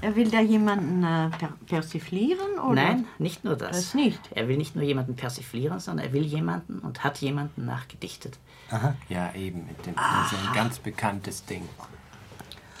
Er 0.00 0.14
will 0.14 0.30
da 0.30 0.40
jemanden 0.40 1.02
äh, 1.02 1.28
per 1.30 1.52
persiflieren? 1.66 2.58
Oder? 2.58 2.74
Nein, 2.74 3.04
nicht 3.18 3.44
nur 3.44 3.56
das. 3.56 3.70
Das 3.70 3.94
nicht. 3.94 4.20
Er 4.30 4.46
will 4.48 4.56
nicht 4.56 4.76
nur 4.76 4.84
jemanden 4.84 5.16
persiflieren, 5.16 5.80
sondern 5.80 6.06
er 6.06 6.12
will 6.12 6.22
jemanden 6.22 6.78
und 6.78 7.02
hat 7.02 7.18
jemanden 7.18 7.64
nachgedichtet. 7.66 8.38
Aha. 8.70 8.94
Ja, 9.08 9.34
eben. 9.34 9.66
Mit 9.66 9.86
dem, 9.86 9.94
Das 9.94 10.32
ist 10.32 10.38
ein 10.46 10.54
ganz 10.54 10.78
bekanntes 10.78 11.44
Ding. 11.44 11.68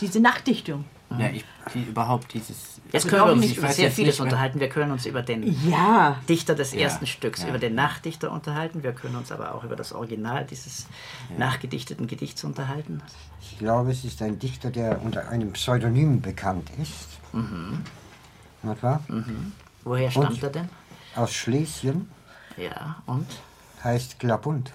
Diese 0.00 0.20
Nachtdichtung. 0.20 0.84
Ja, 1.18 1.30
ich, 1.30 1.44
die, 1.74 1.82
überhaupt 1.82 2.34
dieses. 2.34 2.77
Jetzt 2.92 3.08
können 3.08 3.24
wir 3.26 3.32
uns 3.32 3.44
ich 3.44 3.56
über 3.58 3.68
sehr 3.68 3.90
vieles 3.90 4.14
nicht 4.14 4.18
mehr- 4.20 4.24
unterhalten. 4.32 4.60
Wir 4.60 4.68
können 4.68 4.92
uns 4.92 5.04
über 5.06 5.22
den 5.22 5.42
Ja. 5.68 6.16
Dichter 6.28 6.54
des 6.54 6.72
Ja, 6.72 6.80
ersten 6.80 7.06
Stücks, 7.06 7.42
ja. 7.42 7.48
über 7.48 7.58
den 7.58 7.74
Nachtdichter 7.74 8.30
unterhalten. 8.32 8.82
Wir 8.82 8.92
können 8.92 9.16
uns 9.16 9.30
aber 9.30 9.54
auch 9.54 9.62
über 9.64 9.76
das 9.76 9.92
Original 9.92 10.44
dieses 10.46 10.86
nachgedichteten 11.36 12.06
Gedichts 12.06 12.44
unterhalten. 12.44 13.02
Ich 13.42 13.58
glaube, 13.58 13.90
es 13.90 14.04
ist 14.04 14.22
ein 14.22 14.38
Dichter, 14.38 14.70
der 14.70 15.02
unter 15.02 15.28
einem 15.28 15.52
Pseudonym 15.52 16.20
bekannt 16.22 16.70
ist. 16.80 17.18
Mhm. 17.34 17.80
Nicht 18.62 18.82
wahr? 18.82 19.02
Woher 19.84 20.10
stammt 20.10 20.30
Und 20.30 20.42
er 20.42 20.50
denn? 20.50 20.68
Aus 21.14 21.32
Schlesien, 21.32 22.10
Ja, 22.56 22.96
und 23.06 23.26
heißt 23.84 24.18
Klabund. 24.18 24.72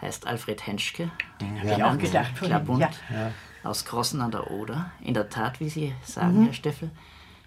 heißt 0.00 0.26
Alfred 0.26 0.66
Henschke. 0.66 1.10
hab 1.40 1.64
ich 1.78 1.84
auch 1.84 1.98
gedacht. 1.98 2.32
Ja. 3.10 3.32
aus 3.62 3.84
Grossen 3.84 4.22
an 4.22 4.30
der 4.30 4.50
Oder. 4.50 4.90
In 5.02 5.12
der 5.12 5.28
Tat, 5.28 5.60
wie 5.60 5.68
Sie 5.68 5.94
sagen, 6.02 6.40
Mhm. 6.40 6.44
Herr 6.46 6.54
Steffel, 6.54 6.90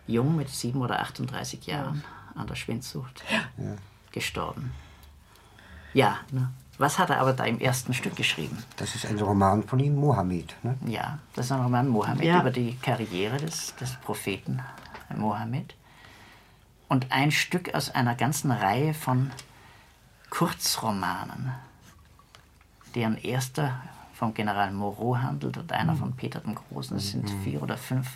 jung 0.08 0.36
mit 0.36 0.50
7 0.50 0.80
oder 0.82 1.00
38 1.02 1.66
Jahren 1.66 2.04
an 2.36 2.48
der 2.48 2.56
Schwindsucht 2.56 3.24
Ja. 3.58 3.76
gestorben. 4.12 4.72
Ja, 5.94 6.18
ne? 6.32 6.50
was 6.80 6.98
hat 6.98 7.10
er 7.12 7.20
aber 7.22 7.34
da 7.34 7.44
im 7.46 7.60
ersten 7.60 7.94
Stück 7.94 8.16
geschrieben? 8.16 8.58
Das 8.78 8.96
ist 8.96 9.06
ein 9.06 9.20
Roman 9.20 9.64
von 9.64 9.80
ihm, 9.80 9.96
Mohammed. 9.96 10.56
Ne? 10.64 10.76
Ja, 10.88 11.20
das 11.36 11.46
ist 11.46 11.52
ein 11.52 11.62
Roman 11.62 11.88
Mohammed 11.88 12.24
Ja. 12.26 12.42
über 12.42 12.52
die 12.52 12.76
Karriere 12.78 13.38
des, 13.38 13.76
des 13.76 13.94
Propheten 13.98 14.60
Mohammed. 15.16 15.76
Und 16.90 17.12
ein 17.12 17.32
Stück 17.32 17.74
aus 17.76 17.90
einer 17.92 18.16
ganzen 18.16 18.52
Reihe 18.52 18.94
von 18.94 19.32
Kurzromanen, 20.30 21.52
deren 22.96 23.18
erster 23.18 23.82
vom 24.16 24.34
General 24.34 24.72
Moreau 24.72 25.18
handelt 25.18 25.58
und 25.58 25.72
einer 25.72 25.96
von 25.96 26.14
Peter 26.14 26.40
dem 26.40 26.56
Großen. 26.56 26.98
Es 26.98 27.12
sind 27.12 27.30
vier 27.44 27.62
oder 27.62 27.78
fünf 27.78 28.08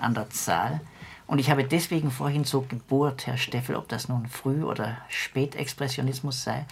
an 0.00 0.14
der 0.14 0.28
Zahl. 0.30 0.80
Und 1.26 1.38
ich 1.40 1.50
habe 1.50 1.64
deswegen 1.64 2.10
vorhin 2.10 2.44
so 2.44 2.62
gebohrt, 2.62 3.26
Herr 3.26 3.36
Steffel, 3.36 3.74
ob 3.76 3.88
das 3.88 4.08
nun 4.08 4.28
Früh- 4.28 4.62
oder 4.62 4.96
Spätexpressionismus 5.08 6.44
sei, 6.44 6.64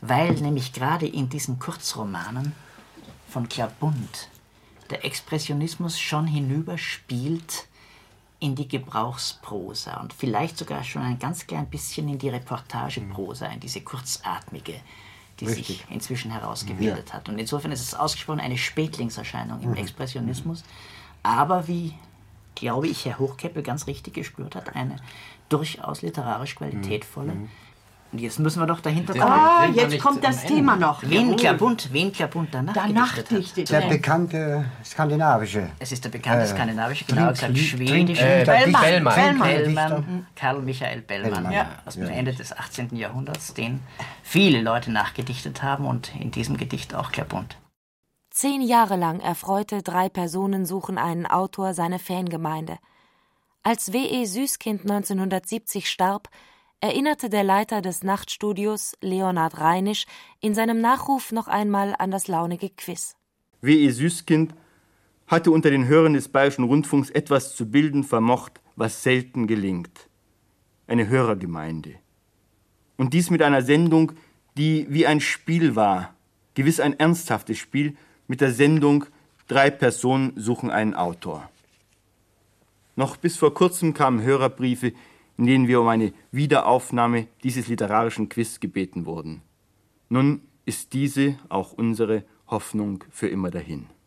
weil 0.00 0.32
nämlich 0.34 0.72
gerade 0.72 1.06
in 1.06 1.28
diesen 1.28 1.58
Kurzromanen 1.58 2.54
von 3.28 3.48
Klabund 3.48 4.28
der 4.88 5.04
Expressionismus 5.04 6.00
schon 6.00 6.26
hinüberspielt 6.26 7.66
in 8.40 8.54
die 8.54 8.66
Gebrauchsprosa 8.66 10.00
und 10.00 10.14
vielleicht 10.14 10.56
sogar 10.56 10.82
schon 10.82 11.02
ein 11.02 11.18
ganz 11.18 11.46
klein 11.46 11.66
bisschen 11.68 12.08
in 12.08 12.18
die 12.18 12.30
Reportageprosa, 12.30 13.46
in 13.46 13.60
diese 13.60 13.82
kurzatmige, 13.82 14.80
die 15.38 15.46
sich 15.46 15.68
Richtig. 15.68 15.84
inzwischen 15.90 16.30
herausgebildet 16.30 17.12
hat. 17.12 17.28
Und 17.28 17.38
insofern 17.38 17.70
ist 17.70 17.82
es 17.82 17.94
ausgesprochen 17.94 18.40
eine 18.40 18.56
Spätlingserscheinung 18.56 19.60
im 19.60 19.70
Mhm. 19.72 19.76
Expressionismus, 19.76 20.64
aber 21.22 21.68
wie, 21.68 21.92
glaube 22.54 22.88
ich, 22.88 23.04
Herr 23.04 23.18
Hochkeppel 23.18 23.62
ganz 23.62 23.86
richtig 23.86 24.14
gespürt 24.14 24.54
hat, 24.54 24.74
eine 24.76 24.96
durchaus 25.48 26.02
literarisch 26.02 26.54
qualitätvolle. 26.54 27.32
Und 28.12 28.18
jetzt 28.18 28.40
müssen 28.40 28.60
wir 28.60 28.66
doch 28.66 28.80
dahinter 28.80 29.12
kommen. 29.12 29.24
Ah, 29.24 29.66
jetzt 29.72 30.00
kommt 30.00 30.24
das 30.24 30.44
Thema 30.44 30.74
noch. 30.74 31.00
Wen. 31.04 31.36
Klabund, 31.36 31.90
wen 31.92 32.12
Klabund 32.12 32.48
danach, 32.50 32.74
Danach 32.74 33.14
gedichtet 33.14 33.70
Der 33.70 33.82
bekannte 33.82 34.64
skandinavische. 34.84 35.68
Es 35.78 35.92
ist 35.92 36.04
der 36.04 36.10
bekannte 36.10 36.44
Äh, 36.44 36.48
skandinavische, 36.48 37.04
genau 37.04 37.28
gesagt 37.28 37.56
schwedische. 37.56 38.24
Äh, 38.24 38.44
Bellmann. 38.44 38.82
Bellmann. 38.82 39.14
Bellmann. 39.14 39.48
Bellmann. 39.48 40.26
Karl 40.34 40.60
Michael 40.60 41.02
Bellmann, 41.02 41.32
Bellmann, 41.34 41.52
ja. 41.52 41.68
aus 41.86 41.94
dem 41.94 42.08
Ja. 42.08 42.10
Ende 42.10 42.32
des 42.32 42.56
18. 42.56 42.96
Jahrhunderts, 42.96 43.54
den 43.54 43.78
viele 44.24 44.60
Leute 44.60 44.90
nachgedichtet 44.90 45.62
haben 45.62 45.84
und 45.86 46.12
in 46.16 46.32
diesem 46.32 46.56
Gedicht 46.56 46.96
auch 46.96 47.12
Klabund. 47.12 47.56
Zehn 48.40 48.62
Jahre 48.62 48.96
lang 48.96 49.20
erfreute 49.20 49.82
drei 49.82 50.08
Personen 50.08 50.64
suchen 50.64 50.96
einen 50.96 51.26
Autor 51.26 51.74
seine 51.74 51.98
Fangemeinde. 51.98 52.78
Als 53.62 53.92
W.E. 53.92 54.24
Süßkind 54.24 54.80
1970 54.80 55.90
starb, 55.90 56.30
erinnerte 56.80 57.28
der 57.28 57.44
Leiter 57.44 57.82
des 57.82 58.02
Nachtstudios, 58.02 58.96
Leonhard 59.02 59.60
Reinisch, 59.60 60.06
in 60.40 60.54
seinem 60.54 60.80
Nachruf 60.80 61.32
noch 61.32 61.48
einmal 61.48 61.94
an 61.98 62.10
das 62.10 62.28
launige 62.28 62.70
Quiz. 62.70 63.14
W.E. 63.60 63.90
Süßkind 63.90 64.54
hatte 65.26 65.50
unter 65.50 65.70
den 65.70 65.86
Hörern 65.86 66.14
des 66.14 66.28
Bayerischen 66.28 66.64
Rundfunks 66.64 67.10
etwas 67.10 67.54
zu 67.54 67.70
bilden 67.70 68.04
vermocht, 68.04 68.62
was 68.74 69.02
selten 69.02 69.48
gelingt. 69.48 70.08
Eine 70.86 71.08
Hörergemeinde. 71.08 71.96
Und 72.96 73.12
dies 73.12 73.28
mit 73.28 73.42
einer 73.42 73.60
Sendung, 73.60 74.12
die 74.56 74.86
wie 74.88 75.06
ein 75.06 75.20
Spiel 75.20 75.76
war, 75.76 76.14
gewiss 76.54 76.80
ein 76.80 76.98
ernsthaftes 76.98 77.58
Spiel, 77.58 77.98
mit 78.30 78.40
der 78.40 78.52
Sendung 78.52 79.06
Drei 79.48 79.70
Personen 79.70 80.34
suchen 80.36 80.70
einen 80.70 80.94
Autor. 80.94 81.50
Noch 82.94 83.16
bis 83.16 83.36
vor 83.36 83.52
kurzem 83.52 83.92
kamen 83.92 84.22
Hörerbriefe, 84.22 84.92
in 85.36 85.46
denen 85.46 85.66
wir 85.66 85.80
um 85.80 85.88
eine 85.88 86.12
Wiederaufnahme 86.30 87.26
dieses 87.42 87.66
literarischen 87.66 88.28
Quiz 88.28 88.60
gebeten 88.60 89.04
wurden. 89.04 89.42
Nun 90.08 90.42
ist 90.64 90.92
diese, 90.92 91.40
auch 91.48 91.72
unsere, 91.72 92.22
Hoffnung 92.46 93.02
für 93.10 93.26
immer 93.26 93.50
dahin.– 93.50 93.86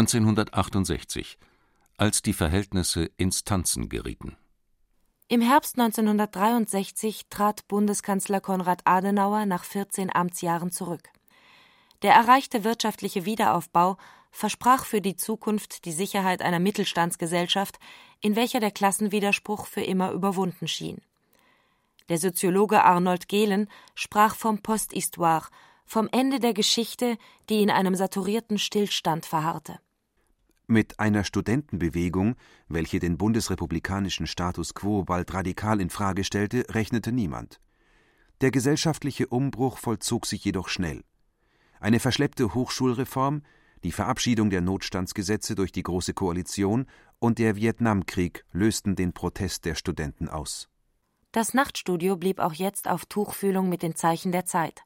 1968, 0.00 1.38
als 1.98 2.22
die 2.22 2.32
Verhältnisse 2.32 3.10
ins 3.18 3.44
Tanzen 3.44 3.90
gerieten. 3.90 4.36
Im 5.28 5.42
Herbst 5.42 5.78
1963 5.78 7.26
trat 7.28 7.68
Bundeskanzler 7.68 8.40
Konrad 8.40 8.80
Adenauer 8.86 9.44
nach 9.44 9.64
14 9.64 10.10
Amtsjahren 10.12 10.70
zurück. 10.70 11.10
Der 12.00 12.14
erreichte 12.14 12.64
wirtschaftliche 12.64 13.26
Wiederaufbau 13.26 13.98
versprach 14.30 14.86
für 14.86 15.02
die 15.02 15.16
Zukunft 15.16 15.84
die 15.84 15.92
Sicherheit 15.92 16.40
einer 16.40 16.60
Mittelstandsgesellschaft, 16.60 17.78
in 18.22 18.36
welcher 18.36 18.60
der 18.60 18.70
Klassenwiderspruch 18.70 19.66
für 19.66 19.82
immer 19.82 20.12
überwunden 20.12 20.66
schien. 20.66 21.02
Der 22.08 22.16
Soziologe 22.16 22.84
Arnold 22.84 23.28
Gehlen 23.28 23.68
sprach 23.94 24.34
vom 24.34 24.62
Posthistoire, 24.62 25.48
vom 25.84 26.08
Ende 26.10 26.40
der 26.40 26.54
Geschichte, 26.54 27.18
die 27.50 27.62
in 27.62 27.70
einem 27.70 27.94
saturierten 27.94 28.58
Stillstand 28.58 29.26
verharrte. 29.26 29.78
Mit 30.70 31.00
einer 31.00 31.24
Studentenbewegung, 31.24 32.36
welche 32.68 33.00
den 33.00 33.18
bundesrepublikanischen 33.18 34.28
Status 34.28 34.72
quo 34.72 35.02
bald 35.02 35.34
radikal 35.34 35.80
in 35.80 35.90
Frage 35.90 36.22
stellte, 36.22 36.64
rechnete 36.68 37.10
niemand. 37.10 37.60
Der 38.40 38.52
gesellschaftliche 38.52 39.26
Umbruch 39.26 39.78
vollzog 39.78 40.26
sich 40.26 40.44
jedoch 40.44 40.68
schnell. 40.68 41.02
Eine 41.80 41.98
verschleppte 41.98 42.54
Hochschulreform, 42.54 43.42
die 43.82 43.90
Verabschiedung 43.90 44.48
der 44.48 44.60
Notstandsgesetze 44.60 45.56
durch 45.56 45.72
die 45.72 45.82
Große 45.82 46.14
Koalition 46.14 46.86
und 47.18 47.40
der 47.40 47.56
Vietnamkrieg 47.56 48.44
lösten 48.52 48.94
den 48.94 49.12
Protest 49.12 49.64
der 49.64 49.74
Studenten 49.74 50.28
aus. 50.28 50.68
Das 51.32 51.52
Nachtstudio 51.52 52.16
blieb 52.16 52.38
auch 52.38 52.54
jetzt 52.54 52.86
auf 52.86 53.06
Tuchfühlung 53.06 53.68
mit 53.68 53.82
den 53.82 53.96
Zeichen 53.96 54.30
der 54.30 54.44
Zeit. 54.44 54.84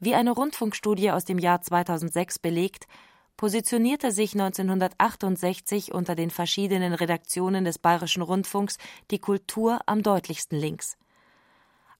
Wie 0.00 0.16
eine 0.16 0.32
Rundfunkstudie 0.32 1.12
aus 1.12 1.24
dem 1.24 1.38
Jahr 1.38 1.62
2006 1.62 2.40
belegt, 2.40 2.88
positionierte 3.36 4.12
sich 4.12 4.32
1968 4.32 5.92
unter 5.92 6.14
den 6.14 6.30
verschiedenen 6.30 6.94
Redaktionen 6.94 7.64
des 7.64 7.78
Bayerischen 7.78 8.22
Rundfunks 8.22 8.78
die 9.10 9.18
Kultur 9.18 9.80
am 9.86 10.02
deutlichsten 10.02 10.58
links. 10.58 10.96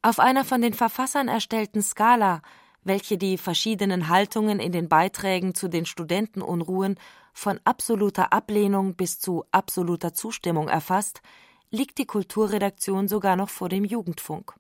Auf 0.03 0.19
einer 0.19 0.45
von 0.45 0.63
den 0.63 0.75
Verfassern 0.75 1.29
erstellten 1.29 1.83
Skala, 1.83 2.43
welche 2.85 3.19
die 3.19 3.39
verschiedenen 3.39 4.09
Haltungen 4.09 4.61
in 4.61 4.73
den 4.73 4.89
Beiträgen 4.89 5.55
zu 5.55 5.69
den 5.69 5.87
Studentenunruhen 5.87 6.97
von 7.33 7.61
absoluter 7.65 8.33
Ablehnung 8.33 8.95
bis 8.95 9.19
zu 9.19 9.45
absoluter 9.51 10.15
Zustimmung 10.15 10.69
erfasst, 10.69 11.23
liegt 11.71 11.99
die 11.99 12.07
Kulturredaktion 12.07 13.09
sogar 13.09 13.37
noch 13.37 13.51
vor 13.51 13.69
dem 13.69 13.85
Jugendfunk. 13.85 14.55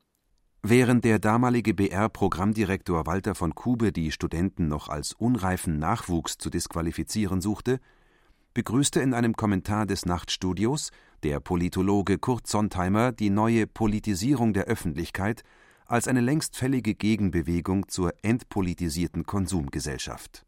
Während 0.68 1.04
der 1.04 1.20
damalige 1.20 1.74
BR-Programmdirektor 1.74 3.06
Walter 3.06 3.36
von 3.36 3.54
Kube 3.54 3.92
die 3.92 4.10
Studenten 4.10 4.66
noch 4.66 4.88
als 4.88 5.12
unreifen 5.12 5.78
Nachwuchs 5.78 6.38
zu 6.38 6.50
disqualifizieren 6.50 7.40
suchte, 7.40 7.78
begrüßte 8.52 8.98
in 8.98 9.14
einem 9.14 9.36
Kommentar 9.36 9.86
des 9.86 10.06
Nachtstudios 10.06 10.90
der 11.22 11.38
Politologe 11.38 12.18
Kurt 12.18 12.48
Sontheimer 12.48 13.12
die 13.12 13.30
neue 13.30 13.68
Politisierung 13.68 14.54
der 14.54 14.64
Öffentlichkeit 14.64 15.44
als 15.86 16.08
eine 16.08 16.20
längst 16.20 16.56
fällige 16.56 16.96
Gegenbewegung 16.96 17.88
zur 17.88 18.12
entpolitisierten 18.22 19.24
Konsumgesellschaft. 19.24 20.44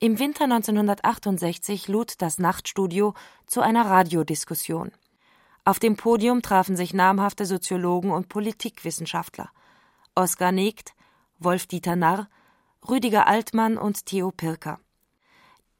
Im 0.00 0.18
Winter 0.18 0.42
1968 0.42 1.86
lud 1.86 2.20
das 2.20 2.40
Nachtstudio 2.40 3.14
zu 3.46 3.60
einer 3.60 3.86
Radiodiskussion. 3.86 4.90
Auf 5.64 5.78
dem 5.78 5.96
Podium 5.96 6.42
trafen 6.42 6.76
sich 6.76 6.92
namhafte 6.92 7.46
Soziologen 7.46 8.10
und 8.10 8.28
Politikwissenschaftler. 8.28 9.48
Oskar 10.16 10.50
Negt, 10.50 10.94
Wolf-Dieter 11.38 11.94
Narr, 11.94 12.28
Rüdiger 12.88 13.28
Altmann 13.28 13.78
und 13.78 14.06
Theo 14.06 14.32
Pirker. 14.32 14.80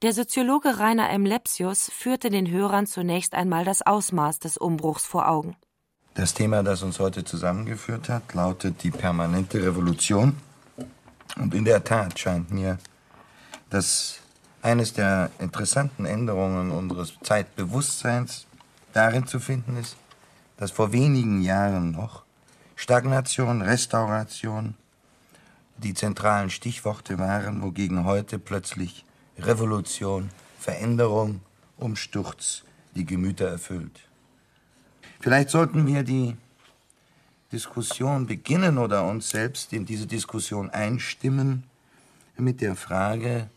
Der 0.02 0.12
Soziologe 0.12 0.78
Rainer 0.78 1.10
M. 1.10 1.26
Lepsius 1.26 1.90
führte 1.90 2.30
den 2.30 2.48
Hörern 2.48 2.86
zunächst 2.86 3.34
einmal 3.34 3.64
das 3.64 3.82
Ausmaß 3.82 4.38
des 4.38 4.56
Umbruchs 4.56 5.04
vor 5.04 5.28
Augen. 5.28 5.56
Das 6.14 6.34
Thema, 6.34 6.62
das 6.62 6.82
uns 6.82 7.00
heute 7.00 7.24
zusammengeführt 7.24 8.08
hat, 8.08 8.34
lautet 8.34 8.82
die 8.84 8.90
permanente 8.90 9.64
Revolution. 9.64 10.36
Und 11.36 11.54
in 11.54 11.64
der 11.64 11.82
Tat 11.82 12.18
scheint 12.18 12.52
mir, 12.52 12.78
dass 13.70 14.18
eines 14.60 14.92
der 14.92 15.30
interessanten 15.40 16.04
Änderungen 16.04 16.70
unseres 16.70 17.14
Zeitbewusstseins 17.22 18.46
darin 18.92 19.26
zu 19.26 19.40
finden 19.40 19.76
ist, 19.76 19.96
dass 20.56 20.70
vor 20.70 20.92
wenigen 20.92 21.42
Jahren 21.42 21.92
noch 21.92 22.22
Stagnation, 22.76 23.62
Restauration 23.62 24.74
die 25.78 25.94
zentralen 25.94 26.50
Stichworte 26.50 27.18
waren, 27.18 27.62
wogegen 27.62 28.04
heute 28.04 28.38
plötzlich 28.38 29.04
Revolution, 29.38 30.30
Veränderung, 30.58 31.40
Umsturz 31.76 32.62
die 32.94 33.04
Gemüter 33.04 33.48
erfüllt. 33.48 34.00
Vielleicht 35.20 35.50
sollten 35.50 35.86
wir 35.86 36.02
die 36.02 36.36
Diskussion 37.50 38.26
beginnen 38.26 38.78
oder 38.78 39.04
uns 39.04 39.30
selbst 39.30 39.72
in 39.72 39.84
diese 39.84 40.06
Diskussion 40.06 40.70
einstimmen 40.70 41.64
mit 42.36 42.60
der 42.60 42.76
Frage, 42.76 43.50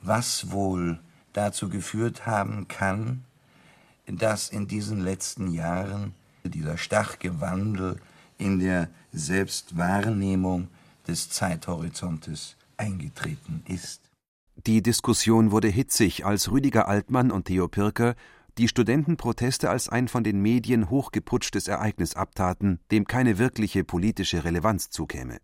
was 0.00 0.50
wohl 0.50 0.98
dazu 1.32 1.68
geführt 1.68 2.26
haben 2.26 2.68
kann, 2.68 3.24
dass 4.06 4.48
in 4.48 4.66
diesen 4.66 5.00
letzten 5.00 5.52
Jahren 5.52 6.14
dieser 6.44 6.76
starke 6.76 7.40
Wandel 7.40 8.00
in 8.38 8.58
der 8.58 8.88
Selbstwahrnehmung 9.12 10.68
des 11.06 11.30
Zeithorizontes 11.30 12.56
eingetreten 12.76 13.62
ist. 13.66 14.10
Die 14.66 14.82
Diskussion 14.82 15.50
wurde 15.50 15.68
hitzig, 15.68 16.26
als 16.26 16.50
Rüdiger 16.50 16.88
Altmann 16.88 17.30
und 17.30 17.46
Theo 17.46 17.68
Pirker 17.68 18.14
die 18.58 18.68
Studentenproteste 18.68 19.70
als 19.70 19.88
ein 19.88 20.08
von 20.08 20.24
den 20.24 20.40
Medien 20.42 20.90
hochgeputschtes 20.90 21.68
Ereignis 21.68 22.14
abtaten, 22.14 22.80
dem 22.90 23.06
keine 23.06 23.38
wirkliche 23.38 23.82
politische 23.82 24.44
Relevanz 24.44 24.90
zukäme. 24.90 25.38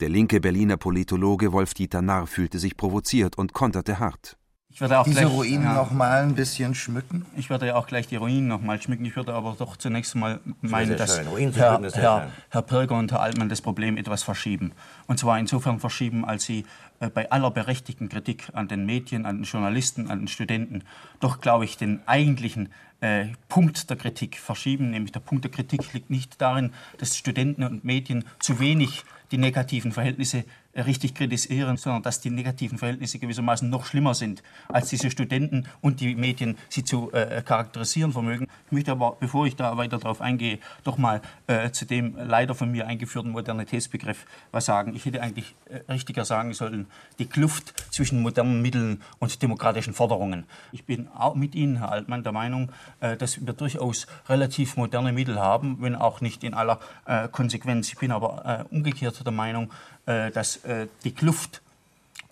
Der 0.00 0.08
linke 0.08 0.40
Berliner 0.40 0.76
Politologe 0.76 1.52
Wolf-Dieter 1.52 2.02
Narr 2.02 2.26
fühlte 2.26 2.58
sich 2.58 2.76
provoziert 2.76 3.36
und 3.36 3.52
konterte 3.52 3.98
hart. 3.98 4.38
Ich 4.76 4.80
würde 4.82 4.98
auch 4.98 5.04
Diese 5.04 5.20
gleich, 5.20 5.32
Ruinen 5.32 5.62
ja, 5.62 5.72
noch 5.72 5.90
mal 5.90 6.22
ein 6.22 6.34
bisschen 6.34 6.74
schmücken? 6.74 7.24
Ich 7.34 7.48
würde 7.48 7.66
ja 7.66 7.76
auch 7.76 7.86
gleich 7.86 8.08
die 8.08 8.16
Ruinen 8.16 8.46
noch 8.46 8.60
mal 8.60 8.78
schmücken. 8.78 9.06
Ich 9.06 9.16
würde 9.16 9.32
aber 9.32 9.56
doch 9.58 9.78
zunächst 9.78 10.14
mal 10.14 10.38
meinen, 10.60 10.98
dass 10.98 11.18
Herr, 11.18 11.80
Herr, 11.94 12.28
Herr 12.50 12.60
Pirger 12.60 12.98
und 12.98 13.10
Herr 13.10 13.22
Altmann 13.22 13.48
das 13.48 13.62
Problem 13.62 13.96
etwas 13.96 14.22
verschieben. 14.22 14.72
Und 15.06 15.18
zwar 15.18 15.38
insofern 15.38 15.80
verschieben, 15.80 16.26
als 16.26 16.44
sie 16.44 16.66
äh, 17.00 17.08
bei 17.08 17.30
aller 17.30 17.50
berechtigten 17.50 18.10
Kritik 18.10 18.50
an 18.52 18.68
den 18.68 18.84
Medien, 18.84 19.24
an 19.24 19.38
den 19.38 19.44
Journalisten, 19.44 20.10
an 20.10 20.18
den 20.18 20.28
Studenten, 20.28 20.82
doch, 21.20 21.40
glaube 21.40 21.64
ich, 21.64 21.78
den 21.78 22.00
eigentlichen 22.04 22.68
äh, 23.00 23.28
Punkt 23.48 23.88
der 23.88 23.96
Kritik 23.96 24.36
verschieben. 24.38 24.90
Nämlich 24.90 25.12
der 25.12 25.20
Punkt 25.20 25.42
der 25.42 25.50
Kritik 25.50 25.90
liegt 25.94 26.10
nicht 26.10 26.38
darin, 26.38 26.74
dass 26.98 27.16
Studenten 27.16 27.64
und 27.64 27.82
Medien 27.82 28.26
zu 28.40 28.60
wenig 28.60 29.04
die 29.30 29.38
negativen 29.38 29.92
Verhältnisse 29.92 30.44
richtig 30.82 31.14
kritisieren, 31.14 31.76
sondern 31.76 32.02
dass 32.02 32.20
die 32.20 32.30
negativen 32.30 32.78
Verhältnisse 32.78 33.18
gewissermaßen 33.18 33.68
noch 33.68 33.86
schlimmer 33.86 34.14
sind, 34.14 34.42
als 34.68 34.90
diese 34.90 35.10
Studenten 35.10 35.66
und 35.80 36.00
die 36.00 36.14
Medien 36.14 36.56
sie 36.68 36.84
zu 36.84 37.12
äh, 37.12 37.42
charakterisieren 37.42 38.12
vermögen. 38.12 38.46
Ich 38.66 38.72
möchte 38.72 38.92
aber, 38.92 39.16
bevor 39.18 39.46
ich 39.46 39.56
da 39.56 39.76
weiter 39.76 39.98
darauf 39.98 40.20
eingehe, 40.20 40.58
doch 40.84 40.98
mal 40.98 41.22
äh, 41.46 41.70
zu 41.70 41.86
dem 41.86 42.16
leider 42.16 42.54
von 42.54 42.70
mir 42.70 42.86
eingeführten 42.86 43.32
Modernitätsbegriff 43.32 44.26
was 44.52 44.66
sagen. 44.66 44.94
Ich 44.94 45.04
hätte 45.04 45.22
eigentlich 45.22 45.54
äh, 45.66 45.90
richtiger 45.90 46.24
sagen 46.24 46.52
sollen, 46.52 46.86
die 47.18 47.26
Kluft 47.26 47.74
zwischen 47.92 48.22
modernen 48.22 48.62
Mitteln 48.62 49.02
und 49.18 49.42
demokratischen 49.42 49.94
Forderungen. 49.94 50.44
Ich 50.72 50.84
bin 50.84 51.08
auch 51.08 51.34
mit 51.34 51.54
Ihnen, 51.54 51.78
Herr 51.78 51.92
Altmann, 51.92 52.22
der 52.22 52.32
Meinung, 52.32 52.70
äh, 53.00 53.16
dass 53.16 53.44
wir 53.44 53.52
durchaus 53.52 54.06
relativ 54.28 54.76
moderne 54.76 55.12
Mittel 55.12 55.40
haben, 55.40 55.78
wenn 55.80 55.94
auch 55.94 56.20
nicht 56.20 56.44
in 56.44 56.54
aller 56.54 56.80
äh, 57.06 57.28
Konsequenz. 57.28 57.88
Ich 57.88 57.98
bin 57.98 58.12
aber 58.12 58.66
äh, 58.70 58.74
umgekehrt 58.74 59.24
der 59.24 59.32
Meinung, 59.32 59.70
dass 60.06 60.64
äh, 60.64 60.86
die 61.04 61.12
Kluft 61.12 61.62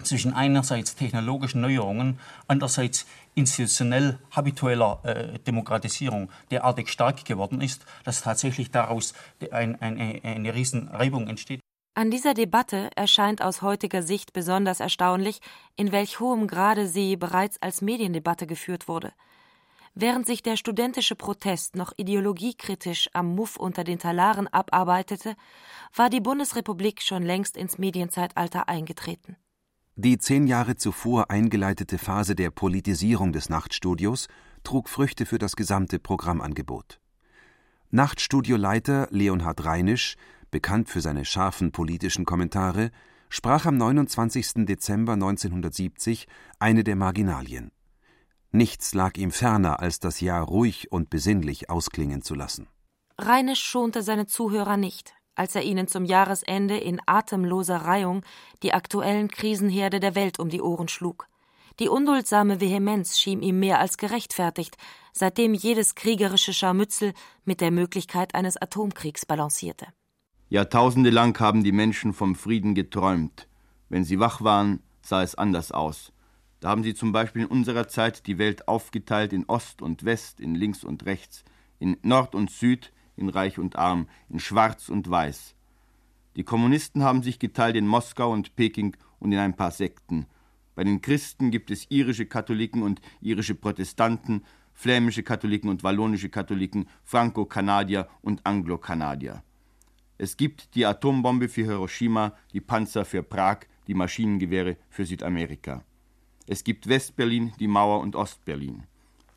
zwischen 0.02 0.32
einerseits 0.32 0.96
technologischen 0.96 1.60
Neuerungen, 1.60 2.18
andererseits 2.46 3.06
institutionell 3.34 4.18
habitueller 4.30 5.00
äh, 5.02 5.38
Demokratisierung 5.40 6.30
derartig 6.50 6.88
stark 6.88 7.24
geworden 7.24 7.60
ist, 7.60 7.84
dass 8.04 8.22
tatsächlich 8.22 8.70
daraus 8.70 9.14
ein, 9.50 9.80
ein, 9.80 10.20
eine 10.22 10.54
Riesenreibung 10.54 11.28
entsteht. 11.28 11.60
An 11.96 12.10
dieser 12.10 12.34
Debatte 12.34 12.90
erscheint 12.96 13.40
aus 13.40 13.62
heutiger 13.62 14.02
Sicht 14.02 14.32
besonders 14.32 14.80
erstaunlich, 14.80 15.40
in 15.76 15.92
welch 15.92 16.18
hohem 16.18 16.48
Grade 16.48 16.88
sie 16.88 17.16
bereits 17.16 17.60
als 17.62 17.82
Mediendebatte 17.82 18.48
geführt 18.48 18.88
wurde. 18.88 19.12
Während 19.96 20.26
sich 20.26 20.42
der 20.42 20.56
studentische 20.56 21.14
Protest 21.14 21.76
noch 21.76 21.92
ideologiekritisch 21.96 23.08
am 23.12 23.34
Muff 23.36 23.56
unter 23.56 23.84
den 23.84 24.00
Talaren 24.00 24.48
abarbeitete, 24.48 25.36
war 25.94 26.10
die 26.10 26.20
Bundesrepublik 26.20 27.00
schon 27.00 27.22
längst 27.22 27.56
ins 27.56 27.78
Medienzeitalter 27.78 28.68
eingetreten. 28.68 29.36
Die 29.94 30.18
zehn 30.18 30.48
Jahre 30.48 30.76
zuvor 30.76 31.30
eingeleitete 31.30 31.98
Phase 31.98 32.34
der 32.34 32.50
Politisierung 32.50 33.32
des 33.32 33.48
Nachtstudios 33.48 34.26
trug 34.64 34.88
Früchte 34.88 35.26
für 35.26 35.38
das 35.38 35.54
gesamte 35.54 36.00
Programmangebot. 36.00 36.98
Nachtstudioleiter 37.90 39.06
Leonhard 39.10 39.64
Reinisch, 39.64 40.16
bekannt 40.50 40.88
für 40.88 41.00
seine 41.00 41.24
scharfen 41.24 41.70
politischen 41.70 42.24
Kommentare, 42.24 42.90
sprach 43.28 43.66
am 43.66 43.76
29. 43.76 44.66
Dezember 44.66 45.12
1970 45.12 46.26
eine 46.58 46.82
der 46.82 46.96
Marginalien. 46.96 47.70
Nichts 48.54 48.94
lag 48.94 49.16
ihm 49.16 49.32
ferner, 49.32 49.80
als 49.80 49.98
das 49.98 50.20
Jahr 50.20 50.44
ruhig 50.44 50.92
und 50.92 51.10
besinnlich 51.10 51.70
ausklingen 51.70 52.22
zu 52.22 52.36
lassen. 52.36 52.68
Reinisch 53.18 53.60
schonte 53.60 54.00
seine 54.04 54.26
Zuhörer 54.26 54.76
nicht, 54.76 55.12
als 55.34 55.56
er 55.56 55.64
ihnen 55.64 55.88
zum 55.88 56.04
Jahresende 56.04 56.76
in 56.76 57.00
atemloser 57.04 57.78
Reihung 57.78 58.22
die 58.62 58.72
aktuellen 58.72 59.26
Krisenherde 59.26 59.98
der 59.98 60.14
Welt 60.14 60.38
um 60.38 60.50
die 60.50 60.62
Ohren 60.62 60.86
schlug. 60.86 61.26
Die 61.80 61.88
unduldsame 61.88 62.60
Vehemenz 62.60 63.18
schien 63.18 63.42
ihm 63.42 63.58
mehr 63.58 63.80
als 63.80 63.96
gerechtfertigt, 63.96 64.76
seitdem 65.12 65.52
jedes 65.52 65.96
kriegerische 65.96 66.52
Scharmützel 66.52 67.12
mit 67.44 67.60
der 67.60 67.72
Möglichkeit 67.72 68.36
eines 68.36 68.56
Atomkriegs 68.56 69.26
balancierte. 69.26 69.88
Jahrtausende 70.48 71.10
lang 71.10 71.36
haben 71.40 71.64
die 71.64 71.72
Menschen 71.72 72.12
vom 72.12 72.36
Frieden 72.36 72.76
geträumt. 72.76 73.48
Wenn 73.88 74.04
sie 74.04 74.20
wach 74.20 74.42
waren, 74.42 74.80
sah 75.02 75.24
es 75.24 75.34
anders 75.34 75.72
aus. 75.72 76.13
Da 76.64 76.70
haben 76.70 76.82
sie 76.82 76.94
zum 76.94 77.12
Beispiel 77.12 77.42
in 77.42 77.48
unserer 77.48 77.88
Zeit 77.88 78.26
die 78.26 78.38
Welt 78.38 78.68
aufgeteilt 78.68 79.34
in 79.34 79.44
Ost 79.44 79.82
und 79.82 80.06
West, 80.06 80.40
in 80.40 80.54
Links 80.54 80.82
und 80.82 81.04
Rechts, 81.04 81.44
in 81.78 81.98
Nord 82.00 82.34
und 82.34 82.50
Süd, 82.50 82.90
in 83.16 83.28
Reich 83.28 83.58
und 83.58 83.76
Arm, 83.76 84.08
in 84.30 84.40
Schwarz 84.40 84.88
und 84.88 85.10
Weiß. 85.10 85.54
Die 86.36 86.42
Kommunisten 86.42 87.02
haben 87.02 87.22
sich 87.22 87.38
geteilt 87.38 87.76
in 87.76 87.86
Moskau 87.86 88.32
und 88.32 88.56
Peking 88.56 88.96
und 89.18 89.32
in 89.32 89.40
ein 89.40 89.54
paar 89.54 89.72
Sekten. 89.72 90.24
Bei 90.74 90.84
den 90.84 91.02
Christen 91.02 91.50
gibt 91.50 91.70
es 91.70 91.90
irische 91.90 92.24
Katholiken 92.24 92.82
und 92.82 93.02
irische 93.20 93.54
Protestanten, 93.54 94.42
flämische 94.72 95.22
Katholiken 95.22 95.68
und 95.68 95.84
wallonische 95.84 96.30
Katholiken, 96.30 96.88
Franco-Kanadier 97.02 98.08
und 98.22 98.40
Anglo-Kanadier. 98.46 99.42
Es 100.16 100.38
gibt 100.38 100.74
die 100.76 100.86
Atombombe 100.86 101.50
für 101.50 101.64
Hiroshima, 101.64 102.32
die 102.54 102.62
Panzer 102.62 103.04
für 103.04 103.22
Prag, 103.22 103.66
die 103.86 103.92
Maschinengewehre 103.92 104.78
für 104.88 105.04
Südamerika. 105.04 105.84
Es 106.46 106.62
gibt 106.62 106.88
Westberlin, 106.88 107.52
die 107.58 107.68
Mauer 107.68 108.00
und 108.00 108.16
Ostberlin. 108.16 108.84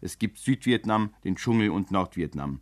Es 0.02 0.20
gibt 0.20 0.40
Südvietnam, 0.40 1.14
den 1.24 1.36
Dschungel 1.36 1.70
und 1.70 1.90
Nordvietnam. 1.90 2.60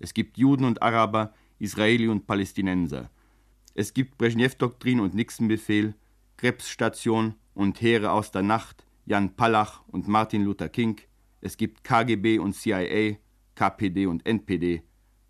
Es 0.00 0.14
gibt 0.14 0.36
Juden 0.36 0.64
und 0.64 0.82
Araber, 0.82 1.32
Israeli 1.60 2.08
und 2.08 2.26
Palästinenser. 2.26 3.10
Es 3.74 3.94
gibt 3.94 4.18
Brezhnev-Doktrin 4.18 5.00
und 5.00 5.14
Nixon-Befehl, 5.14 5.94
Krebsstation 6.36 7.34
und 7.54 7.80
Heere 7.80 8.10
aus 8.10 8.32
der 8.32 8.42
Nacht, 8.42 8.84
Jan 9.06 9.36
Palach 9.36 9.82
und 9.86 10.08
Martin 10.08 10.42
Luther 10.42 10.68
King. 10.68 11.00
Es 11.40 11.56
gibt 11.56 11.84
KGB 11.84 12.38
und 12.40 12.54
CIA, 12.54 13.16
KPD 13.54 14.06
und 14.06 14.26
NPD. 14.26 14.82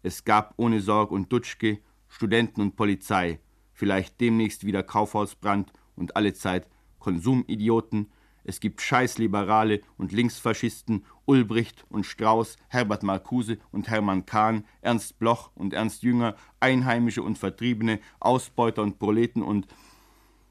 Es 0.02 0.24
gab 0.24 0.54
ohne 0.56 0.80
Sorg 0.80 1.10
und 1.10 1.30
Dutschke, 1.30 1.80
Studenten 2.08 2.62
und 2.62 2.76
Polizei, 2.76 3.40
vielleicht 3.72 4.20
demnächst 4.20 4.64
wieder 4.64 4.82
Kaufhausbrand 4.82 5.72
und 5.96 6.16
allezeit 6.16 6.68
Konsumidioten, 6.98 8.10
es 8.44 8.60
gibt 8.60 8.80
Scheißliberale 8.80 9.80
und 9.96 10.12
Linksfaschisten, 10.12 11.04
Ulbricht 11.24 11.84
und 11.88 12.04
Strauß, 12.04 12.56
Herbert 12.68 13.02
Marcuse 13.02 13.58
und 13.72 13.88
Hermann 13.88 14.26
Kahn, 14.26 14.64
Ernst 14.82 15.18
Bloch 15.18 15.50
und 15.54 15.72
Ernst 15.72 16.02
Jünger, 16.02 16.36
Einheimische 16.60 17.22
und 17.22 17.38
Vertriebene, 17.38 18.00
Ausbeuter 18.20 18.82
und 18.82 18.98
Proleten 18.98 19.42
und 19.42 19.66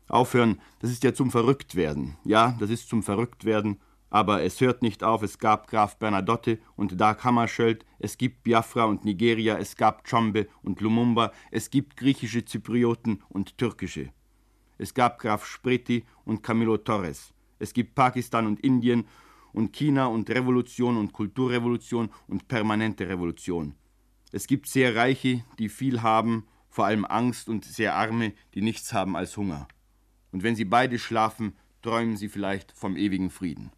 Aufhören, 0.09 0.59
das 0.79 0.91
ist 0.91 1.03
ja 1.03 1.13
zum 1.13 1.31
Verrücktwerden. 1.31 2.17
Ja, 2.23 2.55
das 2.59 2.69
ist 2.69 2.89
zum 2.89 3.03
Verrücktwerden. 3.03 3.79
Aber 4.09 4.43
es 4.43 4.61
hört 4.61 4.83
nicht 4.83 5.03
auf, 5.03 5.23
es 5.23 5.39
gab 5.39 5.67
Graf 5.67 5.97
Bernadotte 5.97 6.59
und 6.75 7.01
Dag 7.01 7.23
Hammarskjöld, 7.23 7.83
es 7.97 8.17
gibt 8.19 8.43
Biafra 8.43 8.83
und 8.83 9.05
Nigeria, 9.05 9.57
es 9.57 9.75
gab 9.75 10.07
Chombe 10.07 10.47
und 10.61 10.81
Lumumba, 10.81 11.31
es 11.49 11.71
gibt 11.71 11.97
griechische 11.97 12.45
Zyprioten 12.45 13.23
und 13.29 13.57
türkische. 13.57 14.11
Es 14.77 14.93
gab 14.93 15.17
Graf 15.17 15.47
Spreti 15.47 16.05
und 16.25 16.43
Camilo 16.43 16.77
Torres. 16.77 17.33
Es 17.60 17.74
gibt 17.74 17.95
Pakistan 17.95 18.47
und 18.47 18.60
Indien 18.60 19.06
und 19.54 19.74
China 19.74 20.08
und 20.08 20.30
Revolution 20.30 20.97
und 20.97 21.14
Kulturrevolution 21.14 22.10
und 22.28 22.47
permanente 22.47 23.08
Revolution. 23.08 23.76
Es 24.32 24.47
gibt 24.47 24.68
sehr 24.68 24.95
Reiche, 24.95 25.43
die 25.60 25.70
viel 25.70 26.01
haben, 26.01 26.47
vor 26.70 26.86
allem 26.86 27.06
Angst, 27.06 27.49
und 27.49 27.66
sehr 27.66 27.95
Arme, 27.95 28.34
die 28.56 28.62
nichts 28.62 28.91
haben 28.91 29.16
als 29.16 29.38
Hunger. 29.38 29.68
Und 30.32 30.41
wenn 30.41 30.56
sie 30.56 30.66
beide 30.66 30.97
schlafen, 30.97 31.56
träumen 31.84 32.18
sie 32.18 32.30
vielleicht 32.30 32.72
vom 32.72 32.97
ewigen 32.97 33.30
Frieden. 33.30 33.72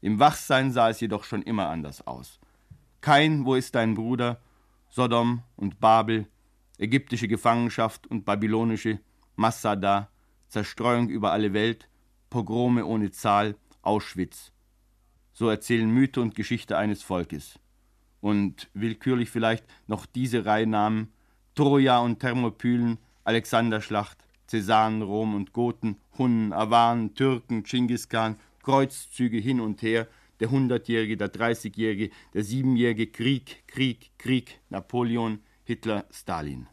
Im 0.00 0.18
Wachsein 0.18 0.72
sah 0.72 0.88
es 0.88 1.00
jedoch 1.00 1.24
schon 1.24 1.42
immer 1.42 1.68
anders 1.68 2.06
aus. 2.06 2.40
Kein, 3.02 3.44
wo 3.44 3.54
ist 3.54 3.74
dein 3.74 3.94
Bruder? 3.94 4.40
Sodom 4.88 5.42
und 5.56 5.80
Babel, 5.80 6.26
ägyptische 6.78 7.28
Gefangenschaft 7.28 8.06
und 8.06 8.24
babylonische, 8.24 9.00
Massada, 9.36 10.10
Zerstreuung 10.48 11.08
über 11.08 11.32
alle 11.32 11.52
Welt, 11.52 11.88
Pogrome 12.32 12.86
ohne 12.86 13.10
Zahl, 13.10 13.56
Auschwitz. 13.82 14.52
So 15.34 15.50
erzählen 15.50 15.90
Mythe 15.90 16.22
und 16.22 16.34
Geschichte 16.34 16.78
eines 16.78 17.02
Volkes. 17.02 17.58
Und 18.22 18.70
willkürlich 18.72 19.28
vielleicht 19.28 19.66
noch 19.86 20.06
diese 20.06 20.46
Reihenamen 20.46 21.12
Troja 21.54 21.98
und 21.98 22.20
Thermopylen, 22.20 22.96
Alexanderschlacht, 23.24 24.24
Cäsaren, 24.46 25.02
Rom 25.02 25.34
und 25.34 25.52
Goten, 25.52 25.98
Hunnen, 26.16 26.54
Awanen, 26.54 27.14
Türken, 27.14 27.64
Chinggis 27.64 28.08
Khan, 28.08 28.38
Kreuzzüge 28.62 29.36
hin 29.36 29.60
und 29.60 29.82
her, 29.82 30.08
der 30.40 30.50
Hundertjährige, 30.50 31.18
der 31.18 31.28
Dreißigjährige, 31.28 32.08
der 32.32 32.44
Siebenjährige, 32.44 33.08
Krieg, 33.08 33.64
Krieg, 33.66 34.10
Krieg, 34.16 34.58
Napoleon, 34.70 35.40
Hitler, 35.64 36.06
Stalin. 36.10 36.66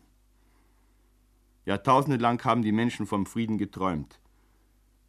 Jahrtausende 1.66 2.16
lang 2.16 2.42
haben 2.46 2.62
die 2.62 2.72
Menschen 2.72 3.06
vom 3.06 3.26
Frieden 3.26 3.58
geträumt. 3.58 4.22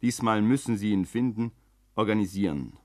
Diesmal 0.01 0.41
müssen 0.41 0.77
sie 0.77 0.91
ihn 0.91 1.05
finden, 1.05 1.51
organisieren. 1.95 2.77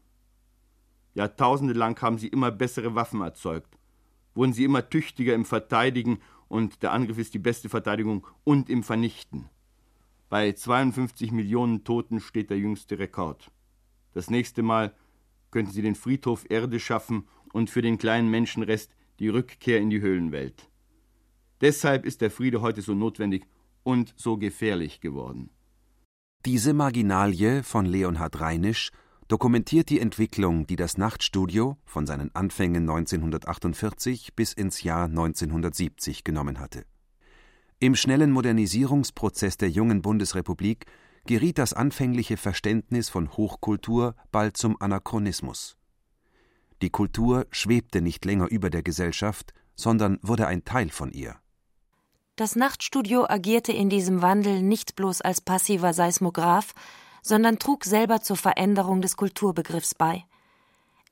Jahrtausende 1.15 1.73
lang 1.73 2.01
haben 2.03 2.19
sie 2.19 2.29
immer 2.29 2.51
bessere 2.51 2.95
Waffen 2.95 3.23
erzeugt, 3.23 3.79
wurden 4.35 4.53
sie 4.53 4.65
immer 4.65 4.89
tüchtiger 4.89 5.35
im 5.35 5.47
Verteidigen 5.47 6.19
und 6.49 6.83
der 6.83 6.93
Angriff 6.93 7.19
ist 7.19 7.33
die 7.33 7.39
beste 7.39 7.69
Verteidigung 7.69 8.27
und 8.45 8.69
im 8.69 8.83
Vernichten. 8.83 9.49
Bei 10.29 10.53
52 10.53 11.33
Millionen 11.33 11.85
Toten 11.85 12.21
steht 12.21 12.51
der 12.51 12.59
jüngste 12.59 12.99
Rekord. 12.99 13.51
Das 14.13 14.29
nächste 14.29 14.63
Mal 14.63 14.95
könnten 15.51 15.73
sie 15.73 15.83
den 15.83 15.95
Friedhof 15.95 16.45
Erde 16.51 16.81
schaffen 16.81 17.29
und 17.53 17.71
für 17.71 17.81
den 17.81 17.97
kleinen 17.97 18.31
Menschenrest 18.31 18.95
die 19.19 19.29
Rückkehr 19.29 19.79
in 19.79 19.89
die 19.89 20.01
Höhlenwelt. 20.01 20.69
Deshalb 21.61 22.05
ist 22.05 22.21
der 22.21 22.31
Friede 22.31 22.61
heute 22.61 22.83
so 22.83 22.95
notwendig 22.95 23.47
und 23.83 24.13
so 24.17 24.37
gefährlich 24.37 25.01
geworden. 25.01 25.49
Diese 26.47 26.75
Marginalie 26.75 27.65
von 27.65 27.87
Leonhard 27.87 28.39
Reinisch 28.39 28.93
dokumentiert 29.27 29.91
die 29.91 29.99
Entwicklung, 29.99 30.65
die 30.69 30.77
das 30.77 30.97
Nachtstudio 30.97 31.77
von 31.85 32.07
seinen 32.07 32.33
Anfängen 32.37 32.89
1948 32.89 34.37
bis 34.37 34.53
ins 34.53 34.85
Jahr 34.85 35.07
1970 35.07 36.23
genommen 36.23 36.61
hatte. 36.61 36.85
Im 37.81 37.97
schnellen 37.97 38.31
Modernisierungsprozess 38.31 39.57
der 39.57 39.71
jungen 39.71 40.03
Bundesrepublik 40.03 40.87
geriet 41.27 41.59
das 41.59 41.73
anfängliche 41.73 42.37
Verständnis 42.37 43.09
von 43.09 43.37
Hochkultur 43.37 44.15
bald 44.31 44.57
zum 44.57 44.81
Anachronismus. 44.81 45.77
Die 46.81 46.91
Kultur 46.91 47.49
schwebte 47.51 48.01
nicht 48.01 48.25
länger 48.25 48.47
über 48.53 48.71
der 48.71 48.85
Gesellschaft, 48.85 49.53
sondern 49.75 50.21
wurde 50.23 50.47
ein 50.47 50.65
Teil 50.65 50.91
von 50.91 51.11
ihr. 51.11 51.41
Das 52.37 52.55
Nachtstudio 52.55 53.25
agierte 53.29 53.73
in 53.73 53.89
diesem 53.89 54.23
Wandel 54.23 54.63
nicht 54.63 54.95
bloß 54.95 55.23
als 55.23 55.41
passiver 55.41 55.93
Seismograph, 55.93 56.75
sondern 57.23 57.59
trug 57.59 57.85
selber 57.85 58.21
zur 58.21 58.37
Veränderung 58.37 59.01
des 59.01 59.17
Kulturbegriffs 59.17 59.95
bei. 59.95 60.25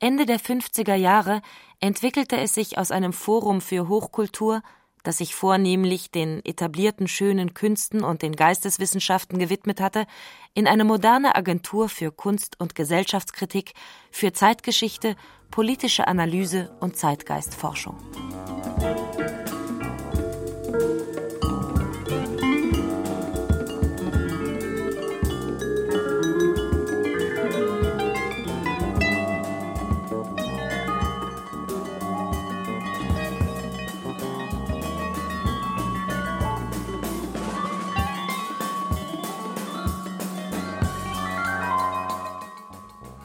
Ende 0.00 0.26
der 0.26 0.38
50er 0.38 0.94
Jahre 0.94 1.40
entwickelte 1.80 2.36
es 2.36 2.54
sich 2.54 2.78
aus 2.78 2.90
einem 2.90 3.12
Forum 3.12 3.60
für 3.60 3.88
Hochkultur 3.88 4.62
das 5.04 5.18
sich 5.18 5.34
vornehmlich 5.34 6.10
den 6.10 6.44
etablierten 6.44 7.06
schönen 7.06 7.54
Künsten 7.54 8.02
und 8.02 8.22
den 8.22 8.34
Geisteswissenschaften 8.34 9.38
gewidmet 9.38 9.80
hatte, 9.80 10.06
in 10.54 10.66
eine 10.66 10.84
moderne 10.84 11.36
Agentur 11.36 11.88
für 11.88 12.10
Kunst 12.10 12.58
und 12.58 12.74
Gesellschaftskritik, 12.74 13.74
für 14.10 14.32
Zeitgeschichte, 14.32 15.14
politische 15.50 16.08
Analyse 16.08 16.74
und 16.80 16.96
Zeitgeistforschung. 16.96 17.96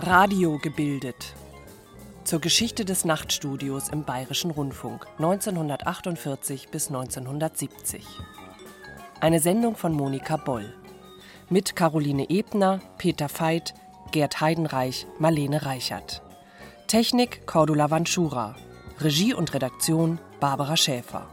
Radio 0.09 0.57
gebildet. 0.57 1.35
Zur 2.23 2.41
Geschichte 2.41 2.83
des 2.83 3.05
Nachtstudios 3.05 3.89
im 3.89 4.05
Bayerischen 4.05 4.49
Rundfunk 4.49 5.05
1948 5.19 6.69
bis 6.69 6.87
1970. 6.87 8.03
Eine 9.19 9.39
Sendung 9.39 9.75
von 9.75 9.93
Monika 9.93 10.37
Boll. 10.37 10.73
Mit 11.51 11.75
Caroline 11.75 12.27
Ebner, 12.27 12.79
Peter 12.97 13.27
Veit, 13.29 13.75
Gerd 14.11 14.41
Heidenreich, 14.41 15.05
Marlene 15.19 15.63
Reichert. 15.67 16.23
Technik 16.87 17.45
Cordula 17.45 17.91
Vanschura. 17.91 18.55
Regie 18.99 19.35
und 19.35 19.53
Redaktion 19.53 20.17
Barbara 20.39 20.75
Schäfer. 20.75 21.27